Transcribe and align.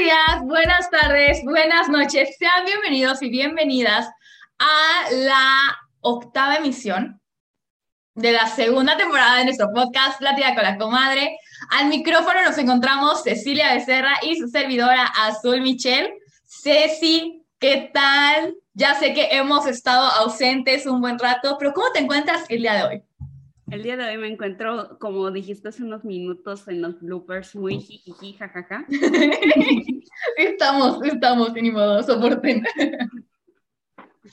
días, 0.00 0.42
buenas 0.44 0.88
tardes, 0.88 1.44
buenas 1.44 1.90
noches. 1.90 2.34
Sean 2.38 2.64
bienvenidos 2.64 3.20
y 3.20 3.28
bienvenidas 3.28 4.08
a 4.58 5.12
la 5.12 5.78
octava 6.00 6.56
emisión 6.56 7.20
de 8.14 8.32
la 8.32 8.46
segunda 8.46 8.96
temporada 8.96 9.36
de 9.36 9.44
nuestro 9.44 9.68
podcast 9.74 10.18
Plática 10.18 10.54
con 10.54 10.62
la 10.62 10.78
Comadre. 10.78 11.36
Al 11.72 11.88
micrófono 11.88 12.42
nos 12.42 12.56
encontramos 12.56 13.24
Cecilia 13.24 13.74
Becerra 13.74 14.14
y 14.22 14.36
su 14.36 14.48
servidora 14.48 15.04
Azul 15.04 15.60
Michel. 15.60 16.14
Ceci, 16.46 17.44
¿qué 17.58 17.90
tal? 17.92 18.54
Ya 18.72 18.94
sé 18.94 19.12
que 19.12 19.28
hemos 19.32 19.66
estado 19.66 20.06
ausentes 20.12 20.86
un 20.86 21.02
buen 21.02 21.18
rato, 21.18 21.56
pero 21.58 21.74
¿cómo 21.74 21.92
te 21.92 21.98
encuentras 21.98 22.46
el 22.48 22.62
día 22.62 22.72
de 22.72 22.84
hoy? 22.84 23.02
El 23.70 23.84
día 23.84 23.96
de 23.96 24.04
hoy 24.04 24.16
me 24.16 24.26
encuentro, 24.28 24.98
como 24.98 25.30
dijiste 25.30 25.68
hace 25.68 25.84
unos 25.84 26.04
minutos, 26.04 26.66
en 26.66 26.82
los 26.82 27.00
bloopers, 27.00 27.54
muy 27.54 27.78
jijiji, 27.78 28.32
jajaja. 28.32 28.84
estamos, 30.36 31.02
estamos, 31.04 31.52
ni 31.54 31.70
modo, 31.70 32.02
soporten. 32.02 32.64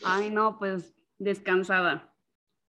Ay, 0.04 0.30
no, 0.30 0.58
pues 0.58 0.94
descansada. 1.18 2.14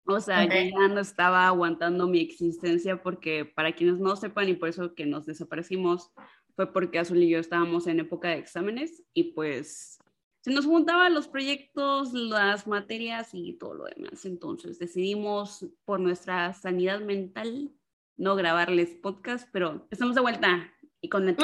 O 0.07 0.19
sea, 0.19 0.45
yo 0.45 0.51
ya 0.51 0.87
no 0.87 0.99
estaba 0.99 1.47
aguantando 1.47 2.07
mi 2.07 2.19
existencia 2.19 3.01
porque, 3.01 3.43
para 3.43 3.73
quienes 3.73 3.99
no 3.99 4.15
sepan, 4.15 4.49
y 4.49 4.53
por 4.53 4.69
eso 4.69 4.93
que 4.93 5.05
nos 5.05 5.25
desaparecimos, 5.25 6.11
fue 6.55 6.71
porque 6.71 6.99
Azul 6.99 7.23
y 7.23 7.29
yo 7.29 7.39
estábamos 7.39 7.87
en 7.87 7.99
época 7.99 8.29
de 8.29 8.37
exámenes 8.37 9.03
y 9.13 9.33
pues 9.33 9.99
se 10.41 10.51
nos 10.51 10.65
juntaban 10.65 11.13
los 11.13 11.27
proyectos, 11.27 12.13
las 12.13 12.67
materias 12.67 13.29
y 13.33 13.53
todo 13.53 13.73
lo 13.73 13.85
demás. 13.85 14.25
Entonces 14.25 14.77
decidimos 14.77 15.65
por 15.85 15.99
nuestra 15.99 16.53
sanidad 16.53 17.01
mental 17.01 17.71
no 18.17 18.35
grabarles 18.35 18.95
podcast, 18.95 19.49
pero 19.51 19.87
estamos 19.91 20.15
de 20.15 20.21
vuelta 20.21 20.71
y 21.05 21.09
con 21.09 21.27
uh, 21.27 21.35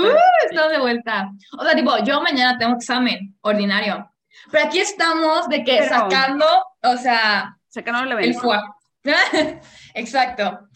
estamos 0.50 0.72
de 0.72 0.80
vuelta. 0.80 1.32
O 1.58 1.64
sea, 1.64 1.76
tipo, 1.76 1.98
yo 2.04 2.22
mañana 2.22 2.58
tengo 2.58 2.76
examen 2.76 3.36
ordinario, 3.42 4.12
pero 4.52 4.66
aquí 4.66 4.80
estamos 4.80 5.48
de 5.50 5.64
que 5.64 5.88
sacando, 5.88 6.46
o 6.84 6.98
sea, 6.98 7.58
sacando 7.68 8.18
el 8.18 8.34
fuego. 8.34 8.76
Exacto. 9.94 10.68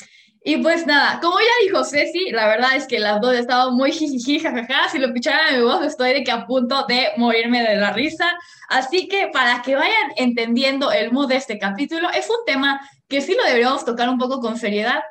Y 0.48 0.58
pues 0.58 0.86
nada, 0.86 1.20
como 1.22 1.40
ya 1.40 1.66
dijo 1.66 1.84
Ceci, 1.84 2.30
la 2.30 2.46
verdad 2.46 2.76
es 2.76 2.86
que 2.86 3.00
las 3.00 3.20
dos 3.20 3.34
estaban 3.34 3.74
muy 3.74 3.92
jijiji, 3.92 4.40
jajaja. 4.40 4.90
Si 4.90 5.00
lo 5.00 5.08
escucharan 5.08 5.48
a 5.48 5.58
mi 5.58 5.64
voz, 5.64 5.84
estoy 5.84 6.14
de 6.14 6.24
que 6.24 6.32
a 6.32 6.46
punto 6.46 6.86
de 6.86 7.14
morirme 7.18 7.64
de 7.64 7.78
la 7.78 7.92
risa. 7.92 8.38
Así 8.70 9.08
que 9.08 9.30
para 9.34 9.64
que 9.64 9.76
vayan 9.76 10.12
entendiendo 10.18 10.92
el 10.92 11.12
mood 11.12 11.30
de 11.30 11.38
este 11.38 11.58
capítulo, 11.58 12.12
es 12.12 12.30
un 12.30 12.46
tema 12.46 12.80
que 13.08 13.22
sí 13.22 13.34
lo 13.36 13.44
deberíamos 13.44 13.86
tocar 13.86 14.08
un 14.08 14.20
poco 14.20 14.40
con 14.40 14.60
seriedad, 14.60 15.02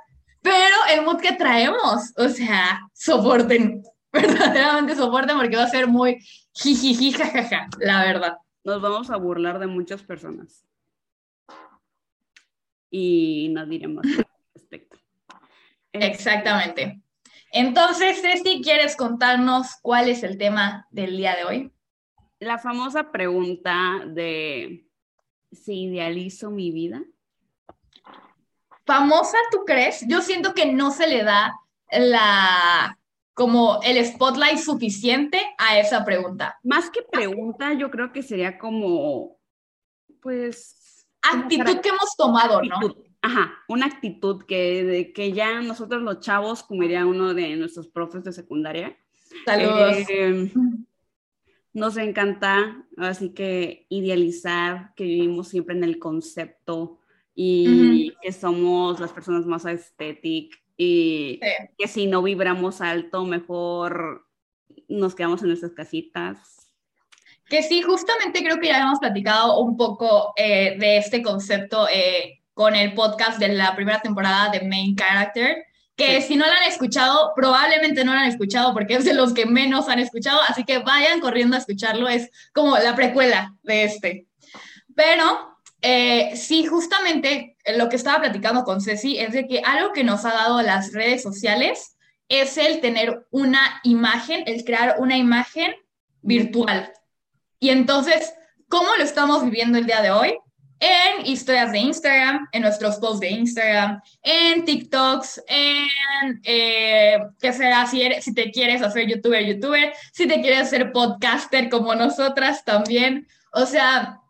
pero 0.45 0.77
el 0.93 1.03
mood 1.07 1.23
que 1.23 1.33
traemos, 1.33 2.13
o 2.19 2.29
sea, 2.29 2.87
soporten, 2.93 3.83
verdaderamente 4.13 4.95
soporten 4.95 5.39
porque 5.39 5.57
va 5.57 5.63
a 5.63 5.71
ser 5.71 5.89
muy 5.89 6.23
jijiji, 6.53 7.13
jajaja, 7.13 7.67
la 7.81 8.05
verdad. 8.05 8.37
Nos 8.63 8.83
vamos 8.83 9.09
a 9.09 9.17
burlar 9.17 9.59
de 9.59 9.69
muchas 9.69 10.03
personas. 10.03 10.67
Y 12.91 13.49
no 13.53 13.65
diremos 13.65 14.05
respecto. 14.55 14.99
Exactamente. 15.93 17.01
Entonces, 17.51 18.21
Ceci, 18.21 18.61
¿quieres 18.61 18.97
contarnos 18.97 19.77
cuál 19.81 20.11
es 20.11 20.23
el 20.23 20.37
tema 20.37 20.87
del 20.91 21.17
día 21.17 21.37
de 21.37 21.45
hoy? 21.45 21.73
La 22.39 22.59
famosa 22.59 23.11
pregunta 23.11 24.03
de 24.09 24.87
si 25.53 25.85
idealizo 25.85 26.51
mi 26.51 26.71
vida. 26.71 27.03
¿Famosa 28.85 29.39
tú 29.51 29.65
crees? 29.65 30.05
Yo 30.09 30.21
siento 30.21 30.55
que 30.55 30.73
no 30.73 30.91
se 30.91 31.07
le 31.07 31.23
da 31.23 31.55
la 31.91 32.99
como 33.33 33.81
el 33.83 34.05
spotlight 34.05 34.59
suficiente 34.59 35.41
a 35.59 35.79
esa 35.79 36.05
pregunta. 36.05 36.59
Más 36.63 36.89
que 36.91 37.03
pregunta, 37.03 37.73
yo 37.73 37.91
creo 37.91 38.13
que 38.13 38.23
sería 38.23 38.59
como, 38.59 39.39
pues... 40.21 41.07
Actitud 41.21 41.81
que 41.81 41.89
hemos 41.89 42.17
tomado, 42.17 42.63
¿no? 42.63 42.79
Ajá, 43.23 43.55
una 43.67 43.87
actitud 43.87 44.45
que, 44.45 45.13
que 45.15 45.33
ya 45.33 45.61
nosotros 45.63 46.03
los 46.03 46.21
chavos, 46.21 46.63
como 46.63 46.83
diría 46.83 47.07
uno 47.07 47.35
de 47.35 47.57
nuestros 47.57 47.89
profes 47.89 48.23
de 48.23 48.33
secundaria, 48.33 48.97
Saludos. 49.45 49.97
Eh, 50.09 50.53
nos 51.73 51.97
encanta, 51.97 52.87
así 52.97 53.31
que 53.31 53.87
idealizar 53.89 54.93
que 54.95 55.05
vivimos 55.05 55.49
siempre 55.49 55.77
en 55.77 55.85
el 55.85 55.99
concepto 55.99 57.01
y 57.35 58.13
que 58.23 58.33
somos 58.33 59.01
las 59.01 59.13
personas 59.13 59.47
más 59.47 59.65
estéticas 59.65 60.65
y 60.77 61.41
que 61.79 61.89
si 61.89 62.07
no 62.07 62.23
vibramos 62.23 62.81
alto, 62.81 63.25
mejor 63.25 64.27
nos 64.89 65.15
quedamos 65.15 65.43
en 65.43 65.49
nuestras 65.49 65.73
casitas. 65.73 66.73
Que 67.49 67.63
sí, 67.63 67.83
justamente 67.83 68.43
creo 68.43 68.59
que 68.59 68.69
ya 68.69 68.81
hemos 68.81 68.99
platicado 68.99 69.61
un 69.61 69.77
poco 69.77 70.33
eh, 70.37 70.77
de 70.79 70.97
este 70.97 71.23
concepto 71.23 71.87
eh, 71.89 72.41
con 72.55 72.75
el 72.75 72.95
podcast 72.95 73.39
de 73.39 73.49
la 73.49 73.77
primera 73.77 74.01
temporada 74.01 74.51
de 74.51 74.67
Main 74.67 74.97
Character, 74.97 75.65
que 75.95 76.23
si 76.23 76.37
no 76.37 76.47
lo 76.47 76.53
han 76.53 76.65
escuchado, 76.65 77.33
probablemente 77.37 78.05
no 78.05 78.15
lo 78.15 78.19
han 78.19 78.29
escuchado 78.29 78.73
porque 78.73 78.95
es 78.95 79.05
de 79.05 79.15
los 79.15 79.33
que 79.33 79.47
menos 79.47 79.89
han 79.89 80.01
escuchado, 80.01 80.41
así 80.49 80.65
que 80.65 80.79
vayan 80.79 81.21
corriendo 81.21 81.55
a 81.55 81.61
escucharlo, 81.61 82.09
es 82.09 82.31
como 82.53 82.77
la 82.79 82.97
precuela 82.97 83.55
de 83.63 83.85
este. 83.85 84.27
Pero 84.97 85.54
eh, 85.87 86.35
sí, 86.35 86.65
justamente 86.65 87.59
lo 87.77 87.91
que 87.91 87.97
estaba 87.97 88.23
platicando 88.23 88.65
con 88.65 88.81
Ceci 88.81 89.19
es 89.19 89.33
de 89.33 89.47
que 89.47 89.61
algo 89.61 89.93
que 89.93 90.03
nos 90.03 90.25
ha 90.25 90.33
dado 90.33 90.63
las 90.63 90.95
redes 90.95 91.23
sociales 91.23 91.99
es 92.31 92.57
el 92.57 92.81
tener 92.81 93.27
una 93.31 93.83
imagen, 93.85 94.45
el 94.47 94.65
crear 94.65 94.97
una 94.99 95.19
imagen 95.19 95.75
virtual. 96.23 96.91
Y 97.61 97.69
entonces, 97.69 98.33
¿cómo 98.69 98.97
lo 98.97 99.05
estamos 99.05 99.45
viviendo 99.45 99.77
el 99.77 99.85
día 99.85 100.01
de 100.01 100.11
hoy? 100.11 100.39
en 100.81 101.27
historias 101.27 101.73
de 101.73 101.79
Instagram, 101.79 102.49
en 102.53 102.63
nuestros 102.63 102.97
posts 102.97 103.21
de 103.21 103.31
Instagram, 103.31 104.03
en 104.23 104.65
TikToks, 104.65 105.43
en 105.47 106.41
eh, 106.45 107.19
qué 107.41 107.53
será 107.53 107.87
si, 107.87 108.03
si 108.21 108.35
te 108.35 108.51
quieres 108.51 108.83
hacer 108.83 109.07
youtuber, 109.07 109.45
youtuber, 109.47 109.93
si 110.13 110.27
te 110.27 110.41
quieres 110.41 110.63
hacer 110.63 110.93
podcaster 110.93 111.69
como 111.69 111.95
nosotras 111.95 112.65
también. 112.65 113.27
O 113.53 113.65
sea, 113.65 114.21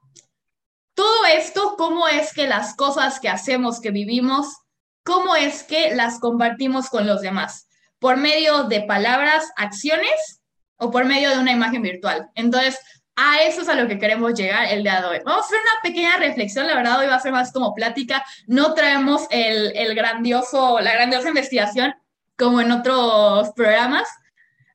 todo 0.95 1.27
esto, 1.27 1.75
cómo 1.77 2.09
es 2.09 2.33
que 2.33 2.47
las 2.47 2.75
cosas 2.77 3.21
que 3.21 3.29
hacemos, 3.29 3.81
que 3.81 3.91
vivimos, 3.91 4.57
cómo 5.03 5.37
es 5.37 5.63
que 5.63 5.95
las 5.95 6.19
compartimos 6.19 6.89
con 6.89 7.07
los 7.07 7.21
demás, 7.21 7.69
por 7.99 8.17
medio 8.17 8.65
de 8.65 8.83
palabras, 8.83 9.45
acciones 9.57 10.41
o 10.77 10.91
por 10.91 11.05
medio 11.05 11.31
de 11.31 11.39
una 11.39 11.53
imagen 11.53 11.83
virtual. 11.83 12.31
Entonces, 12.35 12.79
a 13.17 13.43
eso 13.43 13.63
es 13.63 13.69
a 13.69 13.75
lo 13.75 13.87
que 13.87 13.99
queremos 13.99 14.35
llegar 14.35 14.67
el 14.73 14.83
día 14.83 15.01
de 15.01 15.07
hoy. 15.07 15.19
Vamos 15.25 15.45
a 15.45 15.47
hacer 15.47 15.59
una 15.61 15.83
pequeña 15.83 16.17
reflexión, 16.17 16.67
la 16.67 16.75
verdad 16.75 16.99
hoy 16.99 17.07
va 17.07 17.17
a 17.17 17.21
ser 17.21 17.33
más 17.33 17.53
como 17.53 17.75
plática, 17.75 18.25
no 18.47 18.75
traemos 18.75 19.27
el, 19.31 19.95
grandioso, 19.95 20.81
la 20.81 20.93
grandiosa 20.95 21.29
investigación 21.29 21.95
como 22.37 22.61
en 22.61 22.73
otros 22.73 23.51
programas. 23.51 24.09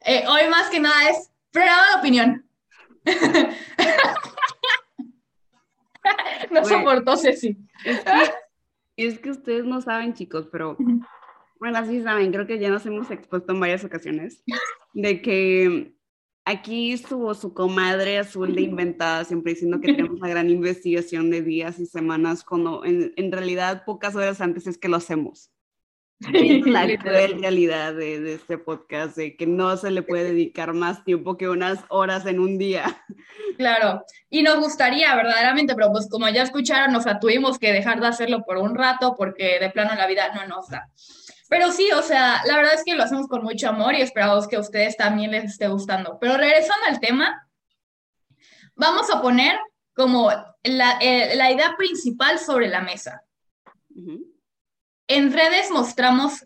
Eh, 0.06 0.24
hoy 0.28 0.48
más 0.48 0.70
que 0.70 0.80
nada 0.80 1.10
es 1.10 1.30
programa 1.52 1.84
de 1.90 2.00
opinión. 2.00 2.50
no 6.52 6.66
soportó 6.66 7.18
Ceci. 7.18 7.58
Es 7.86 8.02
es 8.98 9.20
que 9.20 9.30
ustedes 9.32 9.64
no 9.66 9.80
saben, 9.82 10.14
chicos, 10.14 10.48
pero 10.52 10.78
bueno, 11.60 11.86
sí 11.86 12.02
saben, 12.02 12.32
creo 12.32 12.46
que 12.46 12.60
ya 12.60 12.70
nos 12.70 12.86
hemos 12.86 13.10
expuesto 13.12 13.54
en 13.54 13.60
varias 13.60 13.84
ocasiones 13.86 14.44
de 14.94 15.22
que 15.22 15.94
Aquí 16.50 16.94
estuvo 16.94 17.32
su 17.36 17.54
comadre 17.54 18.18
azul 18.18 18.56
de 18.56 18.62
inventada, 18.62 19.24
siempre 19.24 19.54
diciendo 19.54 19.80
que 19.80 19.94
tenemos 19.94 20.18
una 20.20 20.30
gran 20.30 20.50
investigación 20.50 21.30
de 21.30 21.44
días 21.44 21.78
y 21.78 21.86
semanas, 21.86 22.44
cuando 22.44 22.84
en, 22.86 23.14
en 23.18 23.32
realidad 23.32 23.84
pocas 23.86 24.16
horas 24.16 24.42
antes 24.42 24.66
es 24.66 24.80
que 24.80 24.90
lo 24.90 24.98
hacemos. 24.98 25.52
la 26.66 26.86
realidad 26.86 27.94
de, 27.94 28.20
de, 28.20 28.34
este 28.34 28.58
podcast, 28.58 29.16
de 29.16 29.38
que 29.38 29.48
no 29.48 29.76
se 29.78 29.92
le 29.92 30.02
puede 30.02 30.24
dedicar 30.32 30.74
más 30.74 31.04
tiempo 31.04 31.38
que 31.38 31.48
unas 31.48 31.80
horas 31.90 32.26
en 32.26 32.40
un 32.40 32.58
día. 32.58 33.06
Claro, 33.58 34.04
y 34.30 34.44
nos 34.44 34.60
gustaría 34.60 35.16
verdaderamente, 35.16 35.76
pero 35.76 35.92
pues 35.92 36.10
como 36.10 36.28
ya 36.30 36.44
escucharon, 36.44 36.94
nos 36.94 37.06
tuvimos 37.20 37.58
que 37.58 37.72
dejar 37.72 38.00
de 38.00 38.08
hacerlo 38.08 38.44
por 38.46 38.58
un 38.58 38.76
rato 38.76 39.16
porque 39.18 39.60
de 39.60 39.70
plano 39.70 39.96
la 39.96 40.08
vida 40.08 40.34
no 40.34 40.46
nos 40.48 40.70
da. 40.70 40.90
Pero 41.50 41.72
sí, 41.72 41.92
o 41.92 42.04
sea, 42.04 42.42
la 42.46 42.58
verdad 42.58 42.76
es 42.76 42.84
que 42.86 42.96
lo 42.96 43.04
hacemos 43.04 43.28
con 43.28 43.44
mucho 43.44 43.70
amor 43.70 43.96
y 43.96 44.02
esperamos 44.02 44.48
que 44.48 44.56
a 44.56 44.60
ustedes 44.60 44.96
también 44.96 45.32
les 45.32 45.46
esté 45.46 45.68
gustando. 45.68 46.20
Pero 46.22 46.38
regresando 46.38 46.86
al 46.88 47.00
tema, 47.00 47.50
vamos 48.76 49.10
a 49.10 49.20
poner 49.20 49.58
como 49.96 50.30
la, 50.64 51.00
eh, 51.02 51.34
idea 51.52 51.76
principal 51.76 52.38
sobre 52.38 52.68
la 52.68 52.82
mesa. 52.82 53.24
En 55.10 55.34
redes 55.34 55.72
mostramos 55.72 56.46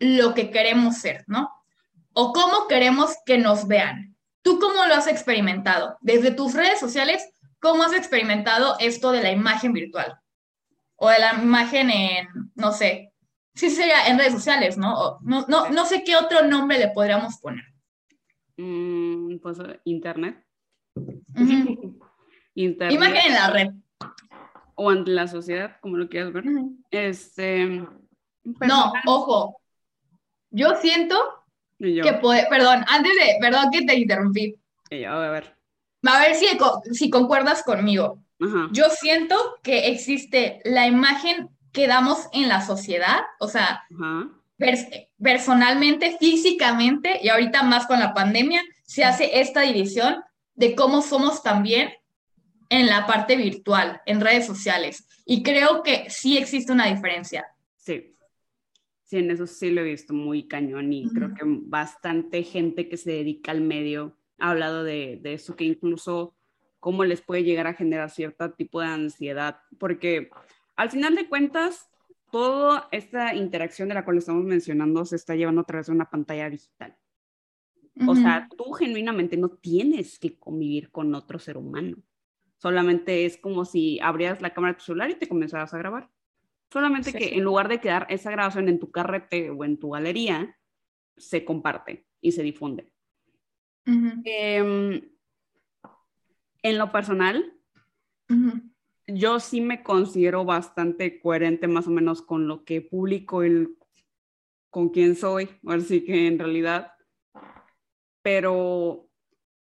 lo 0.00 0.34
que 0.34 0.50
queremos 0.50 0.96
ser, 0.96 1.24
¿no? 1.26 1.50
O 2.14 2.32
cómo 2.32 2.66
queremos 2.66 3.14
que 3.24 3.38
nos 3.38 3.68
vean. 3.68 4.16
¿Tú 4.42 4.58
cómo 4.58 4.86
lo 4.86 4.94
has 4.94 5.06
experimentado? 5.06 5.98
Desde 6.00 6.30
tus 6.30 6.54
redes 6.54 6.80
sociales, 6.80 7.22
¿cómo 7.60 7.82
has 7.82 7.92
experimentado 7.92 8.76
esto 8.80 9.12
de 9.12 9.22
la 9.22 9.30
imagen 9.30 9.72
virtual? 9.72 10.18
O 10.96 11.08
de 11.10 11.18
la 11.18 11.34
imagen 11.34 11.90
en, 11.90 12.28
no 12.54 12.72
sé, 12.72 13.12
sí 13.54 13.70
sería 13.70 14.08
en 14.08 14.18
redes 14.18 14.32
sociales, 14.32 14.78
¿no? 14.78 15.18
No, 15.20 15.44
no, 15.48 15.68
no 15.68 15.84
sé 15.84 16.02
qué 16.02 16.16
otro 16.16 16.46
nombre 16.46 16.78
le 16.78 16.88
podríamos 16.88 17.36
poner. 17.38 17.64
Mm, 18.56 19.38
pues, 19.38 19.58
internet. 19.84 20.42
internet. 22.54 22.94
Imagen 22.94 23.26
en 23.26 23.32
la 23.34 23.50
red. 23.50 23.68
O 24.76 24.90
ante 24.90 25.10
la 25.10 25.26
sociedad, 25.26 25.76
como 25.80 25.96
lo 25.96 26.08
quieras 26.08 26.32
ver. 26.32 26.44
Este. 26.90 27.84
No, 28.66 28.92
ojo. 29.06 29.60
Yo 30.50 30.76
siento 30.80 31.16
que 31.78 32.18
puede. 32.20 32.46
Perdón, 32.48 32.84
antes 32.88 33.12
de. 33.14 33.36
Perdón 33.40 33.70
que 33.70 33.82
te 33.82 33.94
interrumpí. 33.96 34.56
a 35.26 35.30
ver. 35.30 35.56
A 36.04 36.20
ver 36.20 36.34
si, 36.34 36.46
si 36.92 37.10
concuerdas 37.10 37.62
conmigo. 37.62 38.22
Yo 38.70 38.84
siento 38.90 39.36
que 39.62 39.88
existe 39.88 40.60
la 40.64 40.86
imagen 40.86 41.50
que 41.72 41.88
damos 41.88 42.28
en 42.32 42.48
la 42.48 42.64
sociedad, 42.64 43.20
o 43.40 43.48
sea, 43.48 43.82
personalmente, 45.20 46.16
físicamente, 46.18 47.18
y 47.20 47.30
ahorita 47.30 47.64
más 47.64 47.86
con 47.86 47.98
la 47.98 48.14
pandemia, 48.14 48.62
se 48.84 49.04
hace 49.04 49.40
esta 49.40 49.62
división 49.62 50.22
de 50.54 50.74
cómo 50.76 51.02
somos 51.02 51.42
también 51.42 51.92
en 52.68 52.86
la 52.86 53.06
parte 53.06 53.36
virtual, 53.36 54.00
en 54.06 54.20
redes 54.20 54.46
sociales. 54.46 55.06
Y 55.24 55.42
creo 55.42 55.82
que 55.82 56.08
sí 56.08 56.38
existe 56.38 56.72
una 56.72 56.86
diferencia. 56.86 57.46
Sí. 57.76 58.14
Sí, 59.08 59.16
en 59.16 59.30
eso 59.30 59.46
sí 59.46 59.70
lo 59.70 59.80
he 59.80 59.84
visto 59.84 60.12
muy 60.12 60.46
cañón 60.48 60.92
y 60.92 61.08
creo 61.08 61.32
que 61.32 61.40
bastante 61.44 62.42
gente 62.42 62.90
que 62.90 62.98
se 62.98 63.10
dedica 63.10 63.52
al 63.52 63.62
medio 63.62 64.18
ha 64.36 64.50
hablado 64.50 64.84
de, 64.84 65.18
de 65.22 65.32
eso, 65.32 65.56
que 65.56 65.64
incluso 65.64 66.36
cómo 66.78 67.04
les 67.04 67.22
puede 67.22 67.42
llegar 67.42 67.66
a 67.66 67.72
generar 67.72 68.10
cierto 68.10 68.52
tipo 68.52 68.82
de 68.82 68.88
ansiedad, 68.88 69.60
porque 69.78 70.28
al 70.76 70.90
final 70.90 71.14
de 71.14 71.26
cuentas, 71.26 71.88
toda 72.30 72.86
esta 72.92 73.34
interacción 73.34 73.88
de 73.88 73.94
la 73.94 74.04
cual 74.04 74.18
estamos 74.18 74.44
mencionando 74.44 75.02
se 75.06 75.16
está 75.16 75.34
llevando 75.34 75.62
a 75.62 75.64
través 75.64 75.86
de 75.86 75.92
una 75.92 76.10
pantalla 76.10 76.50
digital. 76.50 76.94
O 78.06 78.14
sea, 78.14 78.46
tú 78.58 78.72
genuinamente 78.72 79.38
no 79.38 79.48
tienes 79.48 80.18
que 80.18 80.38
convivir 80.38 80.90
con 80.90 81.14
otro 81.14 81.38
ser 81.38 81.56
humano. 81.56 81.96
Solamente 82.58 83.24
es 83.24 83.38
como 83.38 83.64
si 83.64 83.98
abrieras 84.00 84.42
la 84.42 84.52
cámara 84.52 84.74
de 84.74 84.78
tu 84.80 84.84
celular 84.84 85.08
y 85.08 85.14
te 85.14 85.28
comenzaras 85.28 85.72
a 85.72 85.78
grabar. 85.78 86.10
Solamente 86.70 87.12
que 87.12 87.34
en 87.34 87.44
lugar 87.44 87.68
de 87.68 87.80
quedar 87.80 88.06
esa 88.10 88.30
grabación 88.30 88.68
en 88.68 88.78
tu 88.78 88.90
carrete 88.90 89.50
o 89.50 89.64
en 89.64 89.78
tu 89.78 89.90
galería, 89.90 90.56
se 91.16 91.44
comparte 91.44 92.06
y 92.20 92.32
se 92.32 92.42
difunde. 92.42 92.92
Em, 93.86 95.00
en 96.62 96.78
lo 96.78 96.92
personal, 96.92 97.54
yo 99.06 99.40
sí 99.40 99.62
me 99.62 99.82
considero 99.82 100.44
bastante 100.44 101.20
coherente 101.20 101.66
más 101.68 101.86
o 101.86 101.90
menos 101.90 102.20
con 102.20 102.46
lo 102.46 102.64
que 102.64 102.82
publico 102.82 103.44
y 103.44 103.74
con 104.68 104.90
quién 104.90 105.16
soy, 105.16 105.48
así 105.66 106.04
que 106.04 106.26
en 106.26 106.38
realidad, 106.38 106.92
pero 108.20 109.08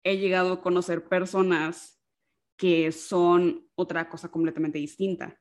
he 0.04 0.18
llegado 0.18 0.52
a 0.52 0.62
conocer 0.62 1.08
personas 1.08 1.98
que 2.58 2.92
son 2.92 3.66
otra 3.74 4.10
cosa 4.10 4.30
completamente 4.30 4.78
distinta. 4.78 5.39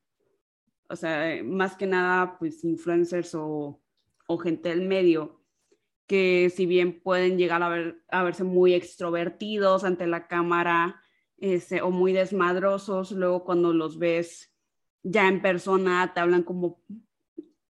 O 0.89 0.95
sea, 0.95 1.41
más 1.43 1.75
que 1.75 1.85
nada, 1.85 2.37
pues 2.39 2.63
influencers 2.63 3.35
o, 3.35 3.81
o 4.27 4.37
gente 4.37 4.69
del 4.69 4.81
medio 4.81 5.39
que 6.09 6.49
si 6.49 6.65
bien 6.65 6.99
pueden 7.01 7.37
llegar 7.37 7.61
a, 7.61 7.69
ver, 7.69 8.03
a 8.09 8.23
verse 8.23 8.43
muy 8.43 8.73
extrovertidos 8.73 9.83
ante 9.83 10.07
la 10.07 10.27
cámara 10.27 10.99
este, 11.37 11.83
o 11.83 11.91
muy 11.91 12.13
desmadrosos, 12.13 13.11
luego 13.11 13.43
cuando 13.43 13.73
los 13.73 13.99
ves 13.99 14.51
ya 15.03 15.27
en 15.27 15.39
persona 15.39 16.11
te 16.11 16.19
hablan 16.19 16.41
como 16.41 16.81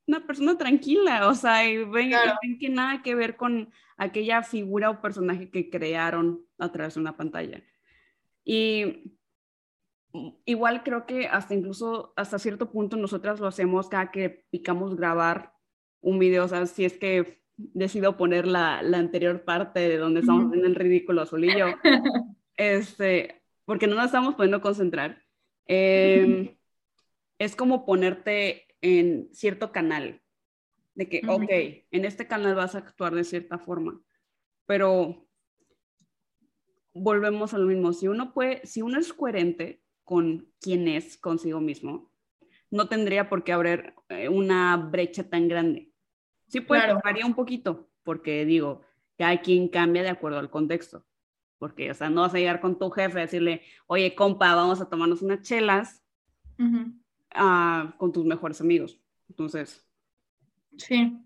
una 0.06 0.25
persona 0.25 0.56
tranquila, 0.56 1.26
o 1.29 1.35
sea, 1.35 1.69
y 1.69 1.79
ven, 1.79 2.12
ven, 2.43 2.59
que 2.61 2.69
nada 2.69 3.03
que 3.03 3.17
ver 3.17 3.37
con 3.37 3.71
aquella 3.97 4.44
figura 4.44 4.91
o 4.91 5.03
personaje 5.03 5.50
que 5.50 5.69
crearon 5.69 6.47
a 6.59 6.71
través 6.71 6.94
de 6.94 7.00
una 7.00 7.17
pantalla. 7.17 7.61
Y 8.44 9.18
igual 10.44 10.82
creo 10.82 11.06
que 11.06 11.26
hasta 11.26 11.55
incluso 11.55 12.12
hasta 12.17 12.38
cierto 12.38 12.70
punto 12.70 12.97
nosotras 12.97 13.41
lo 13.41 13.47
hacemos 13.47 13.88
cada 13.88 14.11
que 14.11 14.47
picamos 14.50 14.97
grabar 14.97 15.53
un 16.00 16.19
video, 16.19 16.44
o 16.44 16.49
sea, 16.49 16.67
si 16.67 16.85
es 16.85 16.97
que 16.99 17.43
decido 17.56 18.17
poner 18.17 18.47
la, 18.47 18.82
la 18.82 18.99
anterior 18.99 19.44
parte 19.44 19.81
de 19.81 19.99
donde 19.99 20.20
estamos 20.20 20.53
en 20.53 20.65
el 20.65 20.75
ridículo 20.75 21.26
solillo, 21.26 21.67
este, 22.56 23.43
porque 23.65 23.87
no 23.87 23.97
nos 23.97 24.06
estamos 24.06 24.37
pudiendo 24.37 24.61
concentrar. 24.61 25.23
Em, 25.67 26.56
es 27.38 27.56
como 27.56 27.85
ponerte 27.85 28.67
en 28.81 29.29
cierto 29.32 29.73
canal, 29.73 30.23
de 30.94 31.09
que, 31.09 31.23
ok, 31.29 31.50
en 31.91 32.05
este 32.05 32.26
canal 32.26 32.55
vas 32.55 32.75
a 32.75 32.79
actuar 32.79 33.14
de 33.14 33.25
cierta 33.25 33.59
forma, 33.59 34.00
pero 34.67 35.29
volvemos 36.94 37.55
a 37.55 37.59
lo 37.59 37.67
mismo, 37.67 37.93
si 37.93 38.09
uno 38.09 38.32
puede, 38.32 38.64
si 38.67 38.82
uno 38.82 38.99
es 38.99 39.12
coherente 39.12 39.82
con 40.09 40.49
quién 40.59 40.89
es 40.89 41.19
consigo 41.19 41.61
mismo, 41.61 42.11
no 42.71 42.89
tendría 42.89 43.29
por 43.29 43.45
qué 43.45 43.53
haber 43.53 43.93
eh, 44.09 44.31
una 44.31 44.75
brecha 44.79 45.29
tan 45.29 45.49
grande. 45.49 45.93
Sí, 46.47 46.63
pues 46.63 46.83
varía 47.05 47.27
un 47.27 47.35
poquito, 47.35 47.91
porque 48.05 48.47
digo, 48.47 48.81
cada 49.19 49.39
quien 49.43 49.69
cambia 49.69 50.03
de 50.03 50.09
acuerdo 50.09 50.39
al 50.39 50.49
contexto. 50.49 51.05
Porque, 51.59 51.91
o 51.91 51.95
sea, 51.95 52.09
no 52.09 52.23
vas 52.23 52.33
a 52.33 52.39
llegar 52.39 52.63
con 52.63 52.79
tu 52.79 52.89
jefe 52.89 53.19
a 53.19 53.23
decirle, 53.23 53.61
oye, 53.87 54.15
compa, 54.15 54.55
vamos 54.55 54.81
a 54.81 54.89
tomarnos 54.89 55.21
unas 55.21 55.43
chelas 55.43 56.03
con 57.99 58.11
tus 58.11 58.25
mejores 58.25 58.63
amigos. 58.63 58.99
Entonces. 59.29 59.87
Sí. 60.79 61.19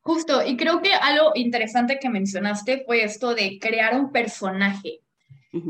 Justo, 0.00 0.46
y 0.46 0.56
creo 0.56 0.80
que 0.80 0.92
algo 0.92 1.32
interesante 1.34 1.98
que 2.00 2.08
mencionaste 2.08 2.84
fue 2.86 3.02
esto 3.02 3.34
de 3.34 3.58
crear 3.58 3.98
un 3.98 4.12
personaje. 4.12 5.00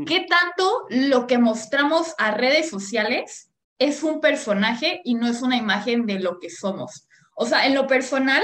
¿Qué 0.05 0.25
tanto 0.27 0.85
lo 0.89 1.27
que 1.27 1.37
mostramos 1.37 2.13
a 2.17 2.31
redes 2.31 2.69
sociales 2.69 3.49
es 3.79 4.03
un 4.03 4.21
personaje 4.21 5.01
y 5.03 5.15
no 5.15 5.27
es 5.27 5.41
una 5.41 5.57
imagen 5.57 6.05
de 6.05 6.19
lo 6.19 6.39
que 6.39 6.49
somos? 6.49 7.07
O 7.35 7.45
sea, 7.45 7.65
en 7.65 7.75
lo 7.75 7.87
personal, 7.87 8.43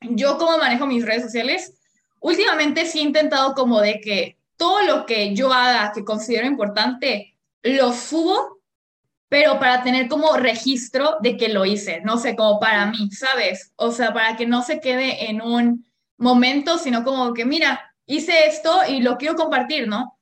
yo 0.00 0.38
como 0.38 0.58
manejo 0.58 0.86
mis 0.86 1.04
redes 1.04 1.22
sociales, 1.22 1.74
últimamente 2.20 2.86
sí 2.86 2.98
he 2.98 3.02
intentado 3.02 3.54
como 3.54 3.80
de 3.80 4.00
que 4.00 4.38
todo 4.56 4.82
lo 4.82 5.06
que 5.06 5.34
yo 5.34 5.52
haga 5.52 5.92
que 5.92 6.04
considero 6.04 6.46
importante, 6.46 7.36
lo 7.62 7.92
subo, 7.92 8.58
pero 9.28 9.58
para 9.58 9.82
tener 9.82 10.08
como 10.08 10.36
registro 10.36 11.16
de 11.20 11.36
que 11.36 11.48
lo 11.48 11.64
hice, 11.64 12.00
no 12.02 12.18
sé, 12.18 12.34
como 12.34 12.58
para 12.58 12.86
mí, 12.86 13.10
¿sabes? 13.10 13.72
O 13.76 13.92
sea, 13.92 14.12
para 14.12 14.36
que 14.36 14.46
no 14.46 14.62
se 14.62 14.80
quede 14.80 15.30
en 15.30 15.40
un 15.40 15.86
momento, 16.16 16.78
sino 16.78 17.04
como 17.04 17.32
que, 17.34 17.44
mira, 17.44 17.94
hice 18.06 18.46
esto 18.46 18.80
y 18.88 19.00
lo 19.00 19.16
quiero 19.16 19.36
compartir, 19.36 19.86
¿no? 19.86 20.17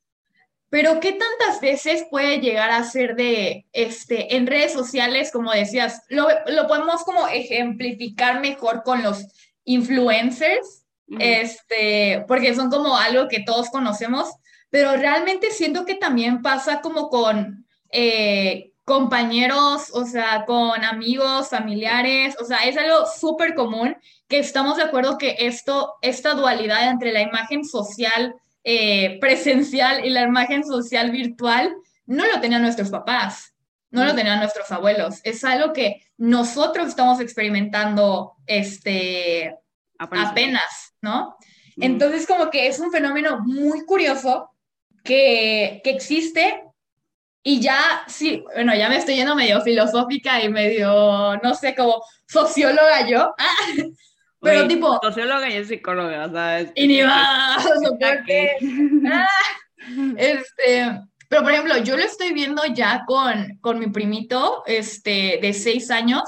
Pero 0.69 0.99
¿qué 0.99 1.13
tantas 1.13 1.61
veces 1.61 2.05
puede 2.09 2.39
llegar 2.39 2.71
a 2.71 2.83
ser 2.83 3.15
de, 3.15 3.65
este, 3.71 4.35
en 4.35 4.47
redes 4.47 4.73
sociales, 4.73 5.31
como 5.31 5.51
decías, 5.51 6.03
lo, 6.09 6.27
lo 6.47 6.67
podemos 6.67 7.03
como 7.03 7.27
ejemplificar 7.27 8.41
mejor 8.41 8.83
con 8.83 9.01
los 9.01 9.25
influencers, 9.63 10.85
este, 11.19 12.25
porque 12.27 12.53
son 12.53 12.69
como 12.69 12.97
algo 12.97 13.27
que 13.27 13.41
todos 13.41 13.69
conocemos, 13.69 14.29
pero 14.69 14.93
realmente 14.97 15.51
siento 15.51 15.85
que 15.85 15.95
también 15.95 16.41
pasa 16.41 16.81
como 16.81 17.09
con 17.09 17.65
eh, 17.91 18.71
compañeros, 18.83 19.89
o 19.93 20.05
sea, 20.05 20.45
con 20.45 20.83
amigos, 20.83 21.49
familiares, 21.49 22.35
o 22.39 22.45
sea, 22.45 22.59
es 22.59 22.77
algo 22.77 23.05
súper 23.05 23.55
común 23.55 23.95
que 24.27 24.39
estamos 24.39 24.77
de 24.77 24.83
acuerdo 24.83 25.17
que 25.17 25.35
esto, 25.39 25.95
esta 26.01 26.33
dualidad 26.33 26.89
entre 26.89 27.11
la 27.11 27.21
imagen 27.21 27.63
social 27.63 28.35
eh, 28.69 29.17
presencial 29.21 30.03
y 30.03 30.09
la 30.09 30.23
imagen 30.23 30.61
social 30.65 31.09
virtual, 31.09 31.73
no 32.05 32.25
lo 32.25 32.41
tenían 32.41 32.61
nuestros 32.61 32.89
papás, 32.89 33.53
no 33.91 34.03
lo 34.03 34.13
tenían 34.13 34.39
nuestros 34.39 34.69
abuelos, 34.73 35.21
es 35.23 35.45
algo 35.45 35.71
que 35.71 36.01
nosotros 36.17 36.89
estamos 36.89 37.21
experimentando 37.21 38.33
este, 38.45 39.55
apenas, 39.97 40.93
¿no? 41.01 41.37
Entonces, 41.77 42.27
como 42.27 42.49
que 42.49 42.67
es 42.67 42.77
un 42.81 42.91
fenómeno 42.91 43.39
muy 43.45 43.85
curioso 43.85 44.51
que, 45.01 45.79
que 45.81 45.91
existe 45.91 46.61
y 47.41 47.61
ya, 47.61 48.03
sí, 48.07 48.43
bueno, 48.53 48.75
ya 48.75 48.89
me 48.89 48.97
estoy 48.97 49.15
yendo 49.15 49.33
medio 49.33 49.61
filosófica 49.61 50.43
y 50.43 50.49
medio, 50.49 51.37
no 51.41 51.55
sé, 51.55 51.73
como 51.73 52.03
socióloga 52.25 53.07
yo. 53.07 53.33
Pero 54.47 54.67
tipo... 54.67 54.99
Socióloga 55.01 55.49
y 55.49 55.63
psicóloga, 55.65 56.29
¿sabes? 56.31 56.71
Y 56.75 56.87
ni 56.87 57.01
va, 57.01 57.55
ah, 57.55 57.59
este, 60.17 61.01
pero, 61.29 61.43
por 61.43 61.51
ejemplo, 61.51 61.77
yo 61.77 61.97
lo 61.97 62.03
estoy 62.03 62.33
viendo 62.33 62.63
ya 62.73 63.03
con, 63.05 63.57
con 63.61 63.79
mi 63.79 63.87
primito 63.87 64.63
este, 64.65 65.39
de 65.41 65.53
seis 65.53 65.91
años, 65.91 66.23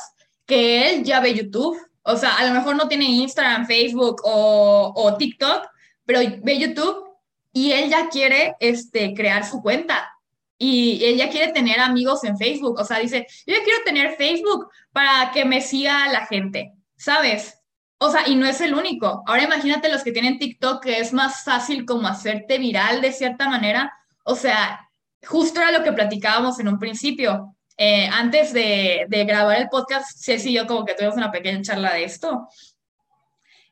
que 0.45 0.89
él 0.89 1.03
ya 1.03 1.19
ve 1.19 1.33
YouTube. 1.33 1.77
O 2.03 2.17
sea, 2.17 2.37
a 2.37 2.45
lo 2.45 2.53
mejor 2.53 2.75
no 2.75 2.87
tiene 2.87 3.05
Instagram, 3.05 3.65
Facebook 3.65 4.21
o, 4.23 4.91
o 4.95 5.17
TikTok, 5.17 5.67
pero 6.05 6.19
ve 6.41 6.57
YouTube 6.57 7.05
y 7.53 7.71
él 7.71 7.89
ya 7.89 8.09
quiere 8.09 8.55
este, 8.59 9.13
crear 9.13 9.45
su 9.45 9.61
cuenta. 9.61 10.09
Y 10.57 11.01
él 11.05 11.17
ya 11.17 11.29
quiere 11.29 11.53
tener 11.53 11.79
amigos 11.79 12.23
en 12.25 12.37
Facebook. 12.37 12.79
O 12.79 12.83
sea, 12.83 12.99
dice, 12.99 13.25
yo 13.45 13.55
ya 13.55 13.63
quiero 13.63 13.83
tener 13.85 14.15
Facebook 14.17 14.69
para 14.91 15.31
que 15.31 15.45
me 15.45 15.61
siga 15.61 16.11
la 16.11 16.25
gente, 16.25 16.73
¿sabes? 16.97 17.58
O 18.01 18.09
sea, 18.09 18.27
y 18.27 18.35
no 18.35 18.47
es 18.47 18.61
el 18.61 18.73
único. 18.73 19.23
Ahora 19.27 19.43
imagínate 19.43 19.89
los 19.89 20.03
que 20.03 20.13
tienen 20.13 20.39
TikTok, 20.39 20.81
que 20.81 20.99
es 20.99 21.11
más 21.11 21.43
fácil 21.43 21.85
como 21.85 22.07
hacerte 22.07 22.57
viral 22.57 23.01
de 23.01 23.11
cierta 23.11 23.49
manera. 23.49 23.93
O 24.23 24.35
sea, 24.35 24.89
justo 25.27 25.59
era 25.59 25.71
lo 25.71 25.83
que 25.83 25.91
platicábamos 25.91 26.59
en 26.59 26.69
un 26.69 26.79
principio. 26.79 27.57
Eh, 27.77 28.07
antes 28.07 28.53
de, 28.53 29.05
grabar 29.09 29.57
el 29.57 29.67
podcast, 29.67 30.17
Ceci 30.23 30.51
y 30.51 30.53
yo 30.53 30.65
como 30.65 30.85
que 30.85 30.93
tuvimos 30.93 31.17
una 31.17 31.31
pequeña 31.31 31.61
charla 31.61 31.93
de 31.93 32.05
esto. 32.05 32.47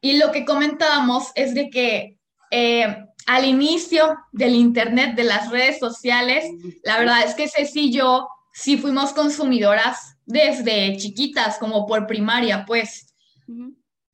Y 0.02 0.18
lo 0.18 0.32
que 0.34 0.44
comentábamos 0.44 1.32
es 1.36 1.54
de 1.54 1.70
que 1.70 2.18
eh, 2.52 3.06
al 3.28 3.46
inicio 3.46 4.18
del 4.34 4.56
Internet, 4.56 5.16
de 5.16 5.24
las 5.24 5.50
redes 5.52 5.80
sociales, 5.80 6.44
la 6.84 7.00
verdad 7.00 7.24
es 7.26 7.34
que 7.34 7.48
Ceci 7.48 7.86
y 7.86 7.94
yo 7.94 8.28
sí 8.52 8.78
fuimos 8.78 9.14
consumidoras 9.14 10.18
desde 10.26 10.98
chiquitas, 10.98 11.58
como 11.60 11.86
por 11.86 12.08
primaria, 12.08 12.66
pues 12.66 13.14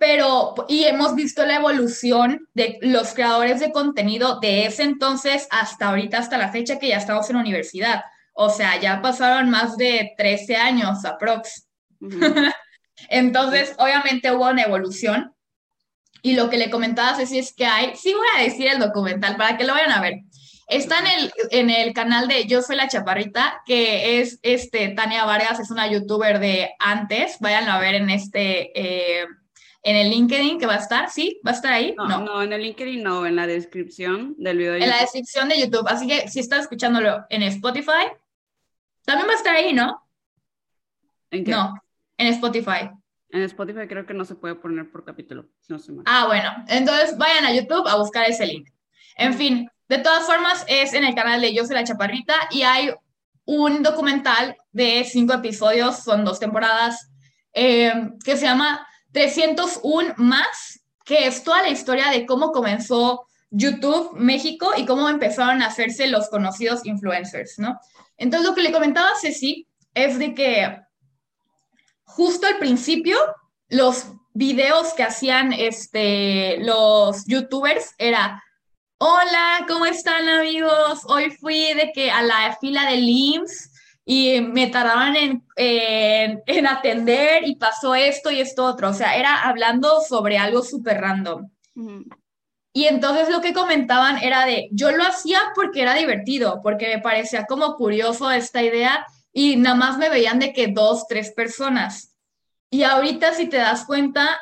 pero, 0.06 0.54
y 0.68 0.84
hemos 0.84 1.16
visto 1.16 1.46
la 1.46 1.56
evolución 1.56 2.50
de 2.54 2.78
los 2.82 3.14
creadores 3.14 3.62
de 3.62 3.72
contenido 3.72 4.42
de 4.42 4.66
ese 4.66 4.84
entonces 4.84 5.48
hasta 5.50 5.88
ahorita, 5.88 6.18
hasta 6.18 6.38
la 6.38 6.52
fecha 6.52 6.78
que 6.78 6.90
ya 6.90 6.98
estamos 6.98 7.30
en 7.30 7.38
universidad. 7.38 8.04
O 8.34 8.50
sea, 8.50 8.78
ya 8.82 9.02
pasaron 9.02 9.50
más 9.50 9.78
de 9.78 10.12
13 10.18 10.58
años 10.58 11.06
aprox. 11.06 11.70
entonces, 13.10 13.76
obviamente 13.78 14.30
hubo 14.34 14.50
una 14.50 14.64
evolución. 14.64 15.34
Y 16.22 16.36
lo 16.36 16.50
que 16.50 16.58
le 16.58 16.70
comentaba 16.70 17.16
Ceci 17.16 17.40
es 17.40 17.54
que 17.54 17.66
hay, 17.66 17.96
sí 17.96 18.14
voy 18.14 18.28
a 18.36 18.44
decir 18.44 18.68
el 18.68 18.80
documental 18.80 19.38
para 19.38 19.56
que 19.56 19.64
lo 19.64 19.72
vayan 19.72 19.94
a 19.94 20.02
ver. 20.02 20.16
Está 20.68 21.00
en 21.00 21.08
el, 21.08 21.34
en 21.52 21.70
el 21.70 21.94
canal 21.94 22.28
de 22.28 22.46
Yo 22.46 22.62
Soy 22.62 22.76
la 22.76 22.90
Chaparrita, 22.90 23.62
que 23.66 24.20
es 24.20 24.38
este, 24.42 24.90
Tania 24.90 25.24
Vargas, 25.24 25.62
es 25.62 25.72
una 25.72 25.88
youtuber 25.88 26.40
de 26.40 26.72
antes. 26.78 27.38
Váyanlo 27.40 27.72
a 27.72 27.80
ver 27.80 27.96
en 27.96 28.10
este, 28.10 28.72
eh, 28.78 29.28
en 29.84 29.98
el 29.98 30.10
LinkedIn 30.10 30.60
que 30.60 30.66
va 30.66 30.76
a 30.76 30.80
estar, 30.80 31.10
¿sí? 31.10 31.40
¿Va 31.46 31.52
a 31.52 31.54
estar 31.54 31.74
ahí? 31.74 31.94
No, 31.98 32.22
no, 32.22 32.42
en 32.42 32.54
el 32.54 32.62
LinkedIn 32.62 33.04
no, 33.04 33.26
en 33.26 33.36
la 33.36 33.46
descripción 33.46 34.34
del 34.38 34.58
video. 34.58 34.76
en 34.76 34.90
la 34.90 35.02
descripción 35.02 35.50
de 35.50 35.60
YouTube. 35.60 35.86
Así 35.88 36.08
que 36.08 36.30
si 36.30 36.40
estás 36.40 36.62
escuchándolo 36.62 37.26
en 37.30 37.44
Spotify, 37.44 38.08
también 39.04 39.28
va 39.28 39.34
a 39.34 39.38
estar 39.38 39.56
ahí, 39.56 39.74
¿no? 39.74 40.08
¿En 41.32 41.44
qué? 41.44 41.52
No, 41.52 41.74
en 42.18 42.28
Spotify. 42.28 42.90
En 43.30 43.42
Spotify 43.42 43.88
creo 43.88 44.06
que 44.06 44.14
no 44.14 44.24
se 44.24 44.36
puede 44.36 44.56
poner 44.56 44.90
por 44.90 45.04
capítulo, 45.04 45.50
no 45.68 45.78
Ah, 46.06 46.28
bueno, 46.28 46.50
entonces 46.68 47.18
vayan 47.18 47.46
a 47.46 47.54
YouTube 47.54 47.88
a 47.88 47.98
buscar 47.98 48.30
ese 48.30 48.46
link. 48.46 48.70
En 49.18 49.34
fin, 49.34 49.70
de 49.90 49.98
todas 49.98 50.26
formas, 50.26 50.64
es 50.68 50.94
en 50.94 51.04
el 51.04 51.16
canal 51.16 51.42
de 51.42 51.54
Yo 51.54 51.66
soy 51.66 51.76
la 51.76 51.84
Chaparrita 51.84 52.36
y 52.52 52.62
hay 52.62 52.92
un 53.46 53.84
documental 53.84 54.56
de 54.72 55.04
cinco 55.04 55.34
episodios, 55.34 56.04
son 56.04 56.24
dos 56.24 56.40
temporadas, 56.40 57.12
eh, 57.54 57.92
que 58.24 58.38
se 58.38 58.46
llama 58.46 58.88
301 59.14 60.16
más, 60.18 60.82
que 61.06 61.28
es 61.28 61.44
toda 61.44 61.62
la 61.62 61.70
historia 61.70 62.10
de 62.10 62.26
cómo 62.26 62.52
comenzó 62.52 63.26
YouTube 63.50 64.14
México 64.16 64.72
y 64.76 64.86
cómo 64.86 65.08
empezaron 65.08 65.62
a 65.62 65.68
hacerse 65.68 66.08
los 66.08 66.30
conocidos 66.30 66.86
influencers, 66.86 67.60
¿no? 67.60 67.80
Entonces, 68.18 68.50
lo 68.50 68.56
que 68.56 68.64
le 68.64 68.72
comentaba 68.72 69.10
a 69.10 69.20
Ceci 69.20 69.68
es 69.94 70.18
de 70.18 70.34
que 70.34 70.80
justo 72.04 72.48
al 72.48 72.58
principio, 72.58 73.18
los 73.70 74.08
videos 74.34 74.94
que 74.94 75.04
hacían 75.04 75.54
este, 75.54 76.58
los 76.60 77.26
youtubers 77.26 77.94
era, 77.98 78.44
hola, 78.98 79.66
¿cómo 79.68 79.86
están 79.86 80.28
amigos? 80.28 81.02
Hoy 81.06 81.32
fui 81.32 81.74
de 81.74 81.92
que 81.94 82.12
a 82.12 82.24
la 82.24 82.58
fila 82.60 82.90
de 82.90 82.96
IMSS 82.96 83.73
y 84.06 84.42
me 84.42 84.68
tardaban 84.68 85.16
en, 85.16 85.44
en, 85.56 86.68
atender 86.68 87.48
y 87.48 87.56
pasó 87.56 87.96
esto 87.96 88.32
y 88.32 88.42
esto 88.42 88.66
otro. 88.66 88.90
O 88.90 88.94
sea, 88.94 89.16
era 89.16 89.44
hablando 89.44 90.02
sobre 90.02 90.38
algo 90.38 90.62
súper 90.62 91.00
random. 91.00 91.50
Y 92.74 92.86
entonces 92.86 93.30
lo 93.30 93.40
que 93.40 93.54
comentaban 93.54 94.18
era 94.18 94.46
de, 94.46 94.68
yo 94.72 94.92
lo 94.92 95.04
hacía 95.04 95.40
porque 95.56 95.84
era 95.84 95.94
divertido, 95.94 96.62
porque 96.62 96.88
me 96.88 97.02
parecía 97.02 97.46
como 97.46 97.76
curioso 97.76 98.32
esta 98.32 98.64
idea 98.64 99.06
y 99.32 99.56
nada 99.56 99.76
más 99.76 99.98
me 99.98 100.10
veían 100.10 100.40
de 100.40 100.54
que 100.54 100.68
dos, 100.68 101.08
tres 101.08 101.32
personas. 101.32 102.16
Y 102.70 102.84
ahorita 102.84 103.34
si 103.34 103.48
te 103.48 103.58
das 103.58 103.86
cuenta, 103.86 104.40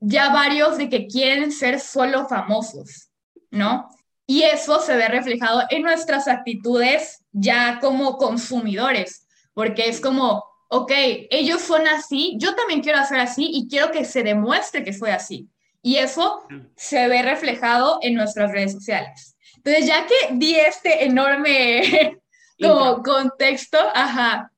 ya 0.00 0.32
varios 0.32 0.78
de 0.78 0.88
que 0.88 1.06
quieren 1.06 1.52
ser 1.52 1.80
solo 1.80 2.28
famosos, 2.28 3.10
¿no? 3.50 3.88
Y 4.26 4.42
eso 4.42 4.80
se 4.80 4.96
ve 4.96 5.08
reflejado 5.08 5.62
en 5.70 5.82
nuestras 5.82 6.28
actitudes 6.28 7.24
ya 7.32 7.78
como 7.80 8.16
consumidores, 8.18 9.26
porque 9.52 9.88
es 9.88 10.00
como, 10.00 10.44
ok, 10.68 10.92
ellos 11.30 11.60
son 11.60 11.86
así, 11.86 12.36
yo 12.38 12.54
también 12.54 12.80
quiero 12.80 12.98
hacer 12.98 13.18
así 13.18 13.50
y 13.52 13.68
quiero 13.68 13.90
que 13.90 14.04
se 14.04 14.22
demuestre 14.22 14.84
que 14.84 14.92
fue 14.92 15.12
así. 15.12 15.48
Y 15.82 15.96
eso 15.96 16.42
se 16.76 17.08
ve 17.08 17.22
reflejado 17.22 17.98
en 18.02 18.14
nuestras 18.14 18.52
redes 18.52 18.72
sociales. 18.72 19.36
Entonces, 19.56 19.86
ya 19.86 20.06
que 20.06 20.34
di 20.34 20.54
este 20.54 21.04
enorme 21.04 22.20
como 22.60 23.02
contexto, 23.02 23.78
ajá, 23.94 24.52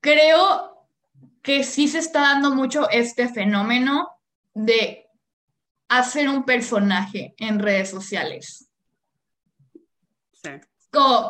creo 0.00 0.88
que 1.42 1.62
sí 1.62 1.88
se 1.88 1.98
está 1.98 2.20
dando 2.20 2.54
mucho 2.54 2.88
este 2.90 3.28
fenómeno 3.28 4.08
de 4.54 5.03
hacer 5.98 6.28
un 6.28 6.44
personaje 6.44 7.34
en 7.38 7.58
redes 7.58 7.90
sociales 7.90 8.68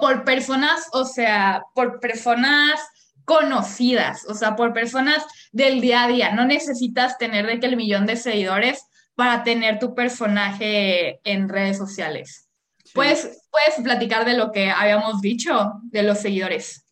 por 0.00 0.24
personas, 0.24 0.88
o 0.92 1.04
sea, 1.04 1.64
por 1.74 2.00
personas 2.00 2.80
conocidas, 3.24 4.26
o 4.28 4.34
sea, 4.34 4.54
por 4.54 4.72
personas 4.72 5.24
del 5.52 5.80
día 5.80 6.04
a 6.04 6.08
día. 6.08 6.32
No 6.32 6.44
necesitas 6.44 7.16
tener 7.18 7.46
de 7.46 7.58
que 7.58 7.66
el 7.66 7.76
millón 7.76 8.06
de 8.06 8.16
seguidores 8.16 8.86
para 9.14 9.44
tener 9.44 9.78
tu 9.78 9.94
personaje 9.94 11.20
en 11.24 11.48
redes 11.48 11.78
sociales. 11.78 12.48
¿Puedes, 12.92 13.48
puedes 13.50 13.80
platicar 13.82 14.24
de 14.24 14.36
lo 14.36 14.52
que 14.52 14.70
habíamos 14.70 15.20
dicho 15.20 15.72
de 15.84 16.02
los 16.02 16.18
seguidores. 16.18 16.84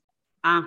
Ah, 0.43 0.67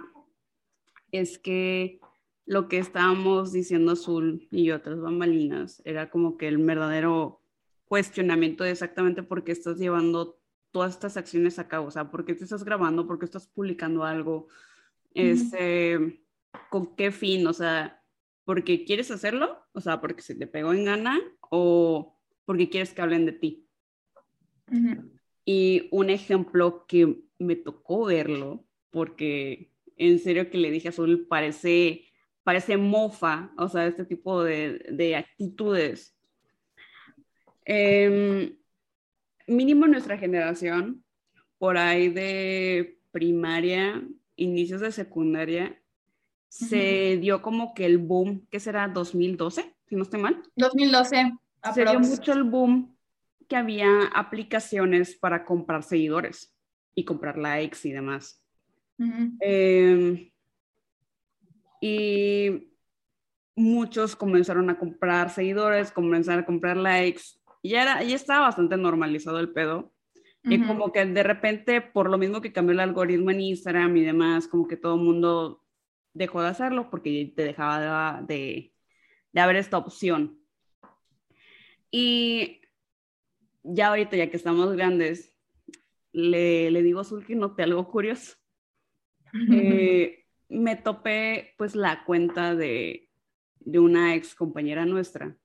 es 1.11 1.39
que 1.39 1.99
lo 2.45 2.67
que 2.67 2.77
estábamos 2.77 3.51
diciendo 3.51 3.93
Azul 3.93 4.47
y 4.51 4.71
otras 4.71 4.99
bambalinas 4.99 5.81
era 5.85 6.09
como 6.09 6.37
que 6.37 6.47
el 6.47 6.57
verdadero 6.57 7.41
cuestionamiento 7.85 8.63
de 8.63 8.71
exactamente 8.71 9.23
por 9.23 9.43
qué 9.43 9.51
estás 9.51 9.77
llevando 9.77 10.39
todas 10.71 10.91
estas 10.91 11.15
acciones 11.15 11.57
a 11.57 11.69
cabo? 11.69 11.87
O 11.87 11.91
sea, 11.91 12.11
¿por 12.11 12.25
qué 12.25 12.33
te 12.33 12.43
estás 12.43 12.65
grabando? 12.65 13.07
¿Por 13.07 13.17
qué 13.17 13.23
estás 13.23 13.47
publicando 13.47 14.03
algo? 14.03 14.47
Este, 15.13 16.21
¿Con 16.69 16.97
qué 16.97 17.11
fin? 17.11 17.47
O 17.47 17.53
sea, 17.53 18.03
¿porque 18.43 18.83
quieres 18.83 19.09
hacerlo? 19.09 19.57
O 19.71 19.79
sea, 19.79 20.01
¿porque 20.01 20.21
se 20.21 20.35
te 20.35 20.47
pegó 20.47 20.73
en 20.73 20.83
gana? 20.83 21.17
¿O 21.49 22.19
porque 22.43 22.69
quieres 22.69 22.93
que 22.93 23.01
hablen 23.01 23.25
de 23.25 23.31
ti? 23.31 23.69
Y 25.45 25.87
un 25.91 26.09
ejemplo 26.09 26.85
que 26.87 27.23
me 27.39 27.55
tocó 27.55 28.05
verlo, 28.05 28.65
porque 28.91 29.71
en 29.95 30.19
serio 30.19 30.49
que 30.49 30.57
le 30.57 30.71
dije 30.71 30.89
a 30.89 30.91
Azul, 30.91 31.25
parece, 31.29 32.05
parece 32.45 32.77
mofa, 32.77 33.51
o 33.57 33.67
sea, 33.67 33.87
este 33.87 34.05
tipo 34.05 34.43
de, 34.43 34.85
de 34.91 35.15
actitudes. 35.15 36.15
Eh, 37.65 38.55
mínimo 39.47 39.87
nuestra 39.87 40.17
generación, 40.17 41.03
por 41.57 41.77
ahí 41.77 42.09
de 42.09 42.99
primaria, 43.11 44.07
inicios 44.35 44.81
de 44.81 44.91
secundaria, 44.91 45.81
se 46.47 47.17
dio 47.17 47.41
como 47.41 47.73
que 47.73 47.85
el 47.85 47.97
boom, 47.97 48.47
¿qué 48.51 48.59
será? 48.59 48.93
¿2012? 48.93 49.73
Si 49.87 49.95
no 49.95 50.03
estoy 50.03 50.21
mal. 50.21 50.41
2012. 50.55 51.33
Se 51.73 51.83
dio 51.83 51.99
mucho 51.99 52.31
el 52.31 52.43
boom 52.43 52.95
que 53.49 53.55
había 53.55 54.05
aplicaciones 54.13 55.15
para 55.15 55.45
comprar 55.45 55.81
seguidores 55.81 56.55
y 56.93 57.05
comprar 57.05 57.39
likes 57.39 57.79
y 57.83 57.91
demás. 57.91 58.39
Em, 59.39 60.29
y 61.87 62.71
muchos 63.55 64.15
comenzaron 64.15 64.69
a 64.71 64.79
comprar 64.79 65.29
seguidores, 65.29 65.91
comenzaron 65.91 66.41
a 66.41 66.45
comprar 66.45 66.77
likes 66.77 67.21
ya, 67.61 67.81
era, 67.83 68.03
ya 68.03 68.15
estaba 68.15 68.47
bastante 68.47 68.75
normalizado 68.75 69.39
el 69.39 69.51
pedo. 69.51 69.91
Y 70.47 70.61
como 70.61 70.91
que 70.91 71.03
de 71.03 71.23
repente, 71.23 71.81
por 71.81 72.07
lo 72.07 72.19
mismo 72.19 72.39
que 72.39 72.53
cambió 72.53 72.73
el 72.73 72.79
algoritmo 72.79 73.31
en 73.31 73.41
Instagram 73.41 73.97
y 73.97 74.01
demás, 74.01 74.47
como 74.47 74.67
que 74.67 74.77
todo 74.77 74.93
el 74.93 75.01
mundo 75.01 75.63
dejó 76.13 76.43
de 76.43 76.49
hacerlo 76.49 76.91
porque 76.91 77.33
te 77.35 77.43
dejaba 77.43 78.21
de, 78.21 78.71
de, 79.33 79.41
haber 79.41 79.55
esta 79.55 79.79
opción. 79.79 80.39
Y 81.89 82.61
ya 83.63 83.87
ahorita, 83.87 84.17
ya 84.17 84.29
que 84.29 84.37
estamos 84.37 84.71
grandes, 84.73 85.35
le, 86.11 86.69
le 86.69 86.83
digo 86.83 87.01
a 87.01 87.25
que 87.25 87.35
noté 87.35 87.63
algo 87.63 87.87
curioso. 87.89 88.35
Eh, 89.51 90.24
me 90.49 90.75
topé 90.75 91.53
pues 91.57 91.75
la 91.75 92.03
cuenta 92.05 92.55
de, 92.55 93.09
de 93.59 93.79
una 93.79 94.15
ex 94.15 94.35
compañera 94.35 94.85
nuestra. 94.85 95.35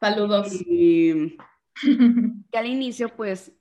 Saludos. 0.00 0.52
Y 0.66 1.36
que 2.52 2.58
al 2.58 2.66
inicio 2.66 3.14
pues 3.16 3.52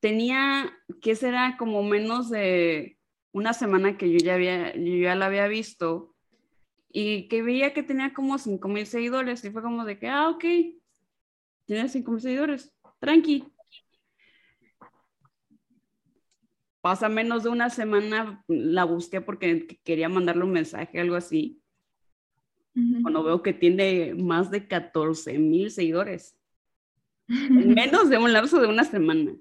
tenía, 0.00 0.72
que 1.00 1.14
será 1.14 1.56
como 1.56 1.82
menos 1.82 2.28
de 2.28 2.98
una 3.32 3.52
semana 3.52 3.96
que 3.96 4.10
yo 4.10 4.18
ya, 4.18 4.34
había, 4.34 4.74
yo 4.74 4.96
ya 4.96 5.14
la 5.14 5.26
había 5.26 5.46
visto 5.46 6.14
y 6.92 7.28
que 7.28 7.42
veía 7.42 7.72
que 7.72 7.82
tenía 7.82 8.12
como 8.12 8.36
5 8.38 8.68
mil 8.68 8.86
seguidores 8.86 9.44
y 9.44 9.50
fue 9.50 9.62
como 9.62 9.84
de 9.84 9.98
que, 9.98 10.08
ah, 10.08 10.28
ok, 10.28 10.44
tiene 11.64 11.88
5 11.88 12.10
mil 12.10 12.20
seguidores, 12.20 12.74
tranqui. 12.98 13.51
Pasa 16.82 17.08
menos 17.08 17.44
de 17.44 17.48
una 17.48 17.70
semana, 17.70 18.44
la 18.48 18.84
busqué 18.84 19.20
porque 19.20 19.80
quería 19.84 20.08
mandarle 20.08 20.42
un 20.42 20.50
mensaje, 20.50 21.00
algo 21.00 21.14
así. 21.14 21.62
Cuando 23.02 23.22
veo 23.22 23.42
que 23.42 23.52
tiene 23.52 24.14
más 24.14 24.50
de 24.50 24.66
14 24.66 25.38
mil 25.38 25.70
seguidores. 25.70 26.36
En 27.28 27.72
menos 27.72 28.10
de 28.10 28.18
un 28.18 28.32
lapso 28.32 28.60
de 28.60 28.66
una 28.66 28.84
semana. 28.84 29.34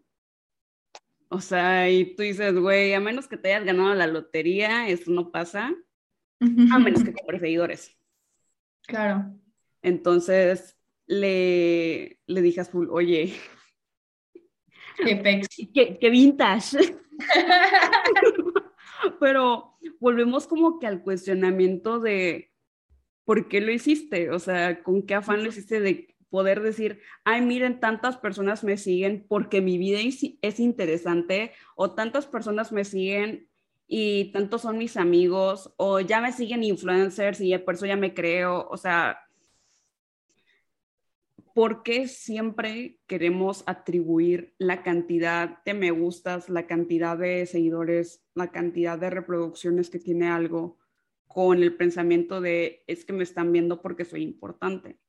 O 1.30 1.42
sea, 1.42 1.90
y 1.90 2.16
tú 2.16 2.24
dices, 2.24 2.54
güey, 2.54 2.94
a 2.94 3.00
menos 3.00 3.28
que 3.28 3.38
te 3.38 3.54
hayas 3.54 3.66
ganado 3.66 3.94
la 3.96 4.06
lotería, 4.06 4.88
eso 4.88 5.12
no 5.12 5.32
pasa. 5.32 5.74
A 6.40 6.80
menos 6.80 7.04
que 7.04 7.12
compres 7.12 7.42
seguidores. 7.42 7.98
Claro. 8.86 9.34
Entonces 9.82 10.78
le, 11.08 12.20
le 12.28 12.42
dije 12.42 12.60
a 12.60 12.64
Azul, 12.64 12.88
oye. 12.92 13.34
Qué, 15.04 15.42
qué, 15.74 15.98
qué 16.00 16.10
vintage. 16.10 16.96
Pero 19.20 19.78
volvemos 20.00 20.48
como 20.48 20.80
que 20.80 20.88
al 20.88 21.02
cuestionamiento 21.02 22.00
de 22.00 22.52
por 23.26 23.48
qué 23.48 23.62
lo 23.62 23.72
hiciste, 23.72 24.32
o 24.32 24.40
sea, 24.40 24.84
con 24.84 25.04
qué 25.04 25.16
afán 25.16 25.44
lo 25.44 25.50
hiciste 25.50 25.80
de 25.80 26.16
poder 26.30 26.62
decir, 26.62 27.02
ay, 27.24 27.42
miren, 27.42 27.80
tantas 27.80 28.18
personas 28.18 28.64
me 28.64 28.78
siguen 28.78 29.26
porque 29.28 29.62
mi 29.62 29.78
vida 29.78 30.00
es 30.42 30.60
interesante 30.60 31.52
o 31.76 31.94
tantas 31.94 32.26
personas 32.26 32.72
me 32.72 32.86
siguen 32.86 33.50
y 33.88 34.32
tantos 34.32 34.62
son 34.62 34.78
mis 34.78 34.96
amigos 34.96 35.74
o 35.76 36.00
ya 36.00 36.22
me 36.22 36.32
siguen 36.32 36.64
influencers 36.64 37.42
y 37.42 37.58
por 37.58 37.76
eso 37.76 37.86
ya 37.86 37.98
me 37.98 38.14
creo, 38.14 38.68
o 38.70 38.78
sea, 38.78 39.20
¿por 41.54 41.84
qué 41.84 42.08
siempre 42.08 43.00
queremos 43.08 43.64
atribuir 43.66 44.56
la 44.58 44.84
cantidad 44.84 45.64
de 45.64 45.74
me 45.74 45.92
gustas, 45.92 46.50
la 46.50 46.68
cantidad 46.68 47.18
de 47.18 47.46
seguidores, 47.46 48.24
la 48.34 48.52
cantidad 48.52 48.98
de 48.98 49.10
reproducciones 49.10 49.90
que 49.90 50.00
tiene 50.00 50.30
algo 50.30 50.80
con 51.28 51.64
el 51.64 51.76
pensamiento 51.76 52.42
de 52.42 52.84
es 52.88 53.06
que 53.06 53.14
me 53.14 53.24
están 53.24 53.52
viendo 53.52 53.82
porque 53.82 54.06
soy 54.06 54.24
importante? 54.24 55.00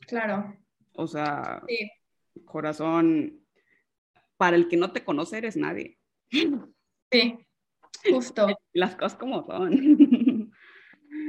Claro. 0.00 0.56
O 0.92 1.06
sea, 1.06 1.62
corazón, 2.44 3.44
para 4.36 4.56
el 4.56 4.68
que 4.68 4.76
no 4.76 4.92
te 4.92 5.04
conoce 5.04 5.38
eres 5.38 5.56
nadie. 5.56 5.98
Sí, 7.12 7.38
justo. 8.10 8.48
Las 8.72 8.96
cosas 8.96 9.16
como 9.16 9.46
son. 9.46 10.50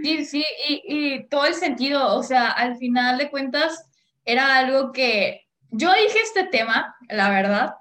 Sí, 0.01 0.25
sí, 0.25 0.43
y, 0.67 0.81
y 0.87 1.27
todo 1.27 1.45
el 1.45 1.53
sentido, 1.53 2.15
o 2.15 2.23
sea, 2.23 2.49
al 2.51 2.75
final 2.77 3.19
de 3.19 3.29
cuentas, 3.29 3.87
era 4.25 4.57
algo 4.57 4.91
que 4.91 5.47
yo 5.69 5.91
dije 5.93 6.19
este 6.23 6.45
tema, 6.45 6.95
la 7.09 7.29
verdad, 7.29 7.75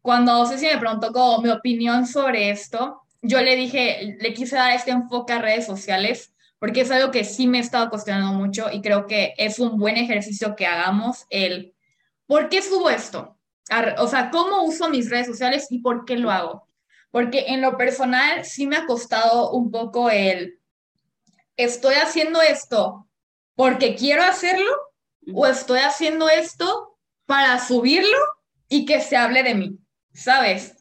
cuando 0.00 0.46
Ceci 0.46 0.66
me 0.66 0.78
preguntó 0.78 1.12
como 1.12 1.42
mi 1.42 1.50
opinión 1.50 2.06
sobre 2.06 2.50
esto, 2.50 3.02
yo 3.20 3.40
le 3.40 3.54
dije, 3.56 4.16
le 4.20 4.34
quise 4.34 4.56
dar 4.56 4.72
este 4.72 4.90
enfoque 4.90 5.32
a 5.32 5.40
redes 5.40 5.66
sociales 5.66 6.32
porque 6.58 6.82
es 6.82 6.90
algo 6.90 7.10
que 7.10 7.24
sí 7.24 7.46
me 7.48 7.58
he 7.58 7.60
estado 7.60 7.90
cuestionando 7.90 8.32
mucho 8.32 8.70
y 8.70 8.82
creo 8.82 9.06
que 9.06 9.34
es 9.36 9.58
un 9.58 9.78
buen 9.78 9.96
ejercicio 9.96 10.54
que 10.54 10.66
hagamos 10.66 11.26
el, 11.28 11.74
¿por 12.26 12.48
qué 12.48 12.62
subo 12.62 12.88
esto? 12.90 13.36
O 13.98 14.06
sea, 14.06 14.30
¿cómo 14.30 14.62
uso 14.62 14.88
mis 14.88 15.10
redes 15.10 15.26
sociales 15.26 15.66
y 15.70 15.80
por 15.80 16.04
qué 16.04 16.16
lo 16.16 16.30
hago? 16.30 16.68
Porque 17.10 17.46
en 17.48 17.60
lo 17.60 17.76
personal 17.76 18.44
sí 18.44 18.66
me 18.66 18.76
ha 18.76 18.86
costado 18.86 19.50
un 19.50 19.70
poco 19.70 20.10
el, 20.10 20.60
¿estoy 21.56 21.94
haciendo 21.94 22.40
esto 22.40 23.08
porque 23.56 23.96
quiero 23.96 24.22
hacerlo 24.22 24.70
o 25.32 25.46
estoy 25.46 25.80
haciendo 25.80 26.28
esto 26.28 26.96
para 27.26 27.58
subirlo 27.64 28.18
y 28.68 28.84
que 28.84 29.00
se 29.00 29.16
hable 29.16 29.42
de 29.42 29.54
mí? 29.54 29.78
¿Sabes? 30.14 30.76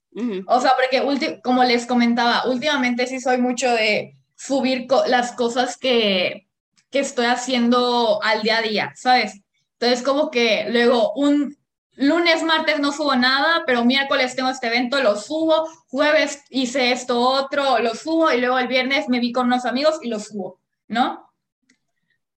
O 0.48 0.60
sea, 0.60 0.74
porque 0.76 1.40
como 1.42 1.64
les 1.64 1.86
comentaba, 1.86 2.46
últimamente 2.46 3.08
sí 3.08 3.22
soy 3.22 3.38
mucho 3.38 3.72
de 3.72 4.14
subir 4.36 4.88
las 5.08 5.32
cosas 5.32 5.78
que, 5.78 6.48
que 6.90 7.00
estoy 7.00 7.26
haciendo 7.26 8.22
al 8.22 8.42
día 8.42 8.58
a 8.58 8.62
día, 8.62 8.94
¿sabes? 8.96 9.42
Entonces, 9.80 10.04
como 10.04 10.30
que 10.30 10.68
luego 10.70 11.14
un 11.14 11.58
lunes, 11.96 12.44
martes 12.44 12.80
no 12.80 12.92
subo 12.92 13.16
nada, 13.16 13.64
pero 13.66 13.86
miércoles 13.86 14.36
tengo 14.36 14.50
este 14.50 14.68
evento, 14.68 15.02
lo 15.02 15.16
subo, 15.16 15.68
jueves 15.88 16.44
hice 16.50 16.92
esto 16.92 17.20
otro, 17.20 17.80
lo 17.80 17.96
subo 17.96 18.32
y 18.32 18.40
luego 18.40 18.60
el 18.60 18.68
viernes 18.68 19.08
me 19.08 19.20
vi 19.20 19.32
con 19.32 19.48
unos 19.48 19.66
amigos 19.66 20.00
y 20.02 20.10
lo 20.10 20.20
subo, 20.20 20.60
¿no? 20.88 21.31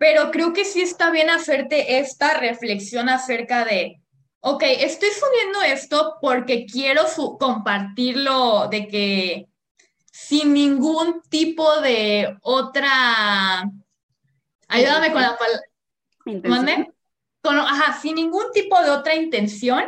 Pero 0.05 0.31
creo 0.31 0.53
que 0.53 0.67
sí 0.67 0.83
está 0.83 1.11
bien 1.11 1.31
hacerte 1.31 1.97
esta 1.97 2.35
reflexión 2.35 3.09
acerca 3.09 3.65
de, 3.65 4.03
ok, 4.41 4.63
estoy 4.63 5.09
subiendo 5.09 5.63
esto 5.63 6.19
porque 6.21 6.67
quiero 6.67 7.05
compartirlo, 7.41 8.69
de 8.69 8.87
que 8.87 9.49
sin 10.13 10.53
ningún 10.53 11.23
tipo 11.31 11.81
de 11.81 12.37
otra... 12.43 13.65
Ayúdame 14.69 15.11
con 15.11 15.23
la 15.23 15.39
palabra. 15.39 15.63
Con, 17.41 17.59
ajá, 17.59 17.99
sin 17.99 18.17
ningún 18.17 18.53
tipo 18.53 18.79
de 18.83 18.91
otra 18.91 19.15
intención. 19.15 19.85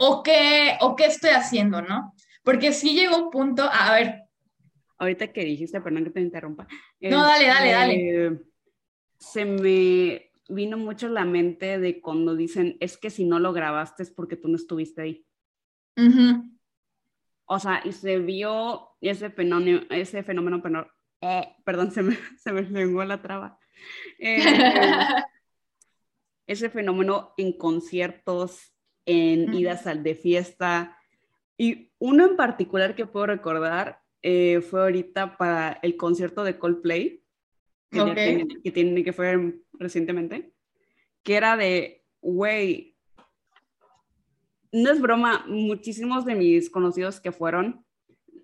¿O 0.00 0.24
qué, 0.24 0.78
¿O 0.80 0.96
qué 0.96 1.04
estoy 1.04 1.30
haciendo, 1.30 1.80
no? 1.80 2.12
Porque 2.42 2.72
sí 2.72 2.94
llegó 2.94 3.18
un 3.18 3.30
punto, 3.30 3.70
a 3.72 3.92
ver. 3.92 4.21
Ahorita 5.02 5.32
que 5.32 5.44
dijiste, 5.44 5.80
perdón 5.80 6.04
que 6.04 6.10
te 6.10 6.20
interrumpa. 6.20 6.68
No, 7.00 7.22
dale, 7.26 7.46
dale, 7.48 7.72
dale. 7.72 8.26
Este, 8.26 8.44
se 9.18 9.44
me 9.44 10.30
vino 10.48 10.78
mucho 10.78 11.08
la 11.08 11.24
mente 11.24 11.80
de 11.80 12.00
cuando 12.00 12.36
dicen, 12.36 12.76
es 12.78 12.96
que 12.98 13.10
si 13.10 13.24
no 13.24 13.40
lo 13.40 13.52
grabaste 13.52 14.04
es 14.04 14.12
porque 14.12 14.36
tú 14.36 14.46
no 14.46 14.54
estuviste 14.54 15.02
ahí. 15.02 15.26
O 17.46 17.58
sea, 17.58 17.82
y 17.84 17.90
se 17.90 18.20
vio 18.20 18.90
ese 19.00 19.30
fenómeno, 19.30 19.80
ese 19.90 20.22
fenómeno, 20.22 20.62
eh, 21.20 21.48
perdón, 21.64 21.90
se 21.90 22.04
me, 22.04 22.16
se 22.38 22.52
me 22.52 22.62
lengua 22.62 23.04
la 23.04 23.20
traba. 23.20 23.58
Eh, 24.20 24.38
ese 26.46 26.70
fenómeno 26.70 27.34
en 27.36 27.58
conciertos, 27.58 28.72
en 29.04 29.52
idas 29.52 29.88
al 29.88 30.04
de 30.04 30.14
fiesta. 30.14 30.96
Y 31.58 31.92
uno 31.98 32.24
en 32.24 32.36
particular 32.36 32.94
que 32.94 33.06
puedo 33.06 33.26
recordar 33.26 34.01
eh, 34.22 34.60
fue 34.60 34.82
ahorita 34.82 35.36
para 35.36 35.78
el 35.82 35.96
concierto 35.96 36.44
de 36.44 36.58
Coldplay, 36.58 37.22
que, 37.90 38.46
que, 38.62 38.70
tiene, 38.70 39.04
que 39.04 39.12
fue 39.12 39.60
recientemente, 39.74 40.54
que 41.22 41.34
era 41.34 41.56
de, 41.56 42.04
güey, 42.20 42.96
no 44.72 44.90
es 44.90 45.00
broma, 45.00 45.44
muchísimos 45.46 46.24
de 46.24 46.34
mis 46.34 46.70
conocidos 46.70 47.20
que 47.20 47.32
fueron, 47.32 47.84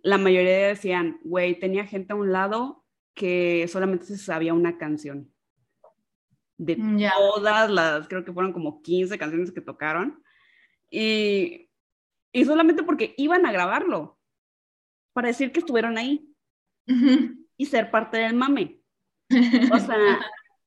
la 0.03 0.19
mayoría 0.19 0.69
decían, 0.69 1.19
güey, 1.23 1.59
tenía 1.59 1.87
gente 1.87 2.13
a 2.13 2.17
un 2.17 2.33
lado 2.33 2.85
que 3.15 3.67
solamente 3.69 4.05
se 4.05 4.19
sabía 4.19 4.55
una 4.55 4.79
canción. 4.79 5.33
De 6.57 6.77
mm, 6.77 6.99
todas 7.17 7.71
las, 7.71 8.09
creo 8.09 8.25
que 8.25 8.33
fueron 8.33 8.53
como 8.53 8.83
15 8.83 9.19
canciones 9.19 9.53
que 9.53 9.61
tocaron. 9.61 10.23
Y, 10.91 11.71
y 12.33 12.45
solamente 12.45 12.83
porque 12.83 13.15
iban 13.17 13.47
a 13.47 13.53
grabarlo, 13.53 14.18
para 15.13 15.29
decir 15.29 15.53
que 15.53 15.61
estuvieron 15.61 15.99
ahí 15.99 16.29
y 17.57 17.67
ser 17.67 17.91
parte 17.91 18.19
del 18.19 18.35
mame. 18.35 18.81
O 19.31 19.31
sea, 19.79 20.21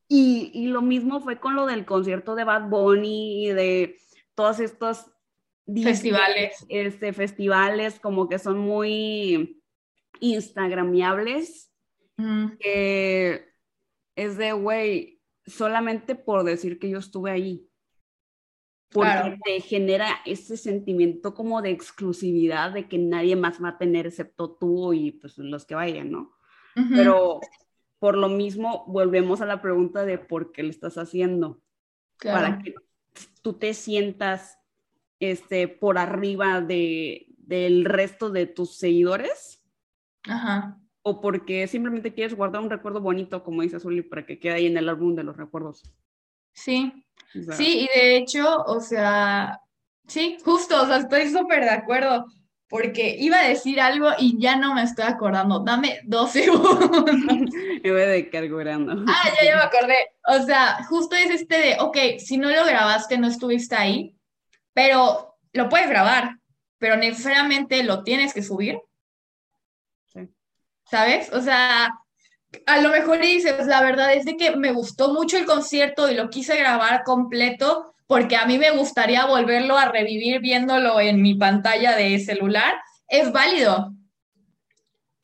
y, 0.08 0.51
y, 0.54 0.67
lo 0.67 0.82
mismo 0.82 1.21
fue 1.21 1.39
con 1.39 1.56
lo 1.56 1.65
del 1.65 1.86
concierto 1.86 2.36
de 2.36 2.43
Bad 2.43 2.69
Bunny 2.69 3.47
y 3.47 3.49
de 3.51 3.97
todos 4.36 4.60
estos 4.60 5.12
festivales. 5.84 6.65
Este, 6.69 7.13
festivales 7.13 7.99
como 7.99 8.27
que 8.27 8.39
son 8.39 8.58
muy 8.60 9.62
instagramiables, 10.19 11.71
que 12.60 13.49
es 14.15 14.38
de, 14.38 14.51
güey, 14.51 15.21
solamente 15.45 16.13
por 16.15 16.43
decir 16.43 16.77
que 16.77 16.89
yo 16.89 16.99
estuve 16.99 17.32
ahí. 17.32 17.67
Porque 18.91 19.38
te 19.43 19.62
genera 19.62 20.17
ese 20.25 20.58
sentimiento 20.58 21.34
como 21.34 21.62
de 21.62 21.71
exclusividad 21.71 22.71
de 22.71 22.88
que 22.89 22.97
nadie 22.97 23.36
más 23.36 23.63
va 23.63 23.69
a 23.69 23.77
tener 23.77 24.06
excepto 24.06 24.51
tú 24.60 24.91
y 24.93 25.12
pues 25.12 25.38
los 25.38 25.65
que 25.65 25.75
vayan, 25.75 26.12
¿no? 26.12 26.34
Pero 26.75 27.39
por 27.99 28.17
lo 28.17 28.30
mismo 28.30 28.86
volvemos 28.88 29.41
a 29.41 29.45
la 29.45 29.62
pregunta 29.62 30.06
de 30.06 30.17
por 30.17 30.51
qué 30.51 30.63
lo 30.63 30.69
estás 30.69 30.97
haciendo. 30.97 31.62
Para 32.21 32.60
que 32.60 32.75
tú 33.41 33.54
te 33.54 33.73
sientas 33.73 34.60
este, 35.19 35.67
por 35.67 35.97
arriba 35.97 36.62
de, 36.62 37.27
del 37.38 37.86
resto 37.86 38.30
de 38.30 38.47
tus 38.47 38.75
seguidores. 38.77 39.63
Ajá. 40.23 40.80
O 41.04 41.21
porque 41.21 41.67
simplemente 41.67 42.13
quieres 42.13 42.36
guardar 42.36 42.62
un 42.62 42.69
recuerdo 42.69 43.01
bonito, 43.01 43.43
como 43.43 43.62
dice 43.62 43.77
Azuli, 43.77 44.01
para 44.01 44.25
que 44.25 44.39
quede 44.39 44.54
ahí 44.54 44.65
en 44.67 44.77
el 44.77 44.89
álbum 44.89 45.15
de 45.15 45.23
los 45.23 45.38
recuerdos. 45.38 45.84
Sí. 46.54 46.92
sí, 47.56 47.88
y 47.94 48.00
de 48.00 48.18
hecho, 48.18 48.64
o 48.66 48.80
sea, 48.80 49.60
sí, 50.08 50.38
justo, 50.44 50.82
o 50.82 50.86
sea, 50.86 50.98
estoy 50.98 51.30
súper 51.30 51.62
de 51.64 51.70
acuerdo. 51.72 52.26
porque 52.72 53.18
iba 53.20 53.38
a 53.38 53.50
decir 53.50 53.82
algo 53.82 54.12
y 54.18 54.40
ya 54.40 54.56
no 54.56 54.74
me 54.74 54.84
estoy 54.84 55.04
acordando. 55.06 55.60
Dame 55.60 56.00
dos 56.06 56.32
segundos. 56.38 56.80
me 57.84 57.92
voy 57.92 58.02
de 58.02 58.30
carburando. 58.30 59.04
Ah, 59.10 59.30
ya, 59.42 59.46
ya 59.46 59.56
me 59.58 59.64
acordé. 59.64 59.98
O 60.28 60.42
sea, 60.46 60.82
justo 60.88 61.18
es 61.18 61.32
este 61.32 61.58
de, 61.58 61.78
ok, 61.82 61.98
si 62.20 62.38
no 62.38 62.50
lo 62.50 62.66
grabaste, 62.66 63.18
no 63.18 63.28
estuviste 63.28 63.76
ahí, 63.76 64.16
pero 64.74 65.36
lo 65.52 65.68
puedes 65.68 65.90
grabar, 65.90 66.38
pero 66.78 66.96
necesariamente 66.96 67.84
lo 67.84 68.04
tienes 68.04 68.34
que 68.34 68.42
subir. 68.42 68.80
Sí. 70.14 70.30
¿Sabes? 70.90 71.30
O 71.34 71.42
sea, 71.42 71.90
a 72.66 72.82
lo 72.82 72.90
mejor 72.90 73.22
dices, 73.22 73.66
la 73.68 73.82
verdad 73.82 74.14
es 74.14 74.26
de 74.26 74.38
que 74.38 74.56
me 74.56 74.72
gustó 74.72 75.14
mucho 75.14 75.38
el 75.38 75.46
concierto 75.46 76.10
y 76.10 76.16
lo 76.16 76.30
quise 76.30 76.58
grabar 76.58 77.04
completo, 77.04 77.94
porque 78.08 78.36
a 78.36 78.46
mí 78.46 78.58
me 78.58 78.72
gustaría 78.72 79.26
volverlo 79.26 79.78
a 79.78 79.90
revivir 79.90 80.42
viéndolo 80.42 81.00
en 81.00 81.22
mi 81.22 81.36
pantalla 81.36 81.96
de 81.96 82.20
celular, 82.20 82.76
es 83.08 83.32
válido. 83.32 83.94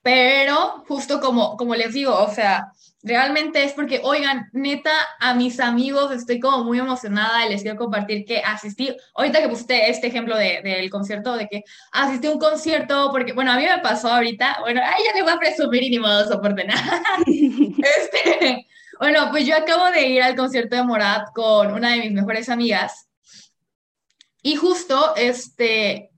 Pero 0.01 0.85
justo 0.87 1.19
como, 1.19 1.57
como 1.57 1.75
les 1.75 1.93
digo, 1.93 2.15
o 2.15 2.33
sea, 2.33 2.71
realmente 3.03 3.63
es 3.63 3.73
porque, 3.73 4.01
oigan, 4.03 4.49
neta, 4.53 4.91
a 5.19 5.33
mis 5.33 5.59
amigos 5.59 6.11
estoy 6.11 6.39
como 6.39 6.63
muy 6.63 6.79
emocionada 6.79 7.45
y 7.45 7.49
les 7.49 7.61
quiero 7.61 7.77
compartir 7.77 8.25
que 8.25 8.39
asistí, 8.39 8.95
ahorita 9.15 9.41
que 9.41 9.49
puse 9.49 9.89
este 9.89 10.07
ejemplo 10.07 10.35
del 10.37 10.89
concierto, 10.89 11.35
de 11.35 11.47
que 11.47 11.63
asistí 11.91 12.27
a 12.27 12.31
un 12.31 12.39
concierto, 12.39 13.09
porque, 13.11 13.33
bueno, 13.33 13.51
a 13.51 13.57
mí 13.57 13.63
me 13.63 13.79
pasó 13.79 14.09
ahorita, 14.09 14.57
bueno, 14.61 14.81
ay, 14.83 15.03
ya 15.05 15.15
le 15.15 15.23
voy 15.23 15.31
a 15.31 15.37
presumir 15.37 15.83
y 15.83 15.89
ni 15.91 15.99
modo 15.99 16.27
soporte 16.27 16.65
nada. 16.65 17.01
este, 17.25 18.67
bueno, 18.99 19.27
pues 19.31 19.45
yo 19.45 19.55
acabo 19.55 19.91
de 19.91 20.07
ir 20.07 20.23
al 20.23 20.35
concierto 20.35 20.75
de 20.75 20.83
Morat 20.83 21.27
con 21.33 21.73
una 21.73 21.91
de 21.91 21.99
mis 21.99 22.11
mejores 22.11 22.49
amigas 22.49 23.07
y 24.41 24.55
justo 24.55 25.15
este 25.15 26.11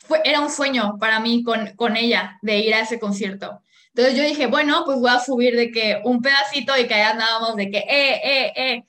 fue, 0.00 0.20
era 0.24 0.40
un 0.40 0.50
sueño 0.50 0.96
para 0.98 1.20
mí 1.20 1.42
con, 1.42 1.74
con 1.76 1.96
ella 1.96 2.38
de 2.42 2.58
ir 2.58 2.74
a 2.74 2.80
ese 2.80 2.98
concierto. 2.98 3.60
Entonces 3.98 4.16
yo 4.16 4.28
dije, 4.28 4.46
bueno, 4.46 4.84
pues 4.86 5.00
voy 5.00 5.10
a 5.10 5.18
subir 5.18 5.56
de 5.56 5.72
que 5.72 6.00
un 6.04 6.22
pedacito 6.22 6.72
y 6.78 6.86
que 6.86 6.94
allá 6.94 7.10
andábamos 7.10 7.56
de 7.56 7.68
que, 7.68 7.78
eh, 7.78 8.20
eh, 8.22 8.52
eh. 8.54 8.84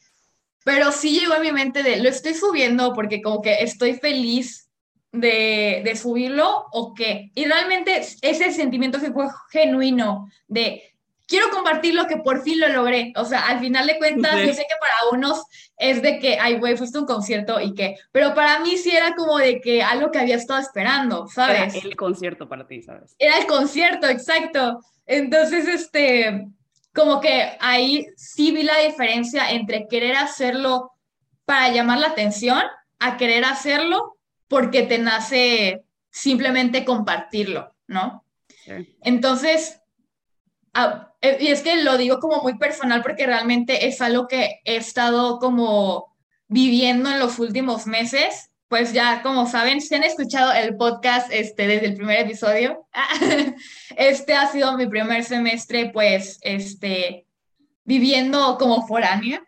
Pero 0.64 0.92
sí 0.92 1.20
llegó 1.20 1.34
a 1.34 1.40
mi 1.40 1.52
mente 1.52 1.82
de, 1.82 1.98
lo 1.98 2.10
estoy 2.10 2.36
subiendo 2.36 2.94
porque 2.94 3.20
como 3.20 3.42
que 3.42 3.56
estoy 3.56 3.96
feliz 3.96 4.70
de, 5.12 5.82
de 5.84 5.96
subirlo 5.96 6.68
o 6.72 6.94
qué. 6.94 7.32
Y 7.34 7.46
realmente 7.46 8.00
ese 8.22 8.52
sentimiento 8.52 9.00
se 9.00 9.12
fue 9.12 9.26
genuino 9.50 10.30
de, 10.48 10.84
quiero 11.26 11.50
compartir 11.50 11.96
lo 11.96 12.06
que 12.06 12.18
por 12.18 12.44
fin 12.44 12.60
lo 12.60 12.68
logré. 12.68 13.12
O 13.16 13.26
sea, 13.26 13.48
al 13.48 13.60
final 13.60 13.88
de 13.88 13.98
cuentas, 13.98 14.36
yo 14.36 14.54
sé 14.54 14.62
que 14.62 14.76
para 14.80 15.10
unos 15.12 15.44
es 15.78 16.04
de 16.04 16.20
que, 16.20 16.38
ay, 16.40 16.60
güey, 16.60 16.78
fuiste 16.78 17.00
a 17.00 17.02
un 17.02 17.08
concierto 17.08 17.60
y 17.60 17.74
qué. 17.74 17.96
Pero 18.12 18.36
para 18.36 18.60
mí 18.60 18.78
sí 18.78 18.96
era 18.96 19.16
como 19.16 19.40
de 19.40 19.60
que 19.60 19.82
algo 19.82 20.12
que 20.12 20.20
había 20.20 20.36
estado 20.36 20.60
esperando, 20.60 21.28
¿sabes? 21.28 21.74
Era 21.74 21.88
el 21.88 21.96
concierto 21.96 22.48
para 22.48 22.68
ti, 22.68 22.84
¿sabes? 22.84 23.16
Era 23.18 23.40
el 23.40 23.48
concierto, 23.48 24.08
exacto. 24.08 24.82
Entonces, 25.10 25.68
este, 25.68 26.48
como 26.94 27.20
que 27.20 27.58
ahí 27.60 28.08
sí 28.16 28.52
vi 28.52 28.64
la 28.64 28.78
diferencia 28.80 29.52
entre 29.52 29.88
querer 29.88 30.16
hacerlo 30.16 30.92
para 31.46 31.70
llamar 31.70 32.00
la 32.00 32.08
atención 32.08 32.62
a 33.00 33.18
querer 33.18 33.44
hacerlo 33.44 34.18
porque 34.48 34.84
te 34.84 35.00
nace 35.00 35.84
simplemente 36.10 36.86
compartirlo, 36.86 37.74
¿no? 37.88 38.24
Entonces, 39.02 39.80
Ah, 40.74 41.14
eh, 41.22 41.38
y 41.40 41.48
es 41.48 41.62
que 41.62 41.84
lo 41.84 41.98
digo 41.98 42.20
como 42.20 42.42
muy 42.42 42.58
personal 42.58 43.02
porque 43.02 43.26
realmente 43.26 43.88
es 43.88 44.02
algo 44.02 44.28
que 44.28 44.62
he 44.66 44.76
estado 44.76 45.40
como 45.40 46.16
viviendo 46.48 47.10
en 47.10 47.20
los 47.20 47.40
últimos 47.40 47.88
meses. 47.88 48.49
Pues 48.70 48.94
ya, 48.94 49.24
como 49.24 49.48
saben, 49.48 49.82
si 49.82 49.96
han 49.96 50.04
escuchado 50.04 50.54
el 50.54 50.78
podcast 50.78 51.32
este, 51.32 51.66
desde 51.66 51.88
el 51.88 51.96
primer 51.96 52.20
episodio, 52.20 52.88
este 53.98 54.36
ha 54.36 54.48
sido 54.52 54.78
mi 54.78 54.86
primer 54.86 55.24
semestre, 55.24 55.90
pues, 55.92 56.38
este, 56.42 57.26
viviendo 57.84 58.60
como 58.60 58.86
foránea. 58.86 59.44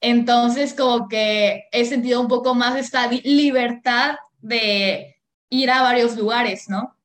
Entonces, 0.00 0.72
como 0.72 1.08
que 1.08 1.64
he 1.72 1.84
sentido 1.84 2.22
un 2.22 2.28
poco 2.28 2.54
más 2.54 2.76
esta 2.76 3.06
libertad 3.06 4.16
de 4.40 5.20
ir 5.50 5.70
a 5.70 5.82
varios 5.82 6.16
lugares, 6.16 6.68
¿no? 6.70 6.96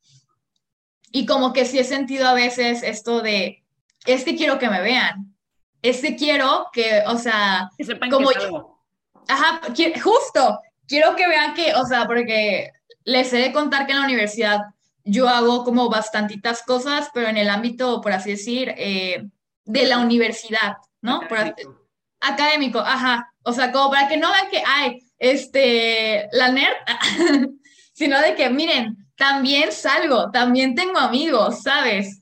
Y 1.12 1.26
como 1.26 1.52
que 1.52 1.66
sí 1.66 1.78
he 1.78 1.84
sentido 1.84 2.26
a 2.26 2.34
veces 2.34 2.84
esto 2.84 3.22
de, 3.22 3.66
es 4.06 4.24
que 4.24 4.38
quiero 4.38 4.60
que 4.60 4.70
me 4.70 4.82
vean, 4.82 5.36
es 5.82 6.00
que 6.02 6.16
quiero 6.16 6.68
que, 6.72 7.04
o 7.06 7.18
sea, 7.18 7.70
como 8.10 8.32
yo, 8.32 8.80
ajá, 9.28 9.62
justo, 10.02 10.60
quiero 10.90 11.16
que 11.16 11.28
vean 11.28 11.54
que, 11.54 11.74
o 11.76 11.86
sea, 11.86 12.06
porque 12.06 12.72
les 13.06 13.32
he 13.32 13.38
de 13.38 13.54
contar 13.54 13.86
que 13.86 13.94
en 13.94 14.00
la 14.00 14.06
universidad 14.06 14.62
yo 15.06 15.30
hago 15.30 15.64
como 15.64 15.90
bastantitas 15.90 16.64
cosas, 16.64 17.10
pero 17.14 17.30
en 17.30 17.38
el 17.38 17.50
ámbito, 17.50 18.02
por 18.02 18.12
así 18.12 18.32
decir, 18.32 18.74
eh, 18.78 19.24
de 19.64 19.86
la 19.86 20.00
universidad, 20.00 20.78
¿no? 21.02 21.22
Académico. 21.22 21.88
académico, 22.20 22.80
ajá. 22.80 23.32
O 23.44 23.54
sea, 23.54 23.72
como 23.72 23.92
para 23.92 24.08
que 24.08 24.18
no 24.18 24.32
vean 24.32 24.50
que, 24.50 24.62
hay 24.66 25.00
este, 25.18 26.28
la 26.32 26.52
nerd, 26.52 26.76
sino 27.94 28.20
de 28.20 28.36
que, 28.36 28.50
miren, 28.50 28.98
también 29.16 29.72
salgo, 29.72 30.32
también 30.32 30.76
tengo 30.76 30.98
amigos, 30.98 31.62
¿sabes? 31.64 32.22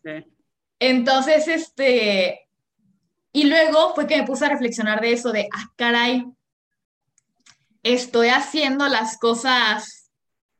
Entonces, 0.79 1.47
este, 1.47 2.47
y 3.31 3.45
luego 3.45 3.93
fue 3.95 4.07
que 4.07 4.17
me 4.17 4.27
puse 4.27 4.45
a 4.45 4.49
reflexionar 4.49 5.01
de 5.01 5.13
eso, 5.13 5.31
de, 5.31 5.47
ah, 5.53 5.65
caray, 5.75 6.25
estoy 7.93 8.29
haciendo 8.29 8.87
las 8.87 9.17
cosas 9.17 10.11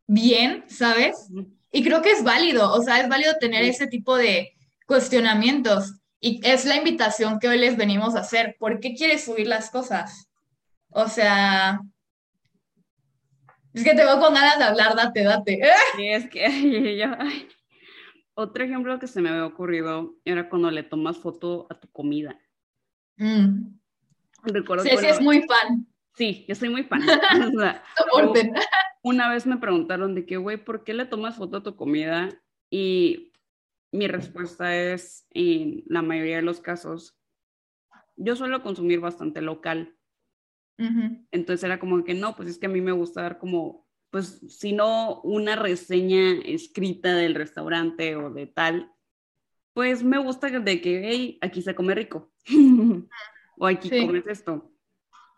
bien, 0.07 0.65
¿sabes? 0.67 1.29
Y 1.71 1.83
creo 1.83 2.01
que 2.01 2.11
es 2.11 2.23
válido, 2.23 2.73
o 2.73 2.81
sea, 2.81 2.99
es 3.01 3.09
válido 3.09 3.33
tener 3.39 3.63
ese 3.63 3.87
tipo 3.87 4.15
de 4.17 4.53
cuestionamientos. 4.85 5.93
Y 6.19 6.39
es 6.43 6.65
la 6.65 6.75
invitación 6.75 7.39
que 7.39 7.47
hoy 7.47 7.59
les 7.59 7.77
venimos 7.77 8.15
a 8.15 8.21
hacer. 8.21 8.55
¿Por 8.59 8.79
qué 8.79 8.95
quieres 8.95 9.25
subir 9.25 9.47
las 9.47 9.69
cosas? 9.69 10.29
O 10.89 11.07
sea, 11.07 11.79
es 13.77 13.83
que 13.83 13.93
te 13.93 14.03
veo 14.03 14.19
con 14.19 14.33
ganas 14.33 14.57
de 14.57 14.63
hablar, 14.63 14.95
date, 14.95 15.23
date. 15.23 15.61
Sí, 15.95 16.07
es 16.07 16.27
que 16.29 16.97
yo, 16.97 17.07
Otro 18.33 18.63
ejemplo 18.63 18.97
que 18.97 19.05
se 19.05 19.21
me 19.21 19.29
había 19.29 19.45
ocurrido 19.45 20.15
era 20.25 20.49
cuando 20.49 20.71
le 20.71 20.81
tomas 20.81 21.17
foto 21.17 21.67
a 21.69 21.79
tu 21.79 21.87
comida. 21.91 22.39
Mm. 23.17 23.77
Recuerdo 24.43 24.83
sí, 24.83 24.89
sí, 24.97 25.05
es 25.05 25.21
muy 25.21 25.43
fan. 25.43 25.85
Sí, 26.17 26.45
yo 26.47 26.55
soy 26.55 26.69
muy 26.69 26.83
fan. 26.83 27.01
una 29.03 29.29
vez 29.29 29.45
me 29.45 29.57
preguntaron 29.57 30.15
de 30.15 30.25
que, 30.25 30.37
güey, 30.37 30.57
¿por 30.57 30.83
qué 30.83 30.95
le 30.95 31.05
tomas 31.05 31.37
foto 31.37 31.57
a 31.57 31.63
tu 31.63 31.75
comida? 31.75 32.29
Y 32.71 33.31
mi 33.91 34.07
respuesta 34.07 34.75
es, 34.75 35.27
en 35.29 35.83
la 35.85 36.01
mayoría 36.01 36.37
de 36.37 36.41
los 36.41 36.59
casos, 36.59 37.15
yo 38.15 38.35
suelo 38.35 38.63
consumir 38.63 38.99
bastante 38.99 39.41
local. 39.41 39.93
Entonces 41.31 41.63
era 41.63 41.79
como 41.79 42.03
que 42.03 42.13
no, 42.13 42.35
pues 42.35 42.49
es 42.49 42.59
que 42.59 42.67
a 42.67 42.69
mí 42.69 42.81
me 42.81 42.91
gusta 42.91 43.23
dar 43.23 43.39
como, 43.39 43.87
pues 44.11 44.41
si 44.47 44.73
no 44.73 45.21
una 45.21 45.55
reseña 45.55 46.33
escrita 46.45 47.15
del 47.15 47.33
restaurante 47.33 48.15
o 48.15 48.31
de 48.31 48.45
tal, 48.45 48.91
pues 49.73 50.03
me 50.03 50.19
gusta 50.19 50.49
de 50.49 50.81
que, 50.81 51.01
hey, 51.03 51.39
aquí 51.41 51.63
se 51.63 51.73
come 51.73 51.95
rico. 51.95 52.31
o 53.57 53.65
aquí 53.65 53.89
comes 53.89 54.27
esto. 54.27 54.71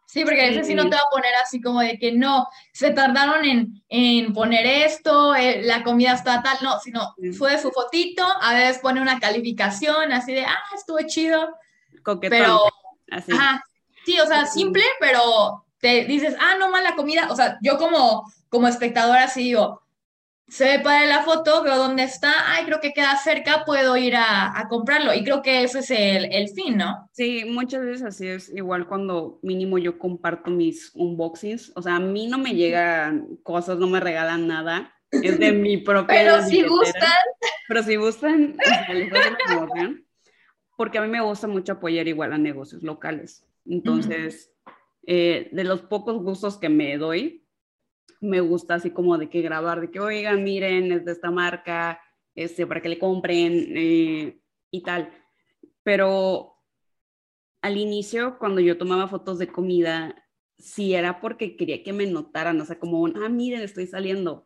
Sí, 0.09 0.25
porque 0.25 0.41
a 0.41 0.49
veces 0.49 0.65
sí 0.65 0.73
no 0.73 0.89
te 0.89 0.95
va 0.95 1.03
a 1.03 1.11
poner 1.11 1.31
así 1.35 1.61
como 1.61 1.81
de 1.81 1.99
que 1.99 2.11
no, 2.11 2.47
se 2.73 2.89
tardaron 2.89 3.45
en, 3.45 3.83
en 3.89 4.33
poner 4.33 4.65
esto, 4.65 5.35
eh, 5.35 5.61
la 5.61 5.83
comida 5.83 6.13
está 6.13 6.41
tal, 6.41 6.57
no, 6.63 6.79
sino 6.79 7.13
sube 7.31 7.61
su 7.61 7.69
fotito, 7.69 8.25
a 8.41 8.55
veces 8.55 8.79
pone 8.79 9.01
una 9.01 9.19
calificación 9.19 10.11
así 10.11 10.33
de, 10.33 10.45
ah, 10.45 10.57
estuvo 10.75 10.97
chido. 11.05 11.55
Coquetón. 12.01 12.39
Pero, 12.39 12.59
así. 13.11 13.31
Sí, 14.03 14.19
o 14.19 14.25
sea, 14.25 14.47
simple, 14.47 14.83
pero 14.99 15.63
te 15.77 16.05
dices, 16.05 16.35
ah, 16.39 16.55
no 16.57 16.71
mala 16.71 16.95
comida. 16.95 17.27
O 17.29 17.35
sea, 17.35 17.59
yo 17.61 17.77
como, 17.77 18.23
como 18.49 18.67
espectadora 18.67 19.27
sí 19.27 19.43
digo, 19.43 19.83
se 20.49 20.65
ve 20.65 20.79
para 20.83 21.05
la 21.05 21.23
foto, 21.23 21.63
veo 21.63 21.77
dónde 21.77 22.03
está, 22.03 22.31
ay, 22.53 22.65
creo 22.65 22.81
que 22.81 22.93
queda 22.93 23.15
cerca, 23.17 23.63
puedo 23.65 23.95
ir 23.97 24.15
a, 24.15 24.67
comprarlo. 24.69 25.13
Y 25.13 25.23
creo 25.23 25.41
que 25.41 25.63
ese 25.63 25.79
es 25.79 25.91
el, 25.91 26.33
el, 26.33 26.49
fin, 26.49 26.77
¿no? 26.77 27.09
Sí, 27.13 27.45
muchas 27.45 27.85
veces 27.85 28.03
así 28.03 28.27
es, 28.27 28.49
igual 28.49 28.88
cuando 28.88 29.39
mínimo 29.41 29.77
yo 29.77 29.97
comparto 29.99 30.49
mis 30.51 30.91
unboxings, 30.95 31.71
o 31.75 31.81
sea, 31.81 31.95
a 31.95 31.99
mí 31.99 32.27
no 32.27 32.38
me 32.38 32.55
llegan 32.55 33.38
cosas, 33.43 33.77
no 33.77 33.88
me 33.88 33.99
regalan 33.99 34.47
nada, 34.47 34.93
es 35.12 35.39
de 35.39 35.51
mi 35.51 35.77
propia... 35.83 36.15
Pero 36.15 36.41
si 36.43 36.63
gustan. 36.63 37.12
Pero 37.67 37.83
si 37.83 37.95
gustan, 37.95 38.57
porque 40.77 40.97
a 40.97 41.01
mí 41.01 41.07
me 41.07 41.21
gusta 41.21 41.47
mucho 41.47 41.73
apoyar 41.73 42.07
igual 42.07 42.33
a 42.33 42.38
negocios 42.38 42.83
locales. 42.83 43.43
Entonces, 43.65 44.51
eh, 45.05 45.49
de 45.51 45.63
los 45.63 45.81
pocos 45.81 46.21
gustos 46.23 46.57
que 46.57 46.69
me 46.69 46.97
doy, 46.97 47.43
me 48.19 48.41
gusta 48.41 48.75
así 48.75 48.91
como 48.91 49.17
de 49.17 49.29
que 49.29 49.41
grabar, 49.41 49.82
de 49.82 49.91
que, 49.91 49.99
oigan, 49.99 50.43
miren, 50.43 50.91
es 50.91 51.05
de 51.05 51.12
esta 51.12 51.32
marca, 51.32 52.01
este, 52.36 52.67
para 52.67 52.82
que 52.82 52.89
le 52.89 52.99
compren 52.99 53.53
eh, 53.75 54.39
y 54.71 54.82
tal. 54.82 55.12
Pero 55.84 56.55
al 57.62 57.77
inicio, 57.77 58.38
cuando 58.39 58.62
yo 58.62 58.77
tomaba 58.77 59.08
fotos 59.08 59.39
de 59.39 59.47
comida, 59.47 60.15
sí 60.58 60.93
era 60.93 61.21
porque 61.21 61.55
quería 61.55 61.84
que 61.84 61.93
me 61.93 62.05
notaran, 62.05 62.60
o 62.60 62.65
sea, 62.65 62.79
como, 62.79 63.08
ah, 63.08 63.29
miren, 63.29 63.62
estoy 63.62 63.88
saliendo. 63.88 64.45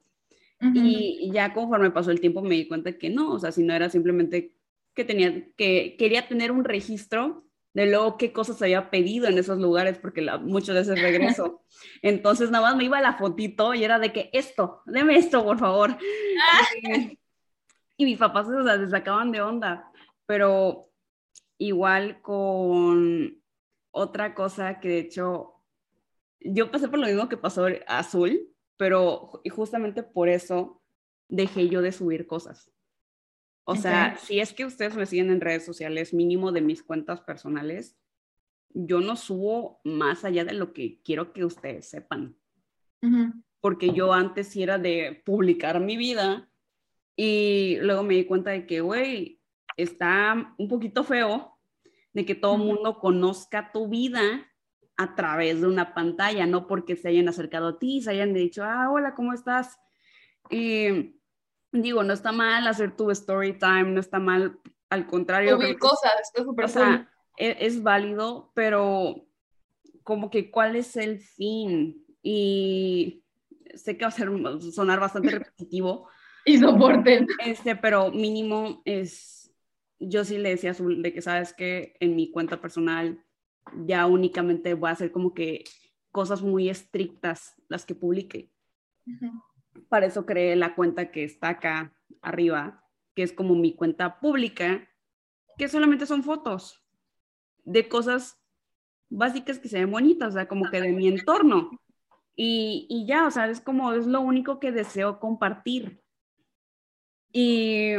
y, 0.61 1.29
ya 1.33 1.53
conforme 1.53 1.91
pasó 1.91 2.11
el 2.11 2.21
tiempo 2.21 2.41
me 2.41 2.55
di 2.55 2.67
cuenta 2.67 2.97
que 2.97 3.09
no, 3.09 3.33
o 3.33 3.39
sea, 3.39 3.51
si 3.51 3.63
no 3.63 3.73
era 3.73 3.89
simplemente 3.89 4.55
que 4.93 5.03
tenía, 5.03 5.49
que 5.57 5.95
quería 5.97 6.27
tener 6.27 6.51
un 6.51 6.63
registro 6.63 7.45
de 7.73 7.87
luego 7.87 8.17
qué 8.17 8.31
cosas 8.31 8.61
había 8.61 8.89
pedido 8.89 9.27
en 9.27 9.37
esos 9.37 9.57
lugares, 9.57 9.97
porque 9.97 10.21
la, 10.21 10.37
muchas 10.37 10.75
veces 10.75 11.01
regreso. 11.01 11.63
Entonces 12.01 12.51
nada 12.51 12.69
más 12.69 12.77
me 12.77 12.85
iba 12.85 12.99
a 12.99 13.01
la 13.01 13.17
fotito 13.17 13.73
y 13.73 13.83
era 13.83 13.99
de 13.99 14.13
que 14.13 14.29
esto, 14.33 14.81
deme 14.85 15.17
esto, 15.17 15.43
por 15.43 15.57
favor. 15.57 15.97
y, 17.97 18.05
mis 18.05 18.17
papás 18.17 18.47
o 18.47 18.63
sea, 18.63 18.77
se 18.77 18.89
sacaban 18.89 19.31
de 19.31 19.41
onda, 19.41 19.91
pero 20.25 20.89
igual 21.57 22.21
con 22.21 23.41
otra 23.91 24.35
cosa 24.35 24.79
que 24.79 24.89
de 24.89 24.99
hecho 24.99 25.53
yo 26.39 26.71
pasé 26.71 26.89
por 26.89 26.99
lo 26.99 27.07
mismo 27.07 27.29
que 27.29 27.37
pasó 27.37 27.67
Azul, 27.87 28.49
pero 28.77 29.41
justamente 29.49 30.03
por 30.03 30.29
eso 30.29 30.81
dejé 31.29 31.69
yo 31.69 31.81
de 31.81 31.91
subir 31.91 32.27
cosas. 32.27 32.72
O 33.65 33.75
sea, 33.75 34.17
si 34.17 34.39
es 34.39 34.53
que 34.53 34.65
ustedes 34.65 34.95
me 34.95 35.05
siguen 35.05 35.29
en 35.31 35.39
redes 35.39 35.65
sociales, 35.65 36.13
mínimo 36.13 36.51
de 36.51 36.61
mis 36.61 36.83
cuentas 36.83 37.21
personales, 37.21 37.97
yo 38.73 38.99
no 38.99 39.15
subo 39.15 39.79
más 39.83 40.25
allá 40.25 40.43
de 40.43 40.53
lo 40.53 40.73
que 40.73 40.99
quiero 41.03 41.31
que 41.31 41.45
ustedes 41.45 41.89
sepan. 41.89 42.35
Porque 43.61 43.91
yo 43.91 44.13
antes 44.13 44.47
sí 44.47 44.63
era 44.63 44.77
de 44.77 45.21
publicar 45.25 45.79
mi 45.79 45.97
vida 45.97 46.49
y 47.15 47.77
luego 47.81 48.03
me 48.03 48.15
di 48.15 48.25
cuenta 48.25 48.51
de 48.51 48.65
que, 48.65 48.81
güey, 48.81 49.39
está 49.77 50.55
un 50.57 50.67
poquito 50.67 51.03
feo 51.03 51.57
de 52.13 52.25
que 52.25 52.35
todo 52.35 52.55
el 52.55 52.63
mundo 52.63 52.99
conozca 52.99 53.71
tu 53.71 53.87
vida 53.87 54.21
a 54.95 55.15
través 55.15 55.61
de 55.61 55.67
una 55.67 55.93
pantalla, 55.93 56.45
no 56.45 56.67
porque 56.67 56.95
se 56.95 57.09
hayan 57.09 57.27
acercado 57.27 57.69
a 57.69 57.79
ti, 57.79 58.01
se 58.01 58.11
hayan 58.11 58.33
dicho, 58.33 58.63
ah, 58.63 58.89
hola, 58.91 59.15
¿cómo 59.15 59.33
estás? 59.33 59.79
Y 60.49 61.15
digo, 61.81 62.03
no 62.03 62.13
está 62.13 62.31
mal 62.31 62.67
hacer 62.67 62.95
tu 62.95 63.09
story 63.11 63.57
time, 63.57 63.85
no 63.85 63.99
está 63.99 64.19
mal, 64.19 64.59
al 64.89 65.07
contrario. 65.07 65.55
Subir 65.57 65.79
cosas, 65.79 66.11
está 66.21 66.43
súper 66.43 66.65
o 66.65 67.05
e, 67.37 67.57
es, 67.59 67.81
válido, 67.81 68.51
pero 68.53 69.27
como 70.03 70.29
que 70.29 70.51
cuál 70.51 70.75
es 70.75 70.95
el 70.95 71.19
fin 71.19 72.05
y 72.21 73.23
sé 73.73 73.97
que 73.97 74.05
va 74.05 74.09
a 74.09 74.11
ser, 74.11 74.29
sonar 74.71 74.99
bastante 74.99 75.29
repetitivo. 75.39 76.07
y 76.45 76.59
soporten. 76.59 77.27
Este, 77.43 77.75
pero 77.75 78.11
mínimo 78.11 78.81
es, 78.85 79.51
yo 79.99 80.23
sí 80.23 80.37
le 80.37 80.49
decía 80.49 80.69
a 80.69 80.73
Azul 80.73 81.01
de 81.01 81.11
que 81.11 81.21
sabes 81.21 81.53
que 81.53 81.95
en 81.99 82.15
mi 82.15 82.31
cuenta 82.31 82.61
personal 82.61 83.23
ya 83.85 84.05
únicamente 84.05 84.75
voy 84.75 84.89
a 84.89 84.93
hacer 84.93 85.11
como 85.11 85.33
que 85.33 85.63
cosas 86.11 86.43
muy 86.43 86.69
estrictas 86.69 87.55
las 87.67 87.85
que 87.85 87.95
publique. 87.95 88.51
Para 89.93 90.07
eso 90.07 90.25
creé 90.25 90.55
la 90.55 90.73
cuenta 90.73 91.11
que 91.11 91.23
está 91.23 91.49
acá 91.49 91.95
arriba, 92.23 92.83
que 93.13 93.21
es 93.21 93.31
como 93.31 93.53
mi 93.53 93.75
cuenta 93.75 94.19
pública, 94.19 94.89
que 95.55 95.67
solamente 95.67 96.07
son 96.07 96.23
fotos 96.23 96.83
de 97.63 97.87
cosas 97.87 98.43
básicas 99.07 99.59
que 99.59 99.69
se 99.69 99.77
ven 99.77 99.91
bonitas, 99.91 100.29
o 100.29 100.31
sea, 100.31 100.47
como 100.47 100.67
que 100.71 100.81
de 100.81 100.93
mi 100.93 101.07
entorno. 101.07 101.69
Y, 102.35 102.87
y 102.89 103.05
ya, 103.05 103.27
o 103.27 103.29
sea, 103.29 103.47
es 103.47 103.61
como, 103.61 103.93
es 103.93 104.07
lo 104.07 104.21
único 104.21 104.59
que 104.59 104.71
deseo 104.71 105.19
compartir. 105.19 106.01
Y 107.31 107.93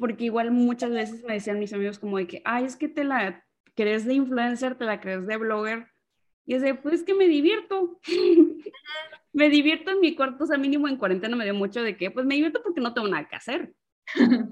porque 0.00 0.24
igual 0.24 0.50
muchas 0.50 0.90
veces 0.90 1.22
me 1.22 1.34
decían 1.34 1.60
mis 1.60 1.72
amigos 1.72 2.00
como 2.00 2.18
de 2.18 2.26
que, 2.26 2.42
ay, 2.44 2.64
es 2.64 2.74
que 2.74 2.88
te 2.88 3.04
la 3.04 3.46
crees 3.76 4.06
de 4.06 4.14
influencer, 4.14 4.74
te 4.76 4.86
la 4.86 5.00
crees 5.00 5.24
de 5.28 5.36
blogger. 5.36 5.86
Y 6.46 6.54
es 6.54 6.62
de, 6.62 6.74
pues 6.74 7.02
que 7.02 7.14
me 7.14 7.26
divierto. 7.26 8.00
me 9.32 9.50
divierto 9.50 9.90
en 9.90 10.00
mi 10.00 10.14
cuarto, 10.14 10.44
o 10.44 10.46
sea, 10.46 10.56
mínimo 10.56 10.88
en 10.88 10.96
cuarentena 10.96 11.36
me 11.36 11.44
dio 11.44 11.54
mucho 11.54 11.82
de 11.82 11.96
que, 11.96 12.10
pues 12.10 12.24
me 12.24 12.36
divierto 12.36 12.62
porque 12.62 12.80
no 12.80 12.94
tengo 12.94 13.08
nada 13.08 13.28
que 13.28 13.36
hacer. 13.36 13.74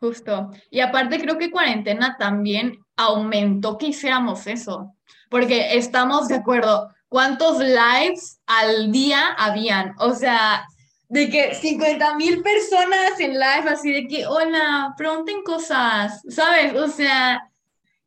Justo. 0.00 0.50
Y 0.70 0.80
aparte 0.80 1.20
creo 1.20 1.38
que 1.38 1.50
cuarentena 1.50 2.16
también 2.18 2.78
aumentó 2.96 3.78
que 3.78 3.88
hiciéramos 3.88 4.46
eso, 4.46 4.94
porque 5.28 5.76
estamos 5.76 6.28
de 6.28 6.36
acuerdo, 6.36 6.88
¿cuántos 7.08 7.58
lives 7.58 8.40
al 8.46 8.90
día 8.92 9.34
habían? 9.36 9.94
O 9.98 10.14
sea, 10.14 10.64
de 11.08 11.30
que 11.30 11.54
50 11.54 12.14
mil 12.16 12.42
personas 12.42 13.18
en 13.18 13.32
live, 13.32 13.68
así 13.68 13.90
de 13.92 14.06
que, 14.06 14.26
hola, 14.26 14.94
pregunten 14.96 15.42
cosas, 15.42 16.22
¿sabes? 16.28 16.74
O 16.74 16.88
sea, 16.88 17.50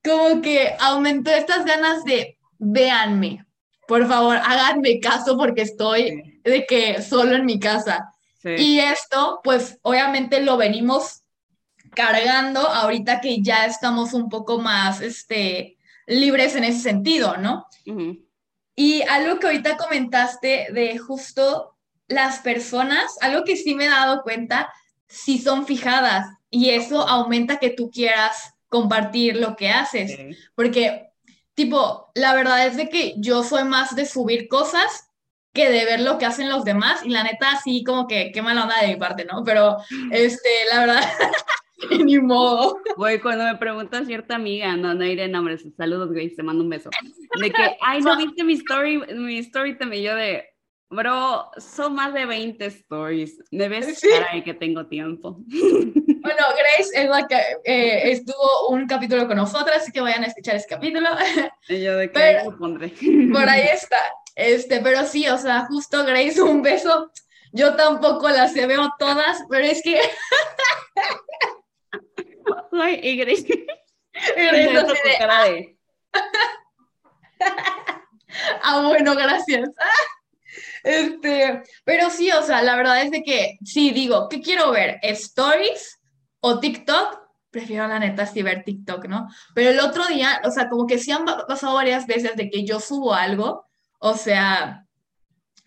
como 0.04 0.42
que 0.42 0.76
aumentó 0.80 1.32
estas 1.32 1.66
ganas 1.66 2.04
de, 2.04 2.38
véanme, 2.62 3.46
por 3.88 4.08
favor, 4.08 4.38
háganme 4.38 5.00
caso 5.00 5.36
porque 5.36 5.64
estoy 5.64 6.40
de 6.44 6.66
que 6.66 7.02
solo 7.02 7.36
en 7.36 7.46
mi 7.46 7.60
casa. 7.60 8.14
Y 8.44 8.80
esto, 8.80 9.42
pues 9.44 9.78
obviamente 9.82 10.42
lo 10.42 10.58
venimos 10.58 11.24
cargando 11.94 12.62
ahorita 12.62 13.20
que 13.20 13.42
ya 13.42 13.66
estamos 13.66 14.14
un 14.14 14.30
poco 14.30 14.60
más 14.60 15.02
este, 15.02 15.78
libres 16.08 16.56
en 16.56 16.64
ese 16.64 16.80
sentido, 16.80 17.38
¿no? 17.38 17.66
Y 18.76 19.02
algo 19.04 19.40
que 19.40 19.48
ahorita 19.48 19.78
comentaste 19.78 20.68
de 20.72 20.98
justo 20.98 21.76
las 22.08 22.40
personas, 22.40 23.18
algo 23.22 23.44
que 23.44 23.58
sí 23.58 23.76
me 23.76 23.86
he 23.86 23.90
dado 23.90 24.24
cuenta, 24.24 24.72
si 25.08 25.38
son 25.38 25.66
fijadas 25.66 26.28
y 26.50 26.70
eso 26.70 27.08
aumenta 27.08 27.60
que 27.60 27.72
tú 27.72 27.92
quieras 27.92 28.54
compartir 28.70 29.36
lo 29.36 29.58
que 29.58 29.70
haces, 29.70 30.18
porque 30.56 31.11
tipo, 31.54 32.12
la 32.16 32.34
verdad 32.34 32.66
es 32.66 32.78
de 32.78 32.90
que 32.90 33.16
yo 33.18 33.44
soy 33.44 33.64
más 33.64 33.96
de 33.96 34.06
subir 34.06 34.48
cosas 34.48 35.08
que 35.54 35.70
de 35.70 35.86
ver 35.86 36.00
lo 36.00 36.18
que 36.18 36.26
hacen 36.26 36.50
los 36.50 36.64
demás 36.64 37.06
y 37.06 37.10
la 37.10 37.24
neta 37.24 37.60
sí 37.62 37.84
como 37.84 38.08
que 38.08 38.32
qué 38.32 38.42
mala 38.42 38.64
onda 38.64 38.82
de 38.82 38.88
mi 38.88 38.96
parte, 38.96 39.26
¿no? 39.26 39.44
Pero 39.44 39.78
este, 40.12 40.50
la 40.72 40.80
verdad 40.80 41.02
ni 42.06 42.20
modo. 42.20 42.80
Güey, 42.96 43.20
cuando 43.20 43.46
me 43.46 43.56
pregunta 43.56 44.06
cierta 44.06 44.36
amiga, 44.36 44.76
no, 44.78 44.94
no 44.94 45.06
iré 45.06 45.28
nombres, 45.28 45.66
saludos, 45.76 46.12
güey, 46.12 46.34
te 46.34 46.44
mando 46.44 46.64
un 46.64 46.70
beso. 46.70 46.90
De 47.40 47.52
que, 47.52 47.78
ay, 47.82 48.02
no 48.02 48.16
viste 48.18 48.44
mi 48.44 48.54
story, 48.54 49.00
mi 49.16 49.40
story 49.40 49.78
te 49.78 50.02
yo 50.02 50.16
de, 50.16 50.46
bro, 50.92 51.50
son 51.58 51.96
más 51.96 52.14
de 52.14 52.26
20 52.26 52.66
stories. 52.66 53.42
Me 53.52 53.70
ves 53.70 54.00
¿Sí? 54.00 54.10
para 54.10 54.44
que 54.44 54.54
tengo 54.54 54.86
tiempo. 54.88 55.40
Bueno, 56.22 56.44
Grace 56.50 56.92
es 56.94 57.10
la 57.10 57.28
que 57.28 57.36
eh, 57.66 58.12
estuvo 58.12 58.68
un 58.70 58.86
capítulo 58.86 59.28
con 59.28 59.38
nosotras, 59.38 59.78
así 59.78 59.92
que 59.92 60.02
vayan 60.02 60.24
a 60.24 60.28
escuchar 60.28 60.56
ese 60.56 60.68
capítulo. 60.68 61.10
Y 61.68 61.82
yo 61.82 61.98
de 61.98 62.12
qué 62.12 62.44
pondré. 62.60 62.94
Por 63.34 63.50
ahí 63.50 63.66
está. 63.74 63.98
Este, 64.36 64.82
pero 64.82 65.04
sí, 65.08 65.28
o 65.28 65.40
sea, 65.40 65.66
justo 65.66 66.06
Grace, 66.06 66.40
un 66.40 66.62
beso. 66.62 67.12
Yo 67.52 67.76
tampoco 67.76 68.30
las 68.30 68.54
veo 68.54 68.94
todas, 69.00 69.40
pero 69.50 69.66
es 69.66 69.82
que. 69.82 70.00
Ay, 72.72 73.00
y 73.02 73.18
Grace. 73.18 73.66
Grace 74.14 74.74
no 74.74 74.82
se 74.82 74.94
de... 74.94 75.76
ah, 78.62 78.84
bueno, 78.88 79.16
gracias. 79.16 79.68
Este, 80.84 81.64
pero 81.84 82.10
sí, 82.10 82.32
o 82.32 82.42
sea, 82.44 82.62
la 82.62 82.76
verdad 82.76 83.02
es 83.02 83.12
de 83.12 83.24
que 83.24 83.58
sí, 83.64 83.92
digo, 83.92 84.28
¿qué 84.30 84.42
quiero 84.42 84.72
ver? 84.72 85.00
¿Stories 85.04 86.00
o 86.40 86.60
TikTok? 86.60 87.20
Prefiero 87.50 87.88
la 87.88 88.00
neta 88.00 88.26
sí 88.26 88.42
ver 88.42 88.64
TikTok, 88.64 89.06
¿no? 89.06 89.28
Pero 89.54 89.72
el 89.72 89.80
otro 89.80 90.06
día, 90.08 90.42
o 90.46 90.52
sea, 90.52 90.70
como 90.70 90.88
que 90.88 90.98
sí 90.98 91.12
han 91.12 91.26
pasado 91.26 91.76
varias 91.76 92.08
veces 92.08 92.36
de 92.36 92.50
que 92.50 92.66
yo 92.66 92.80
subo 92.80 93.14
algo, 93.14 93.66
o 94.00 94.16
sea, 94.16 94.86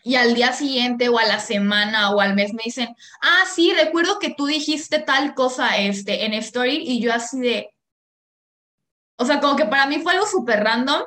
y 0.04 0.16
al 0.16 0.34
día 0.34 0.52
siguiente 0.52 1.08
o 1.08 1.18
a 1.18 1.24
la 1.24 1.40
semana 1.40 2.10
o 2.10 2.20
al 2.20 2.34
mes 2.34 2.52
me 2.52 2.62
dicen, 2.64 2.94
ah, 3.22 3.44
sí, 3.52 3.72
recuerdo 3.72 4.18
que 4.18 4.34
tú 4.34 4.46
dijiste 4.46 4.98
tal 4.98 5.34
cosa 5.34 5.78
este, 5.78 6.26
en 6.26 6.34
Story 6.34 6.82
y 6.86 7.00
yo 7.00 7.12
así 7.12 7.40
de, 7.40 7.70
o 9.16 9.24
sea, 9.24 9.40
como 9.40 9.56
que 9.56 9.64
para 9.64 9.86
mí 9.86 10.00
fue 10.00 10.12
algo 10.12 10.26
súper 10.26 10.62
random 10.62 11.02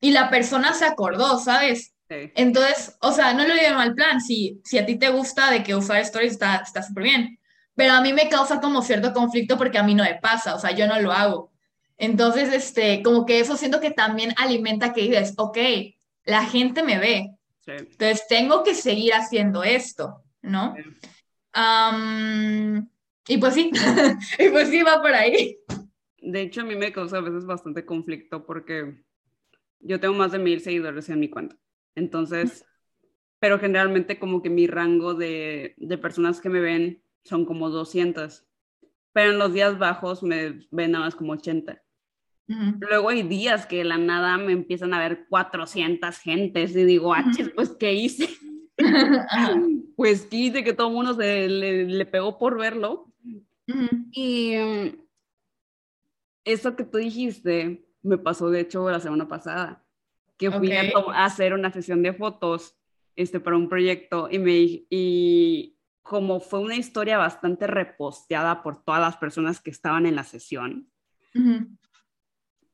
y 0.00 0.10
la 0.10 0.28
persona 0.28 0.74
se 0.74 0.84
acordó, 0.84 1.38
¿sabes? 1.38 1.91
Entonces, 2.34 2.96
o 3.00 3.12
sea, 3.12 3.34
no 3.34 3.46
lo 3.46 3.54
digo 3.54 3.74
mal 3.74 3.94
plan, 3.94 4.20
si, 4.20 4.60
si 4.64 4.78
a 4.78 4.86
ti 4.86 4.96
te 4.96 5.10
gusta 5.10 5.50
de 5.50 5.62
que 5.62 5.74
usar 5.74 5.98
stories 6.00 6.32
está 6.32 6.82
súper 6.82 7.04
bien, 7.04 7.38
pero 7.74 7.94
a 7.94 8.00
mí 8.00 8.12
me 8.12 8.28
causa 8.28 8.60
como 8.60 8.82
cierto 8.82 9.12
conflicto 9.12 9.56
porque 9.56 9.78
a 9.78 9.82
mí 9.82 9.94
no 9.94 10.04
me 10.04 10.16
pasa, 10.16 10.54
o 10.54 10.58
sea, 10.58 10.72
yo 10.72 10.86
no 10.86 11.00
lo 11.00 11.12
hago. 11.12 11.52
Entonces, 11.96 12.52
este, 12.52 13.02
como 13.02 13.26
que 13.26 13.40
eso 13.40 13.56
siento 13.56 13.80
que 13.80 13.90
también 13.90 14.34
alimenta 14.36 14.92
que 14.92 15.02
dices, 15.02 15.34
ok, 15.36 15.58
la 16.24 16.44
gente 16.44 16.82
me 16.82 16.98
ve, 16.98 17.30
entonces 17.66 18.26
tengo 18.28 18.62
que 18.62 18.74
seguir 18.74 19.14
haciendo 19.14 19.62
esto, 19.62 20.22
¿no? 20.42 20.74
y 23.28 23.38
pues 23.38 23.54
sí, 23.54 23.70
y 24.38 24.48
pues 24.48 24.68
sí 24.68 24.82
va 24.82 25.00
por 25.00 25.12
ahí. 25.12 25.58
De 26.18 26.42
hecho, 26.42 26.62
a 26.62 26.64
mí 26.64 26.74
me 26.76 26.92
causa 26.92 27.18
a 27.18 27.20
veces 27.20 27.44
bastante 27.44 27.84
conflicto 27.84 28.46
porque 28.46 29.02
yo 29.80 30.00
tengo 30.00 30.14
más 30.14 30.32
de 30.32 30.38
mil 30.38 30.60
seguidores 30.60 31.08
en 31.08 31.20
mi 31.20 31.28
cuenta. 31.28 31.56
Entonces, 31.94 32.64
pero 33.38 33.58
generalmente 33.58 34.18
como 34.18 34.42
que 34.42 34.50
mi 34.50 34.66
rango 34.66 35.14
de, 35.14 35.74
de 35.76 35.98
personas 35.98 36.40
que 36.40 36.48
me 36.48 36.60
ven 36.60 37.02
son 37.24 37.44
como 37.44 37.70
200, 37.70 38.44
pero 39.12 39.32
en 39.32 39.38
los 39.38 39.52
días 39.52 39.78
bajos 39.78 40.22
me 40.22 40.66
ven 40.70 40.92
nada 40.92 41.04
más 41.04 41.14
como 41.14 41.32
80. 41.32 41.82
Luego 42.80 43.08
hay 43.08 43.22
días 43.22 43.66
que 43.66 43.78
de 43.78 43.84
la 43.84 43.96
nada 43.98 44.36
me 44.36 44.52
empiezan 44.52 44.92
a 44.92 44.98
ver 44.98 45.26
400 45.28 46.18
gentes 46.18 46.76
y 46.76 46.84
digo, 46.84 47.14
ah, 47.14 47.24
pues, 47.54 47.70
¿qué 47.70 47.94
hice? 47.94 48.28
pues 49.96 50.28
dice 50.28 50.62
que 50.64 50.72
todo 50.72 50.88
el 50.88 50.94
mundo 50.94 51.14
se 51.14 51.48
le, 51.48 52.06
pegó 52.06 52.38
por 52.38 52.58
verlo. 52.58 53.12
Y 54.10 54.54
mm, 54.56 55.02
eso 56.44 56.76
que 56.76 56.84
tú 56.84 56.98
dijiste 56.98 57.86
me 58.02 58.18
pasó 58.18 58.50
de 58.50 58.60
hecho 58.60 58.90
la 58.90 59.00
semana 59.00 59.28
pasada, 59.28 59.84
que 60.42 60.58
fui 60.58 60.72
a, 60.72 61.24
hacer 61.24 61.54
una 61.54 61.72
sesión 61.72 62.02
de 62.02 62.12
fotos 62.12 62.76
este, 63.14 63.40
para 63.40 63.56
un 63.56 63.68
proyecto 63.68 64.28
y, 64.30 64.38
me, 64.38 64.52
y 64.90 65.78
como 66.02 66.40
fue 66.40 66.60
una 66.60 66.76
historia 66.76 67.16
bastante 67.16 67.66
reposteada 67.66 68.62
por 68.62 68.82
todas 68.82 69.00
las 69.00 69.16
personas 69.16 69.60
que 69.60 69.70
estaban 69.70 70.06
en 70.06 70.16
la 70.16 70.24
sesión, 70.24 70.90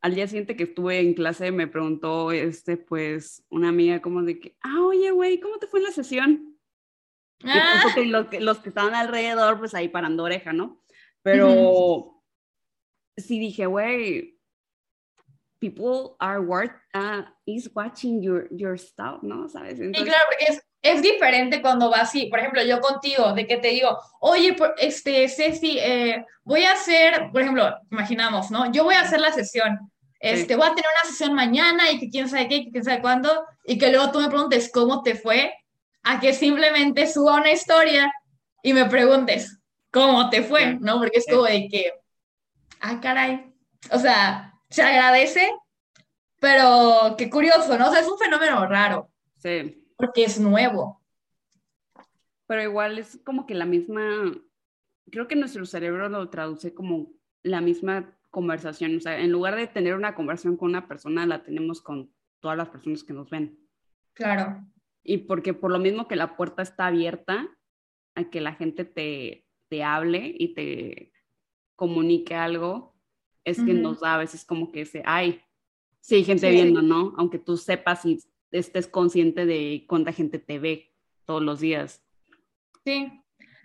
al 0.00 0.14
día 0.14 0.26
siguiente 0.26 0.57
que 0.57 0.64
estuve 0.64 1.00
en 1.00 1.14
clase 1.14 1.52
me 1.52 1.66
preguntó, 1.66 2.33
este, 2.33 2.76
pues, 2.76 3.44
una 3.50 3.68
amiga 3.68 4.00
como 4.00 4.22
de 4.22 4.40
que, 4.40 4.57
ah, 4.62 4.81
oye, 4.83 5.11
güey, 5.11 5.38
¿cómo 5.40 5.59
te 5.59 5.66
fue 5.66 5.81
en 5.81 5.87
la 5.87 5.92
sesión? 5.92 6.59
Ah. 7.44 7.85
Que 7.94 8.07
los, 8.07 8.26
los, 8.40 8.59
que 8.59 8.70
estaban 8.70 8.94
alrededor, 8.94 9.59
pues 9.59 9.74
ahí 9.74 9.88
parando 9.88 10.24
oreja, 10.24 10.52
¿no? 10.52 10.83
Pero 11.22 12.22
sí 13.16 13.38
dije, 13.38 13.66
güey, 13.66 14.38
people 15.61 16.16
are 16.21 16.40
worth, 16.40 16.73
uh, 16.94 17.23
is 17.47 17.68
watching 17.75 18.23
your, 18.23 18.49
your 18.51 18.79
stuff, 18.79 19.23
¿no? 19.23 19.49
¿Sabes? 19.49 19.81
Entonces, 19.81 20.09
claro, 20.09 20.25
porque 20.29 20.44
es, 20.53 20.62
es 20.83 21.03
diferente 21.03 21.61
cuando 21.61 21.90
vas 21.90 22.03
así, 22.03 22.27
por 22.27 22.38
ejemplo, 22.38 22.62
yo 22.62 22.81
contigo, 22.81 23.33
de 23.33 23.47
que 23.47 23.57
te 23.57 23.68
digo, 23.68 23.99
oye, 24.21 24.57
este, 24.79 25.29
Ceci, 25.29 25.79
eh, 25.79 26.25
voy 26.44 26.64
a 26.64 26.73
hacer, 26.73 27.31
por 27.33 27.42
ejemplo, 27.42 27.75
imaginamos, 27.90 28.51
¿no? 28.51 28.71
Yo 28.71 28.85
voy 28.85 28.94
a 28.94 29.03
hacer 29.03 29.21
la 29.21 29.33
sesión, 29.33 29.79
este, 30.21 30.57
voy 30.57 30.66
a 30.66 30.75
tener 30.75 30.90
una 31.01 31.11
sesión 31.11 31.35
mañana 31.35 31.90
y 31.90 31.99
que 31.99 32.09
quién 32.11 32.29
sabe 32.29 32.49
qué, 32.49 32.64
que 32.64 32.71
quién 32.71 32.85
sabe 32.85 33.01
cuándo, 33.01 33.44
y 33.64 33.79
que 33.79 33.90
luego 33.90 34.11
tú 34.12 34.21
me 34.21 34.29
preguntes 34.29 34.71
cómo 34.73 35.03
te 35.03 35.14
fue, 35.14 35.53
a 36.05 36.21
que 36.21 36.33
simplemente 36.33 37.07
suba 37.07 37.37
una 37.37 37.53
historia 37.53 38.12
y 38.62 38.73
me 38.73 38.87
preguntes 38.87 39.59
cómo 39.90 40.31
te 40.31 40.42
fue, 40.42 40.79
¿no? 40.81 40.99
Porque 40.99 41.18
es 41.18 41.27
como 41.29 41.42
de 41.42 41.68
que, 41.68 41.92
ah, 42.81 43.01
caray, 43.01 43.53
o 43.90 43.99
sea, 43.99 44.55
se 44.70 44.83
agradece, 44.83 45.50
pero 46.40 47.14
qué 47.16 47.28
curioso, 47.31 47.76
¿no? 47.78 47.88
O 47.88 47.92
sea, 47.92 48.00
es 48.00 48.09
un 48.09 48.18
fenómeno 48.18 48.66
raro. 48.66 49.11
Sí 49.37 49.85
porque 49.98 50.24
es 50.24 50.40
nuevo. 50.40 51.02
Pero 52.46 52.62
igual 52.62 52.98
es 52.98 53.20
como 53.24 53.44
que 53.44 53.54
la 53.54 53.66
misma, 53.66 54.33
creo 55.11 55.28
que 55.28 55.37
nuestro 55.37 55.66
cerebro 55.66 56.09
lo 56.09 56.31
traduce 56.31 56.72
como 56.72 57.12
la 57.42 57.61
misma 57.61 58.16
conversación. 58.31 58.96
O 58.96 59.00
sea, 59.00 59.18
en 59.20 59.33
lugar 59.33 59.57
de 59.57 59.66
tener 59.66 59.94
una 59.94 60.14
conversación 60.14 60.57
con 60.57 60.70
una 60.70 60.88
persona, 60.88 61.26
la 61.26 61.42
tenemos 61.42 61.83
con 61.83 62.14
todas 62.40 62.57
las 62.57 62.68
personas 62.68 63.02
que 63.02 63.12
nos 63.12 63.28
ven. 63.28 63.59
Claro. 64.14 64.64
Y 65.02 65.18
porque 65.18 65.52
por 65.52 65.72
lo 65.72 65.78
mismo 65.78 66.09
que 66.09 66.16
la 66.16 66.37
puerta 66.37 66.62
está 66.62 66.87
abierta 66.87 67.48
a 68.14 68.31
que 68.31 68.40
la 68.40 68.54
gente 68.54 68.85
te, 68.85 69.44
te 69.68 69.83
hable 69.83 70.33
y 70.38 70.54
te 70.54 71.12
comunique 71.74 72.35
algo, 72.35 72.94
es 73.50 73.62
que 73.62 73.74
nos 73.74 74.00
da 74.00 74.14
a 74.14 74.18
veces 74.18 74.44
como 74.44 74.70
que 74.72 74.82
ese, 74.82 75.02
ay, 75.04 75.40
sí 76.00 76.16
hay 76.16 76.24
gente 76.24 76.50
viendo, 76.50 76.82
¿no? 76.82 77.14
Aunque 77.16 77.38
tú 77.38 77.56
sepas 77.56 78.04
y 78.04 78.18
estés 78.50 78.87
consciente 78.87 79.46
de 79.46 79.84
cuánta 79.88 80.12
gente 80.12 80.38
te 80.38 80.58
ve 80.58 80.92
todos 81.24 81.42
los 81.42 81.61
días. 81.61 82.02
Sí. 82.84 83.11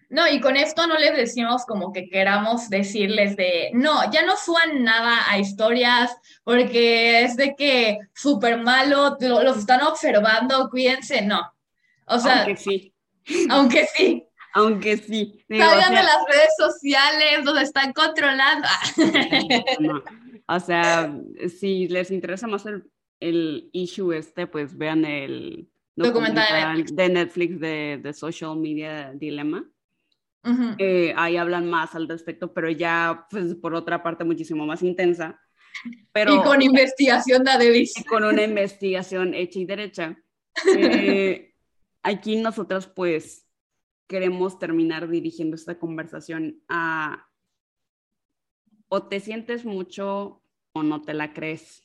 No, 0.10 0.28
y 0.28 0.40
con 0.42 0.56
esto 0.58 0.86
no 0.86 0.98
les 0.98 1.16
decimos 1.16 1.66
como 1.66 1.92
que 1.92 2.08
queramos 2.08 2.70
decirles 2.70 3.36
de, 3.36 3.72
no, 3.74 4.12
ya 4.12 4.24
no 4.24 4.38
suban 4.38 4.84
nada 4.84 5.22
a 5.28 5.40
historias 5.40 6.16
porque 6.44 7.24
es 7.24 7.36
de 7.36 7.56
que 7.56 7.98
súper 8.14 8.62
malo, 8.62 9.18
los 9.20 9.58
están 9.58 9.82
observando, 9.82 10.70
cuídense, 10.70 11.24
no. 11.24 11.42
O 12.06 12.20
sea, 12.20 12.44
aunque 12.44 12.58
sí. 12.58 12.94
Aunque 13.50 13.88
sí. 13.96 14.28
Aunque 14.54 14.98
sí. 14.98 15.44
Salgan 15.50 15.96
de 15.96 16.04
las 16.04 16.26
redes 16.28 16.54
sociales, 16.58 17.44
los 17.44 17.60
están 17.62 17.94
controlando. 17.94 18.68
O 20.46 20.60
sea, 20.60 21.10
si 21.58 21.88
les 21.88 22.12
interesa 22.12 22.48
más 22.48 22.66
el, 22.66 22.84
el 23.22 23.70
issue 23.72 24.12
este, 24.12 24.46
pues 24.46 24.78
vean 24.78 25.06
el 25.06 25.70
documental, 25.96 26.84
de 26.84 27.10
Netflix 27.10 27.60
de, 27.62 28.00
de, 28.04 28.14
Social 28.14 28.58
Media 28.58 29.14
Dilemma. 29.14 29.66
Eh, 30.78 31.14
ahí 31.16 31.38
hablan 31.38 31.70
más 31.70 31.96
al 31.96 32.10
respecto, 32.10 32.54
pero 32.54 32.70
ya, 32.70 33.26
pues 33.30 33.56
por 33.56 33.74
otra 33.74 34.04
parte, 34.04 34.26
muchísimo 34.26 34.66
más 34.66 34.84
intensa. 34.84 35.40
Pero, 36.12 36.36
y 36.36 36.44
con 36.44 36.62
investigación 36.62 37.46
de 37.46 37.52
Davis. 37.52 37.94
Con 38.10 38.26
una 38.26 38.44
investigación 38.44 39.34
hecha 39.34 39.60
y 39.60 39.66
derecha. 39.66 40.18
Eh, 40.78 41.56
aquí 42.04 42.36
nosotros, 42.36 42.86
pues, 42.86 43.48
queremos 44.08 44.60
terminar 44.60 45.10
dirigiendo 45.10 45.56
esta 45.56 45.80
conversación 45.80 46.62
a 46.68 47.28
o 48.88 49.08
te 49.08 49.20
sientes 49.20 49.66
mucho 49.66 50.44
o 50.74 50.84
no 50.84 51.02
te 51.02 51.16
la 51.16 51.34
crees. 51.34 51.84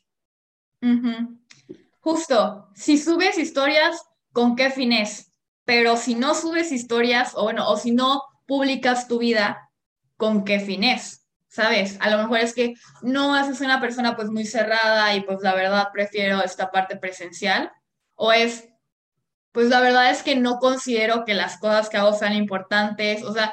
Justo, 2.01 2.69
si 2.75 2.99
subes 2.99 3.39
historias, 3.39 4.03
¿con 4.33 4.57
qué 4.57 4.71
fines? 4.71 5.33
Pero 5.65 5.97
si 5.97 6.15
no 6.15 6.35
subes 6.35 6.71
historias, 6.71 7.33
o 7.35 7.45
bueno, 7.45 7.69
o 7.69 7.77
si 7.77 7.93
no 7.93 8.23
publicas 8.47 9.09
tu 9.09 9.19
vida, 9.19 9.71
¿con 10.17 10.45
qué 10.45 10.61
fines? 10.61 11.27
¿Sabes? 11.49 11.97
A 12.01 12.11
lo 12.11 12.19
mejor 12.19 12.41
es 12.41 12.55
que 12.55 12.75
no 13.03 13.35
haces 13.35 13.61
una 13.63 13.81
persona 13.81 14.15
pues 14.15 14.29
muy 14.29 14.45
cerrada 14.45 15.15
y 15.15 15.23
pues 15.23 15.39
la 15.43 15.55
verdad 15.55 15.89
prefiero 15.93 16.43
esta 16.43 16.71
parte 16.71 16.97
presencial. 16.97 17.73
O 18.15 18.33
es, 18.33 18.69
pues 19.59 19.71
la 19.71 19.81
verdad 19.81 20.13
es 20.13 20.23
que 20.23 20.37
no 20.37 20.61
considero 20.61 21.25
que 21.25 21.35
las 21.35 21.59
cosas 21.59 21.89
que 21.89 21.97
hago 21.97 22.13
sean 22.13 22.33
importantes. 22.35 23.25
O 23.25 23.33
sea, 23.33 23.53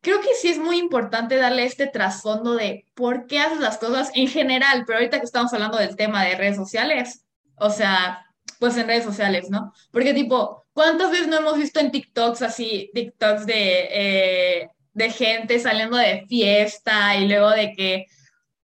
creo 0.00 0.20
que 0.20 0.34
sí 0.34 0.48
es 0.48 0.58
muy 0.58 0.76
importante 0.76 1.36
darle 1.36 1.66
este 1.66 1.86
trasfondo 1.86 2.56
de 2.56 2.84
por 2.94 3.28
qué 3.28 3.38
haces 3.38 3.60
las 3.60 3.78
cosas 3.78 4.10
en 4.14 4.26
general, 4.26 4.82
pero 4.84 4.98
ahorita 4.98 5.20
que 5.20 5.26
estamos 5.26 5.52
hablando 5.52 5.78
del 5.78 5.94
tema 5.94 6.24
de 6.24 6.34
redes 6.34 6.56
sociales, 6.56 7.24
o 7.54 7.70
sea, 7.70 8.26
pues 8.58 8.76
en 8.76 8.88
redes 8.88 9.04
sociales, 9.04 9.50
¿no? 9.50 9.72
Porque 9.92 10.14
tipo, 10.14 10.64
¿cuántas 10.72 11.12
veces 11.12 11.28
no 11.28 11.36
hemos 11.36 11.58
visto 11.58 11.78
en 11.78 11.92
TikToks 11.92 12.42
así, 12.42 12.90
TikToks 12.92 13.46
de, 13.46 13.88
eh, 13.92 14.70
de 14.94 15.10
gente 15.10 15.60
saliendo 15.60 15.96
de 15.96 16.26
fiesta 16.26 17.16
y 17.16 17.28
luego 17.28 17.50
de 17.50 17.72
que 17.72 18.06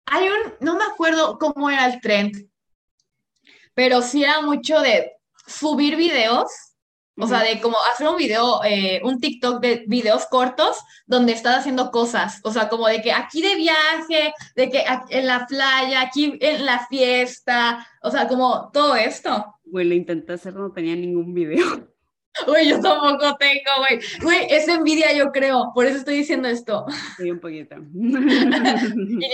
hay 0.06 0.28
un, 0.28 0.54
no 0.60 0.76
me 0.76 0.84
acuerdo 0.84 1.40
cómo 1.40 1.70
era 1.70 1.86
el 1.86 2.02
trend, 2.02 2.50
pero 3.74 4.02
sí 4.02 4.26
era 4.26 4.42
mucho 4.42 4.82
de 4.82 5.16
subir 5.48 5.96
videos 5.96 6.52
o 7.18 7.28
sea, 7.28 7.44
de 7.44 7.62
como 7.62 7.78
hacer 7.94 8.10
un 8.10 8.18
video, 8.18 8.62
eh, 8.66 9.00
un 9.04 9.22
TikTok 9.22 9.62
de 9.62 9.86
videos 9.88 10.26
cortos 10.26 10.78
donde 11.08 11.32
estás 11.32 11.60
haciendo 11.60 11.90
cosas. 11.90 12.42
O 12.44 12.52
sea, 12.52 12.68
como 12.68 12.88
de 12.88 13.02
que 13.02 13.14
aquí 13.14 13.42
de 13.42 13.56
viaje, 13.56 14.34
de 14.56 14.70
que 14.70 14.84
en 15.10 15.26
la 15.26 15.46
playa, 15.48 16.02
aquí 16.02 16.38
en 16.42 16.66
la 16.66 16.86
fiesta. 16.88 17.88
O 18.02 18.12
sea, 18.12 18.28
como 18.28 18.70
todo 18.74 18.96
esto. 18.96 19.56
Güey, 19.64 19.88
lo 19.88 19.96
intenté 19.96 20.34
hacer, 20.34 20.56
no 20.56 20.72
tenía 20.72 20.96
ningún 20.96 21.34
video. 21.34 21.66
Güey, 22.46 22.68
yo 22.68 22.82
tampoco 22.82 23.38
tengo, 23.38 23.72
güey. 23.78 24.02
Güey, 24.22 24.48
es 24.50 24.68
envidia, 24.68 25.14
yo 25.14 25.32
creo. 25.32 25.72
Por 25.74 25.86
eso 25.86 26.00
estoy 26.00 26.18
diciendo 26.18 26.50
esto. 26.50 26.86
Sí, 27.16 27.32
un 27.32 27.40
poquito. 27.40 27.78
y 27.94 27.98
ni 27.98 28.10
me 28.10 29.32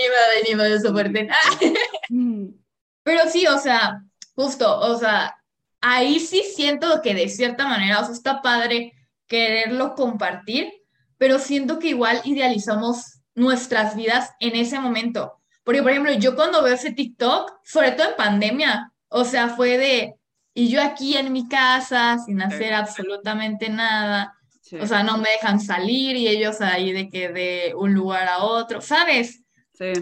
ni 0.48 0.54
me 0.54 0.68
de 0.68 1.28
Pero 3.02 3.20
sí, 3.28 3.44
o 3.48 3.58
sea, 3.58 4.04
justo, 4.36 4.78
o 4.78 4.96
sea, 4.96 5.34
ahí 5.82 6.20
sí 6.20 6.42
siento 6.54 7.02
que 7.02 7.14
de 7.14 7.28
cierta 7.28 7.66
manera, 7.68 8.00
o 8.00 8.04
sea, 8.04 8.14
está 8.14 8.40
padre 8.40 8.92
quererlo 9.26 9.94
compartir, 9.94 10.72
pero 11.18 11.38
siento 11.38 11.78
que 11.78 11.88
igual 11.88 12.20
idealizamos 12.24 13.20
nuestras 13.34 13.96
vidas 13.96 14.30
en 14.40 14.56
ese 14.56 14.78
momento. 14.80 15.40
Porque, 15.64 15.82
por 15.82 15.90
ejemplo, 15.90 16.12
yo 16.14 16.34
cuando 16.34 16.62
veo 16.62 16.74
ese 16.74 16.92
TikTok, 16.92 17.52
sobre 17.64 17.92
todo 17.92 18.10
en 18.10 18.16
pandemia, 18.16 18.92
o 19.08 19.24
sea, 19.24 19.50
fue 19.50 19.78
de, 19.78 20.14
y 20.54 20.68
yo 20.68 20.82
aquí 20.82 21.16
en 21.16 21.32
mi 21.32 21.48
casa, 21.48 22.18
sin 22.24 22.42
hacer 22.42 22.74
absolutamente 22.74 23.68
nada, 23.68 24.34
o 24.80 24.86
sea, 24.86 25.02
no 25.02 25.18
me 25.18 25.30
dejan 25.30 25.60
salir 25.60 26.16
y 26.16 26.28
ellos 26.28 26.60
ahí 26.60 26.92
de 26.92 27.10
que 27.10 27.28
de 27.28 27.74
un 27.76 27.94
lugar 27.94 28.26
a 28.28 28.38
otro, 28.38 28.80
¿sabes? 28.80 29.42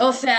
O 0.00 0.12
sea, 0.12 0.38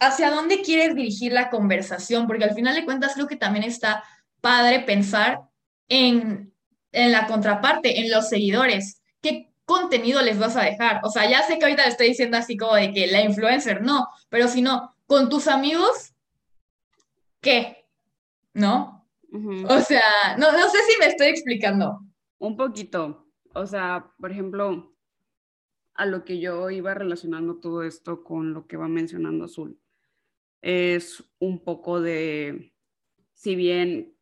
¿hacia 0.00 0.30
dónde 0.30 0.62
quieres 0.62 0.94
dirigir 0.94 1.32
la 1.32 1.48
conversación? 1.48 2.26
Porque 2.26 2.44
al 2.44 2.54
final 2.54 2.74
de 2.74 2.84
cuentas 2.84 3.14
creo 3.14 3.28
que 3.28 3.36
también 3.36 3.64
está 3.64 4.02
padre 4.40 4.80
pensar 4.80 5.42
en, 5.88 6.52
la 6.92 7.26
contraparte, 7.26 8.00
en 8.00 8.10
los 8.10 8.28
seguidores. 8.28 9.02
¿Qué 9.20 9.52
contenido 9.64 10.22
les 10.22 10.38
vas 10.38 10.56
a 10.56 10.64
dejar? 10.64 11.00
O 11.04 11.10
sea, 11.10 11.28
ya 11.30 11.42
sé 11.42 11.58
que 11.58 11.64
ahorita 11.64 11.84
le 11.84 11.90
estoy 11.90 12.08
diciendo 12.08 12.36
así 12.36 12.56
como 12.56 12.74
de 12.74 12.92
que 12.92 13.06
la 13.06 13.22
influencer 13.22 13.82
no, 13.82 14.06
pero 14.28 14.48
si 14.48 14.62
no, 14.62 14.94
con 15.06 15.28
tus 15.28 15.48
amigos, 15.48 16.14
¿qué? 17.40 17.86
¿No? 18.54 19.06
O 19.68 19.80
sea, 19.80 20.36
no, 20.38 20.50
no 20.52 20.68
sé 20.68 20.78
si 20.88 20.98
me 20.98 21.06
estoy 21.06 21.28
explicando. 21.28 22.00
Un 22.38 22.56
poquito. 22.56 23.26
O 23.54 23.66
sea, 23.66 24.12
por 24.18 24.32
ejemplo, 24.32 24.94
a 25.94 26.06
lo 26.06 26.24
que 26.24 26.40
yo 26.40 26.70
iba 26.70 26.94
relacionando 26.94 27.58
todo 27.58 27.82
esto 27.82 28.24
con 28.24 28.54
lo 28.54 28.66
que 28.66 28.76
va 28.76 28.88
mencionando 28.88 29.44
Azul, 29.44 29.78
es 30.62 31.24
un 31.38 31.62
poco 31.62 32.00
de, 32.00 32.72
si 33.34 33.54
bien 33.54 34.14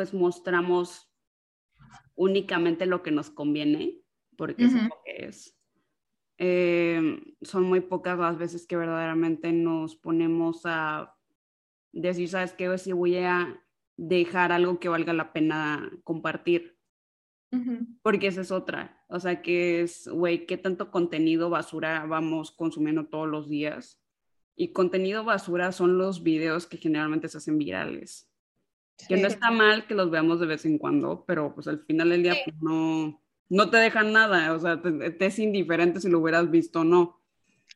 pues 0.00 0.14
mostramos 0.14 1.12
únicamente 2.14 2.86
lo 2.86 3.02
que 3.02 3.10
nos 3.10 3.28
conviene, 3.28 4.00
porque 4.38 4.64
es 4.64 4.72
lo 4.72 4.96
que 5.04 5.26
es. 5.26 5.60
Eh, 6.38 7.20
son 7.42 7.64
muy 7.64 7.80
pocas 7.82 8.18
las 8.18 8.38
veces 8.38 8.66
que 8.66 8.76
verdaderamente 8.76 9.52
nos 9.52 9.96
ponemos 9.96 10.62
a 10.64 11.14
decir, 11.92 12.30
¿sabes 12.30 12.54
qué? 12.54 12.78
Si 12.78 12.92
voy 12.92 13.18
a 13.18 13.62
dejar 13.98 14.52
algo 14.52 14.80
que 14.80 14.88
valga 14.88 15.12
la 15.12 15.34
pena 15.34 15.90
compartir. 16.02 16.78
Porque 18.00 18.28
esa 18.28 18.40
es 18.40 18.50
otra. 18.50 19.04
O 19.08 19.20
sea, 19.20 19.42
que 19.42 19.82
es, 19.82 20.08
güey, 20.08 20.46
¿qué 20.46 20.56
tanto 20.56 20.90
contenido 20.90 21.50
basura 21.50 22.06
vamos 22.06 22.52
consumiendo 22.52 23.04
todos 23.04 23.28
los 23.28 23.50
días? 23.50 24.02
Y 24.56 24.72
contenido 24.72 25.24
basura 25.24 25.72
son 25.72 25.98
los 25.98 26.22
videos 26.22 26.66
que 26.66 26.78
generalmente 26.78 27.28
se 27.28 27.36
hacen 27.36 27.58
virales. 27.58 28.29
Que 29.08 29.16
no 29.16 29.28
está 29.28 29.50
mal 29.50 29.86
que 29.86 29.94
los 29.94 30.10
veamos 30.10 30.40
de 30.40 30.46
vez 30.46 30.64
en 30.64 30.78
cuando, 30.78 31.24
pero 31.26 31.54
pues 31.54 31.66
al 31.68 31.80
final 31.84 32.10
del 32.10 32.22
día 32.22 32.36
pues, 32.44 32.56
no, 32.60 33.20
no 33.48 33.70
te 33.70 33.76
dejan 33.76 34.12
nada. 34.12 34.52
O 34.54 34.58
sea, 34.58 34.80
te, 34.80 35.14
es 35.18 35.38
indiferente 35.38 36.00
si 36.00 36.08
lo 36.08 36.20
hubieras 36.20 36.50
visto 36.50 36.80
o 36.80 36.84
no. 36.84 37.20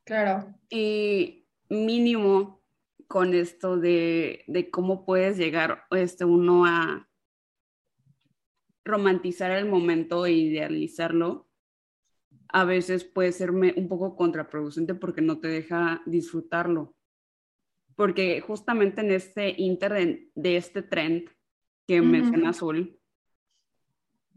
Claro. 0.05 0.55
Y 0.71 1.47
mínimo 1.69 2.63
con 3.07 3.35
esto 3.35 3.77
de, 3.77 4.45
de 4.47 4.71
cómo 4.71 5.05
puedes 5.05 5.37
llegar 5.37 5.85
este, 5.91 6.25
uno 6.25 6.67
a 6.67 7.09
romantizar 8.85 9.51
el 9.51 9.67
momento 9.67 10.27
e 10.27 10.33
idealizarlo, 10.33 11.49
a 12.49 12.65
veces 12.65 13.05
puede 13.05 13.33
ser 13.33 13.51
un 13.51 13.89
poco 13.89 14.15
contraproducente 14.15 14.95
porque 14.95 15.23
no 15.23 15.41
te 15.41 15.49
deja 15.49 16.03
disfrutarlo. 16.07 16.95
Porque 17.97 18.41
justamente 18.41 19.01
en 19.01 19.11
este 19.11 19.55
inter 19.57 20.31
de, 20.35 20.57
este 20.57 20.83
trend 20.83 21.31
que 21.87 22.03
menciona 22.03 22.51
Azul, 22.51 22.99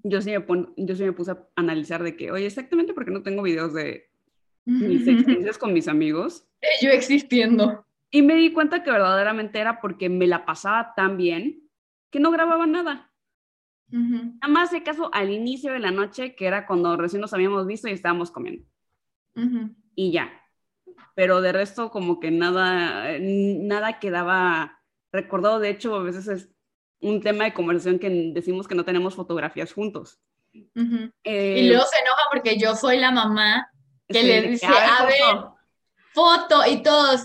yo 0.03 0.22
sí, 0.22 0.32
me 0.32 0.45
yo 0.78 0.95
sí 0.95 1.03
me 1.03 1.14
puse 1.14 1.32
a 1.32 1.47
analizar 1.55 2.03
de 2.03 2.16
que, 2.16 2.32
oye, 2.32 2.45
exactamente 2.45 2.93
porque 2.93 3.12
no 3.12 3.24
tengo 3.24 3.41
videos 3.41 3.74
de 3.74 4.10
mis 4.66 5.08
experiencias 5.08 5.58
con 5.58 5.74
mis 5.74 5.88
amigos. 5.88 6.45
Yo 6.82 6.89
existiendo. 6.89 7.86
Y 8.12 8.22
me 8.22 8.36
di 8.36 8.51
cuenta 8.51 8.84
que 8.84 8.91
verdaderamente 8.91 9.60
era 9.60 9.80
porque 9.80 10.10
me 10.10 10.28
la 10.28 10.45
pasaba 10.45 10.93
tan 10.95 11.18
bien 11.18 11.64
que 12.10 12.20
no 12.20 12.32
grababa 12.32 12.66
nada. 12.68 13.12
Nada 13.89 14.47
más 14.49 14.72
de 14.72 14.84
caso 14.84 15.10
al 15.14 15.32
inicio 15.32 15.72
de 15.72 15.80
la 15.80 15.91
noche, 15.91 16.36
que 16.36 16.45
era 16.45 16.68
cuando 16.68 16.97
recién 16.97 17.22
nos 17.22 17.34
habíamos 17.34 17.66
visto 17.66 17.88
y 17.88 17.91
estábamos 17.91 18.32
comiendo. 18.32 18.66
Y 19.95 20.12
ya. 20.12 20.32
Pero 21.16 21.41
de 21.41 21.52
resto, 21.52 21.89
como 21.89 22.20
que 22.20 22.32
nada, 22.32 23.18
nada 23.20 24.00
quedaba 24.00 24.82
recordado. 25.12 25.60
De 25.60 25.70
hecho, 25.70 25.95
a 25.95 26.04
veces 26.04 26.28
es 26.28 26.50
un 27.00 27.22
tema 27.22 27.45
de 27.45 27.54
conversación 27.54 28.00
que 28.00 28.32
decimos 28.34 28.68
que 28.68 28.76
no 28.76 28.86
tenemos 28.86 29.16
fotografías 29.16 29.74
juntos. 29.74 30.20
Eh, 31.24 31.60
y 31.60 31.68
luego 31.68 31.86
se 31.86 32.00
enoja 32.00 32.22
porque 32.32 32.58
yo 32.58 32.76
soy 32.76 33.00
la 33.00 33.12
mamá 33.12 33.72
que 34.08 34.24
le 34.24 34.41
dice, 34.43 34.66
a 34.66 35.06
ver, 35.06 35.38
foto 36.14 36.66
y 36.66 36.82
todos, 36.82 37.24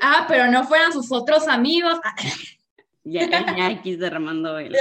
ah, 0.00 0.26
pero 0.28 0.50
no 0.50 0.64
fueran 0.64 0.92
sus 0.92 1.10
otros 1.12 1.48
amigos. 1.48 1.98
Ya, 3.02 3.28
ya 3.56 3.66
aquí 3.68 3.96
derramando 3.96 4.58
el. 4.58 4.76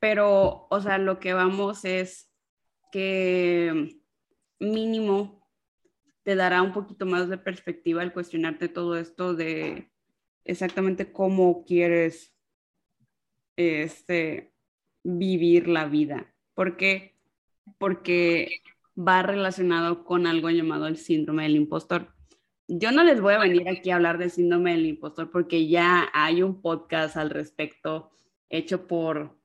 Pero, 0.00 0.66
o 0.70 0.80
sea, 0.80 0.96
lo 0.96 1.20
que 1.20 1.34
vamos 1.34 1.84
es 1.84 2.30
que 2.90 3.98
mínimo 4.58 5.39
te 6.30 6.36
dará 6.36 6.62
un 6.62 6.72
poquito 6.72 7.06
más 7.06 7.28
de 7.28 7.38
perspectiva 7.38 8.02
al 8.02 8.12
cuestionarte 8.12 8.68
todo 8.68 8.96
esto 8.96 9.34
de 9.34 9.90
exactamente 10.44 11.10
cómo 11.10 11.64
quieres 11.64 12.32
este, 13.56 14.52
vivir 15.02 15.66
la 15.66 15.86
vida. 15.86 16.32
¿Por 16.54 16.76
qué? 16.76 17.16
Porque 17.78 18.60
va 18.96 19.22
relacionado 19.22 20.04
con 20.04 20.28
algo 20.28 20.50
llamado 20.50 20.86
el 20.86 20.98
síndrome 20.98 21.42
del 21.42 21.56
impostor 21.56 22.14
yo 22.68 22.92
no 22.92 23.02
les 23.02 23.20
voy 23.20 23.34
a 23.34 23.40
venir 23.40 23.68
aquí 23.68 23.90
a 23.90 23.96
hablar 23.96 24.16
del 24.16 24.30
síndrome 24.30 24.70
del 24.70 24.86
impostor 24.86 25.32
porque 25.32 25.66
ya 25.66 26.08
hay 26.12 26.44
un 26.44 26.62
podcast 26.62 27.16
al 27.16 27.30
respecto 27.30 28.12
hecho 28.48 28.86
por 28.86 29.36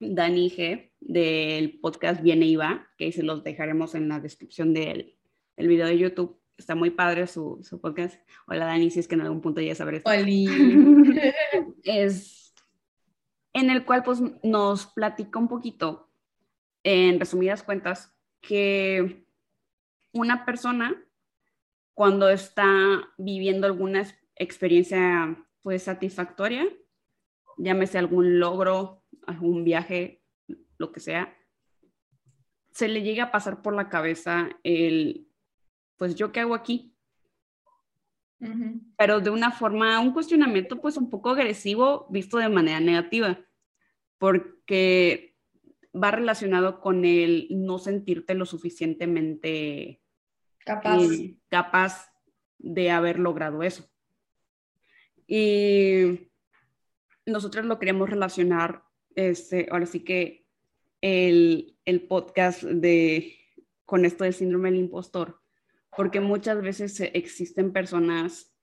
Dani 0.00 0.50
G 0.50 0.90
del 0.98 1.78
podcast 1.78 2.20
Viene 2.20 2.46
y 2.46 2.56
Va, 2.56 2.88
que 2.98 3.12
se 3.12 3.22
los 3.22 3.44
dejaremos 3.44 3.94
en 3.94 4.08
la 4.08 4.18
descripción 4.18 4.74
del, 4.74 5.14
del 5.56 5.68
video 5.68 5.86
de 5.86 5.98
YouTube. 5.98 6.40
Está 6.56 6.74
muy 6.74 6.90
padre 6.90 7.26
su, 7.26 7.58
su, 7.62 7.80
podcast. 7.80 8.20
Hola 8.46 8.66
Dani, 8.66 8.90
si 8.90 9.00
es 9.00 9.08
que 9.08 9.14
en 9.14 9.22
algún 9.22 9.40
punto 9.40 9.60
ya 9.60 9.74
sabré 9.74 9.98
esto. 9.98 10.10
es 11.84 12.54
en 13.52 13.70
el 13.70 13.84
cual 13.84 14.02
pues 14.02 14.20
nos 14.42 14.86
platica 14.86 15.38
un 15.38 15.48
poquito, 15.48 16.10
en 16.82 17.18
resumidas 17.18 17.62
cuentas, 17.62 18.12
que 18.40 19.26
una 20.12 20.44
persona 20.44 21.02
cuando 21.94 22.28
está 22.28 22.66
viviendo 23.16 23.66
alguna 23.66 24.04
experiencia 24.34 25.36
pues 25.62 25.84
satisfactoria, 25.84 26.66
llámese 27.56 27.98
algún 27.98 28.40
logro, 28.40 29.04
algún 29.26 29.64
viaje, 29.64 30.22
lo 30.76 30.92
que 30.92 31.00
sea, 31.00 31.36
se 32.72 32.88
le 32.88 33.02
llega 33.02 33.24
a 33.24 33.30
pasar 33.30 33.62
por 33.62 33.74
la 33.74 33.88
cabeza 33.88 34.50
el, 34.64 35.28
pues 35.96 36.14
yo 36.14 36.32
qué 36.32 36.40
hago 36.40 36.54
aquí, 36.54 36.94
pero 38.98 39.20
de 39.20 39.30
una 39.30 39.50
forma, 39.50 40.00
un 40.00 40.12
cuestionamiento 40.12 40.80
pues 40.80 40.96
un 40.96 41.08
poco 41.08 41.30
agresivo 41.30 42.06
visto 42.10 42.38
de 42.38 42.48
manera 42.48 42.80
negativa, 42.80 43.40
porque 44.18 45.36
va 45.94 46.10
relacionado 46.10 46.80
con 46.80 47.04
el 47.04 47.46
no 47.50 47.78
sentirte 47.78 48.34
lo 48.34 48.46
suficientemente 48.46 50.02
capaz. 50.64 51.02
capaz 51.48 52.12
de 52.58 52.90
haber 52.90 53.18
logrado 53.18 53.62
eso. 53.62 53.88
Y 55.26 56.30
nosotros 57.24 57.64
lo 57.64 57.78
queríamos 57.78 58.10
relacionar, 58.10 58.82
este, 59.14 59.68
ahora 59.70 59.86
sí 59.86 60.00
que 60.00 60.46
el, 61.00 61.78
el 61.84 62.02
podcast 62.02 62.62
de, 62.62 63.36
con 63.84 64.04
esto 64.04 64.24
del 64.24 64.34
síndrome 64.34 64.70
del 64.70 64.80
impostor, 64.80 65.43
porque 65.96 66.20
muchas 66.20 66.60
veces 66.62 67.00
existen 67.12 67.72
personas 67.72 68.54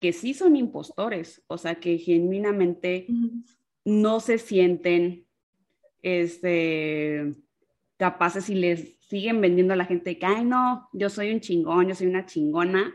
que 0.00 0.12
sí 0.12 0.34
son 0.34 0.56
impostores, 0.56 1.42
o 1.46 1.58
sea, 1.58 1.76
que 1.76 1.98
genuinamente 1.98 3.06
no 3.84 4.20
se 4.20 4.38
sienten 4.38 5.26
este, 6.02 7.34
capaces 7.96 8.50
y 8.50 8.54
les 8.54 8.96
siguen 9.00 9.40
vendiendo 9.40 9.72
a 9.72 9.76
la 9.76 9.84
gente 9.84 10.18
que, 10.18 10.26
ay, 10.26 10.44
no, 10.44 10.88
yo 10.92 11.08
soy 11.08 11.32
un 11.32 11.40
chingón, 11.40 11.88
yo 11.88 11.94
soy 11.94 12.08
una 12.08 12.26
chingona, 12.26 12.94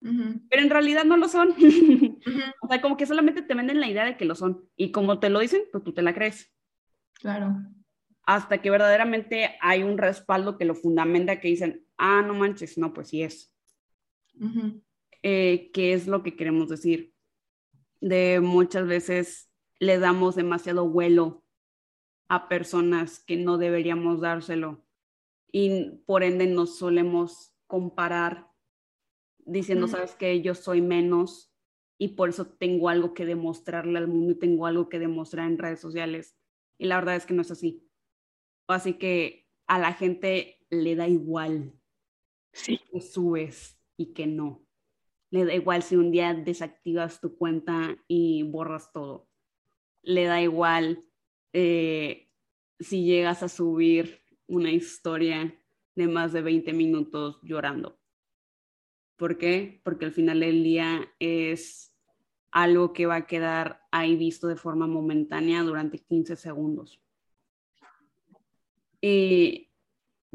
pero 0.00 0.62
en 0.62 0.70
realidad 0.70 1.04
no 1.04 1.16
lo 1.16 1.28
son. 1.28 1.54
O 2.60 2.68
sea, 2.68 2.80
como 2.80 2.96
que 2.96 3.06
solamente 3.06 3.42
te 3.42 3.54
venden 3.54 3.78
la 3.78 3.88
idea 3.88 4.04
de 4.04 4.16
que 4.16 4.24
lo 4.24 4.34
son. 4.34 4.68
Y 4.74 4.90
como 4.90 5.20
te 5.20 5.30
lo 5.30 5.38
dicen, 5.38 5.62
pues 5.70 5.84
tú 5.84 5.92
te 5.94 6.02
la 6.02 6.12
crees. 6.12 6.52
Claro. 7.14 7.54
Hasta 8.24 8.58
que 8.58 8.70
verdaderamente 8.70 9.56
hay 9.60 9.84
un 9.84 9.96
respaldo 9.96 10.58
que 10.58 10.64
lo 10.64 10.74
fundamenta, 10.74 11.38
que 11.38 11.46
dicen, 11.46 11.85
ah, 11.98 12.22
no 12.22 12.34
manches, 12.34 12.78
no, 12.78 12.92
pues 12.92 13.08
sí 13.08 13.22
es. 13.22 13.52
Eh, 15.22 15.70
¿Qué 15.72 15.92
es 15.92 16.06
lo 16.06 16.22
que 16.22 16.36
queremos 16.36 16.68
decir? 16.68 17.14
De 18.00 18.40
muchas 18.40 18.86
veces 18.86 19.50
le 19.78 19.98
damos 19.98 20.36
demasiado 20.36 20.88
vuelo 20.88 21.44
a 22.28 22.48
personas 22.48 23.20
que 23.20 23.36
no 23.36 23.58
deberíamos 23.58 24.20
dárselo 24.20 24.84
y 25.52 26.02
por 26.06 26.22
ende 26.22 26.46
nos 26.46 26.78
solemos 26.78 27.54
comparar 27.66 28.48
diciendo, 29.46 29.86
sabes 29.86 30.14
que 30.14 30.42
yo 30.42 30.54
soy 30.54 30.82
menos 30.82 31.52
y 31.98 32.08
por 32.08 32.28
eso 32.28 32.46
tengo 32.46 32.88
algo 32.88 33.14
que 33.14 33.24
demostrarle 33.24 33.98
al 33.98 34.08
mundo 34.08 34.32
y 34.32 34.38
tengo 34.38 34.66
algo 34.66 34.88
que 34.88 34.98
demostrar 34.98 35.46
en 35.46 35.58
redes 35.58 35.80
sociales. 35.80 36.36
Y 36.78 36.86
la 36.86 36.96
verdad 36.96 37.16
es 37.16 37.24
que 37.24 37.32
no 37.32 37.42
es 37.42 37.50
así. 37.50 37.88
Así 38.66 38.94
que 38.94 39.48
a 39.66 39.78
la 39.78 39.92
gente 39.94 40.58
le 40.68 40.96
da 40.96 41.08
igual 41.08 41.72
sí. 42.56 42.80
que 42.90 43.00
subes 43.00 43.78
y 43.96 44.12
que 44.12 44.26
no. 44.26 44.64
Le 45.30 45.44
da 45.44 45.54
igual 45.54 45.82
si 45.82 45.96
un 45.96 46.10
día 46.10 46.34
desactivas 46.34 47.20
tu 47.20 47.36
cuenta 47.36 47.96
y 48.08 48.42
borras 48.44 48.92
todo. 48.92 49.28
Le 50.02 50.24
da 50.24 50.40
igual 50.40 51.04
eh, 51.52 52.30
si 52.78 53.04
llegas 53.04 53.42
a 53.42 53.48
subir 53.48 54.22
una 54.46 54.70
historia 54.70 55.60
de 55.94 56.08
más 56.08 56.32
de 56.32 56.42
20 56.42 56.72
minutos 56.72 57.38
llorando. 57.42 57.98
¿Por 59.16 59.38
qué? 59.38 59.80
Porque 59.82 60.04
al 60.04 60.12
final 60.12 60.40
del 60.40 60.62
día 60.62 61.10
es 61.18 61.94
algo 62.50 62.92
que 62.92 63.06
va 63.06 63.16
a 63.16 63.26
quedar 63.26 63.82
ahí 63.90 64.16
visto 64.16 64.46
de 64.46 64.56
forma 64.56 64.86
momentánea 64.86 65.62
durante 65.62 65.98
15 65.98 66.36
segundos. 66.36 67.00
Y 69.00 69.65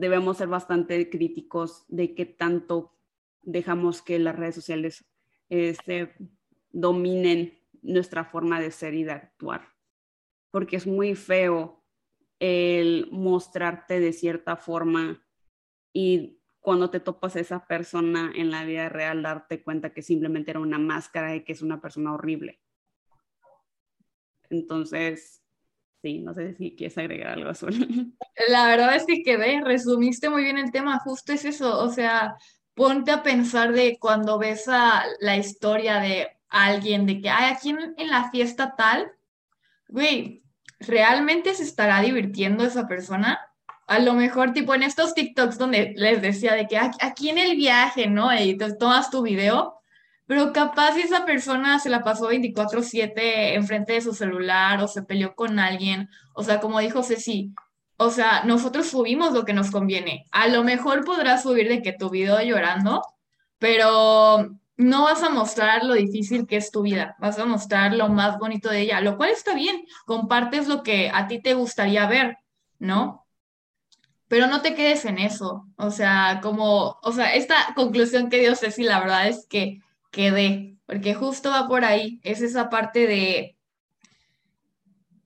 debemos 0.02 0.38
ser 0.38 0.48
bastante 0.48 1.12
críticos 1.12 1.86
de 1.88 2.16
qué 2.16 2.26
tanto 2.26 2.98
dejamos 3.44 4.02
que 4.02 4.18
las 4.18 4.36
redes 4.36 4.56
sociales 4.56 5.06
este, 5.48 6.16
dominen 6.72 7.60
nuestra 7.84 8.26
forma 8.26 8.60
de 8.60 8.72
ser 8.72 8.96
y 8.96 9.04
de 9.04 9.12
actuar. 9.12 9.70
porque 10.50 10.76
es 10.76 10.86
muy 10.86 11.16
feo 11.16 11.86
el 12.40 13.08
mostrarte 13.12 14.02
de 14.02 14.12
cierta 14.12 14.58
forma 14.58 15.24
y 15.94 16.42
cuando 16.60 16.90
te 16.90 17.00
topas 17.00 17.36
a 17.36 17.40
esa 17.40 17.68
persona 17.68 18.34
en 18.36 18.52
la 18.52 18.66
vida 18.66 18.90
real 18.90 19.22
darte 19.22 19.64
cuenta 19.64 19.94
que 19.94 20.02
simplemente 20.02 20.52
era 20.52 20.60
una 20.60 20.78
máscara 20.80 21.36
y 21.36 21.46
que 21.46 21.54
es 21.54 21.62
una 21.62 21.80
persona 21.80 22.14
horrible. 22.14 22.60
Entonces, 24.50 25.41
sí, 26.02 26.20
no 26.20 26.34
sé 26.34 26.56
si 26.56 26.76
quieres 26.76 26.98
agregar 26.98 27.34
algo, 27.34 27.50
Azul. 27.50 27.74
La 28.50 28.66
verdad 28.68 28.96
es 28.96 29.06
que 29.06 29.24
quedé, 29.24 29.62
resumiste 29.62 30.30
muy 30.30 30.44
bien 30.44 30.58
el 30.58 30.72
tema, 30.72 31.00
justo 31.00 31.34
es 31.34 31.46
eso, 31.46 31.80
o 31.80 31.90
sea, 31.90 32.36
ponte 32.74 33.12
a 33.12 33.24
pensar 33.24 33.74
de 33.74 33.98
cuando 34.00 34.38
ves 34.38 34.66
la 34.68 35.38
historia 35.38 36.00
de 36.00 36.30
alguien, 36.50 37.06
de 37.06 37.22
que, 37.22 37.30
hay 37.30 37.54
aquí 37.54 37.70
en, 37.70 37.96
en 37.98 38.10
la 38.10 38.30
fiesta 38.32 38.76
tal, 38.76 39.12
güey, 39.88 40.44
¿realmente 40.80 41.54
se 41.54 41.64
estará 41.64 42.02
divirtiendo 42.02 42.66
esa 42.66 42.88
persona? 42.88 43.40
A 43.88 44.00
lo 44.00 44.14
mejor, 44.14 44.54
tipo 44.54 44.74
en 44.74 44.84
estos 44.84 45.14
TikToks 45.14 45.58
donde 45.58 45.94
les 45.98 46.22
decía 46.22 46.54
de 46.54 46.68
que 46.68 46.78
aquí 46.78 47.30
en 47.30 47.38
el 47.38 47.58
viaje, 47.58 48.08
¿no? 48.08 48.34
Y 48.34 48.58
te 48.58 48.74
tomas 48.74 49.12
tu 49.12 49.22
video, 49.22 49.81
pero 50.32 50.54
capaz 50.54 50.94
si 50.94 51.02
esa 51.02 51.26
persona 51.26 51.78
se 51.78 51.90
la 51.90 52.06
pasó 52.06 52.30
24/7 52.30 53.54
enfrente 53.56 53.92
de 53.92 54.00
su 54.00 54.14
celular 54.14 54.82
o 54.82 54.88
se 54.88 55.04
peleó 55.04 55.36
con 55.36 55.60
alguien, 55.60 56.10
o 56.34 56.42
sea, 56.42 56.62
como 56.62 56.80
dijo 56.80 57.04
Ceci, 57.04 57.54
o 57.98 58.10
sea, 58.12 58.46
nosotros 58.46 58.88
subimos 58.88 59.34
lo 59.34 59.44
que 59.44 59.52
nos 59.52 59.72
conviene. 59.72 60.28
A 60.32 60.48
lo 60.48 60.64
mejor 60.64 61.04
podrás 61.04 61.44
subir 61.44 61.68
de 61.68 61.82
que 61.82 61.92
tu 61.92 62.10
video 62.10 62.42
llorando, 62.42 63.02
pero 63.60 64.58
no 64.78 65.04
vas 65.04 65.22
a 65.22 65.30
mostrar 65.30 65.84
lo 65.84 65.96
difícil 65.96 66.48
que 66.48 66.56
es 66.56 66.72
tu 66.72 66.84
vida, 66.84 67.18
vas 67.20 67.38
a 67.38 67.44
mostrar 67.44 67.94
lo 67.94 68.08
más 68.08 68.40
bonito 68.40 68.70
de 68.70 68.84
ella, 68.84 69.02
lo 69.02 69.18
cual 69.18 69.32
está 69.32 69.54
bien, 69.54 69.84
compartes 70.06 70.70
lo 70.70 70.82
que 70.82 71.12
a 71.14 71.28
ti 71.28 71.42
te 71.42 71.56
gustaría 71.56 72.08
ver, 72.08 72.38
¿no? 72.80 73.28
Pero 74.30 74.48
no 74.48 74.62
te 74.62 74.76
quedes 74.76 75.04
en 75.04 75.20
eso, 75.20 75.68
o 75.76 75.92
sea, 75.92 76.40
como, 76.42 77.00
o 77.04 77.12
sea, 77.12 77.34
esta 77.34 77.74
conclusión 77.76 78.30
que 78.30 78.40
dio 78.40 78.56
Ceci, 78.56 78.84
la 78.84 79.02
verdad 79.02 79.28
es 79.28 79.46
que 79.46 79.82
quedé, 80.12 80.78
porque 80.86 81.14
justo 81.14 81.50
va 81.50 81.68
por 81.68 81.86
ahí, 81.86 82.20
es 82.24 82.42
esa 82.42 82.70
parte 82.70 83.08
de 83.08 83.58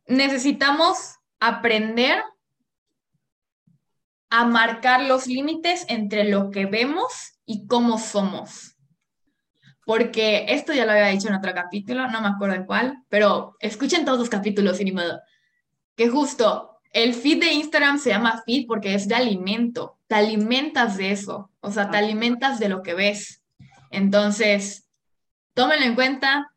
necesitamos 0.07 1.15
aprender 1.39 2.23
a 4.29 4.45
marcar 4.45 5.03
los 5.03 5.27
límites 5.27 5.85
entre 5.87 6.25
lo 6.25 6.51
que 6.51 6.65
vemos 6.65 7.39
y 7.45 7.67
cómo 7.67 7.97
somos. 7.97 8.75
Porque 9.85 10.45
esto 10.49 10.73
ya 10.73 10.85
lo 10.85 10.91
había 10.91 11.07
dicho 11.07 11.27
en 11.27 11.35
otro 11.35 11.53
capítulo, 11.53 12.07
no 12.07 12.21
me 12.21 12.27
acuerdo 12.27 12.55
en 12.55 12.65
cuál, 12.65 13.03
pero 13.07 13.55
escuchen 13.59 14.03
todos 14.03 14.17
los 14.17 14.29
capítulos, 14.29 14.77
sin 14.77 14.93
modo. 14.93 15.21
Que 15.95 16.09
justo 16.09 16.79
el 16.91 17.13
feed 17.13 17.41
de 17.41 17.53
Instagram 17.53 17.99
se 17.99 18.09
llama 18.09 18.41
feed 18.45 18.65
porque 18.67 18.95
es 18.95 19.07
de 19.07 19.15
alimento. 19.15 19.99
Te 20.07 20.15
alimentas 20.15 20.97
de 20.97 21.11
eso, 21.11 21.51
o 21.59 21.71
sea, 21.71 21.91
te 21.91 21.97
alimentas 21.97 22.59
de 22.59 22.69
lo 22.69 22.81
que 22.81 22.93
ves. 22.93 23.44
Entonces, 23.95 24.89
tómenlo 25.53 25.85
en 25.85 25.95
cuenta. 25.95 26.51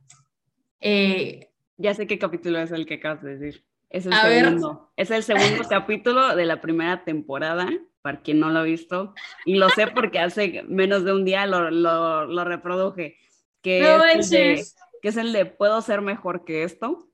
Eh, 0.80 1.50
ya 1.76 1.94
sé 1.94 2.08
qué 2.08 2.18
capítulo 2.18 2.58
es 2.58 2.72
el 2.72 2.84
que 2.84 2.94
acabas 2.94 3.22
de 3.22 3.36
decir. 3.36 3.64
Es 3.88 4.06
el 4.06 4.12
segundo. 4.12 4.92
Es 4.96 5.10
el 5.12 5.22
segundo 5.22 5.62
capítulo 5.70 6.34
de 6.34 6.44
la 6.44 6.60
primera 6.60 7.04
temporada, 7.04 7.68
para 8.02 8.22
quien 8.22 8.40
no 8.40 8.50
lo 8.50 8.58
ha 8.58 8.64
visto. 8.64 9.14
Y 9.44 9.54
lo 9.54 9.70
sé 9.70 9.86
porque 9.86 10.18
hace 10.18 10.64
menos 10.64 11.04
de 11.04 11.12
un 11.12 11.24
día 11.24 11.46
lo, 11.46 11.70
lo, 11.70 12.44
reproduje. 12.44 13.16
Que, 13.62 13.80
es 14.14 14.32
el 14.32 14.56
de, 14.56 14.64
que 15.00 15.08
es 15.08 15.16
el 15.16 15.32
de 15.32 15.46
¿Puedo 15.46 15.80
ser 15.80 16.00
mejor 16.00 16.44
que 16.44 16.64
esto? 16.64 17.08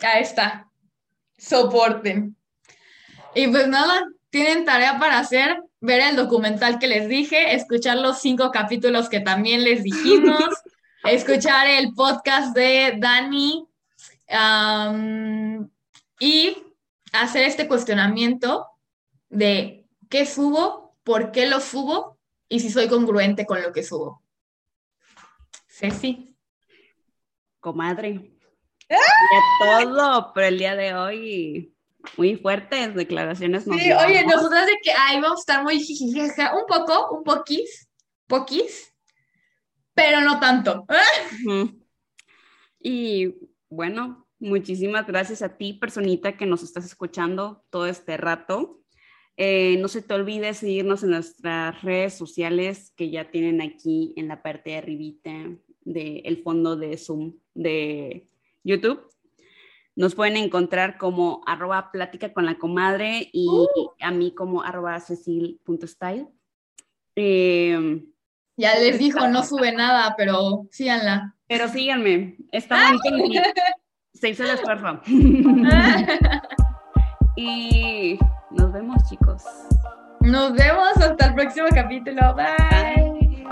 Ahí 0.00 0.22
está. 0.22 0.70
Soporten. 1.36 2.34
Y 3.34 3.46
pues 3.48 3.68
nada, 3.68 4.08
tienen 4.30 4.64
tarea 4.64 4.98
para 4.98 5.18
hacer, 5.18 5.62
ver 5.80 6.00
el 6.00 6.16
documental 6.16 6.78
que 6.78 6.88
les 6.88 7.08
dije, 7.08 7.54
escuchar 7.54 7.98
los 7.98 8.20
cinco 8.20 8.50
capítulos 8.50 9.08
que 9.08 9.20
también 9.20 9.64
les 9.64 9.82
dijimos, 9.82 10.42
escuchar 11.04 11.66
el 11.68 11.94
podcast 11.94 12.54
de 12.54 12.94
Dani 12.98 13.68
y 16.20 16.56
hacer 17.12 17.44
este 17.44 17.68
cuestionamiento 17.68 18.66
de 19.28 19.86
qué 20.08 20.26
subo, 20.26 20.96
por 21.04 21.32
qué 21.32 21.46
lo 21.46 21.60
subo 21.60 22.18
y 22.48 22.60
si 22.60 22.70
soy 22.70 22.88
congruente 22.88 23.46
con 23.46 23.62
lo 23.62 23.72
que 23.72 23.82
subo. 23.82 24.22
Ceci. 25.68 26.36
Comadre. 27.60 28.32
¡Ah! 28.90 29.84
todo, 29.84 30.32
pero 30.32 30.46
el 30.46 30.58
día 30.58 30.74
de 30.74 30.94
hoy 30.94 31.77
muy 32.16 32.36
fuertes 32.36 32.94
declaraciones. 32.94 33.64
Sí, 33.64 33.70
oye, 33.92 34.24
nosotras 34.24 34.66
de 34.66 34.76
que 34.82 34.92
ahí 34.92 35.20
vamos 35.20 35.38
a 35.38 35.40
estar 35.40 35.62
muy 35.62 35.78
un 35.78 36.66
poco, 36.66 37.16
un 37.16 37.24
poquis, 37.24 37.88
poquis, 38.26 38.94
pero 39.94 40.20
no 40.20 40.38
tanto. 40.38 40.86
Y 42.80 43.34
bueno, 43.68 44.28
muchísimas 44.38 45.06
gracias 45.06 45.42
a 45.42 45.56
ti, 45.56 45.74
personita, 45.74 46.36
que 46.36 46.46
nos 46.46 46.62
estás 46.62 46.84
escuchando 46.84 47.64
todo 47.70 47.86
este 47.86 48.16
rato. 48.16 48.80
Eh, 49.36 49.76
no 49.80 49.88
se 49.88 50.02
te 50.02 50.14
olvide 50.14 50.54
seguirnos 50.54 51.02
en 51.02 51.10
nuestras 51.10 51.82
redes 51.82 52.14
sociales 52.14 52.92
que 52.96 53.10
ya 53.10 53.30
tienen 53.30 53.60
aquí 53.60 54.12
en 54.16 54.28
la 54.28 54.42
parte 54.42 54.70
de 54.70 54.76
arribita 54.76 55.32
del 55.84 56.42
fondo 56.42 56.76
de 56.76 56.96
Zoom 56.96 57.34
de 57.54 58.28
YouTube. 58.64 59.00
Nos 59.98 60.14
pueden 60.14 60.36
encontrar 60.36 60.96
como 60.96 61.42
arroba 61.44 61.90
plática 61.90 62.32
con 62.32 62.46
la 62.46 62.56
comadre 62.56 63.30
y 63.32 63.48
uh. 63.48 63.66
a 64.00 64.12
mí 64.12 64.32
como 64.32 64.62
arroba 64.62 65.00
cecil.style. 65.00 66.28
Eh, 67.16 68.04
ya 68.56 68.78
les 68.78 69.00
dijo, 69.00 69.26
no 69.26 69.42
sube 69.42 69.72
nada, 69.72 70.14
pero 70.16 70.68
síganla. 70.70 71.34
Pero 71.48 71.66
síganme, 71.66 72.36
está 72.52 72.92
muy 72.92 73.00
Se 74.14 74.28
hizo 74.28 74.44
el 74.44 74.50
esfuerzo. 74.50 75.00
y 77.36 78.20
nos 78.52 78.72
vemos, 78.72 79.02
chicos. 79.10 79.42
Nos 80.20 80.52
vemos 80.52 80.96
hasta 80.96 81.26
el 81.26 81.34
próximo 81.34 81.66
capítulo. 81.74 82.36
Bye. 82.36 83.44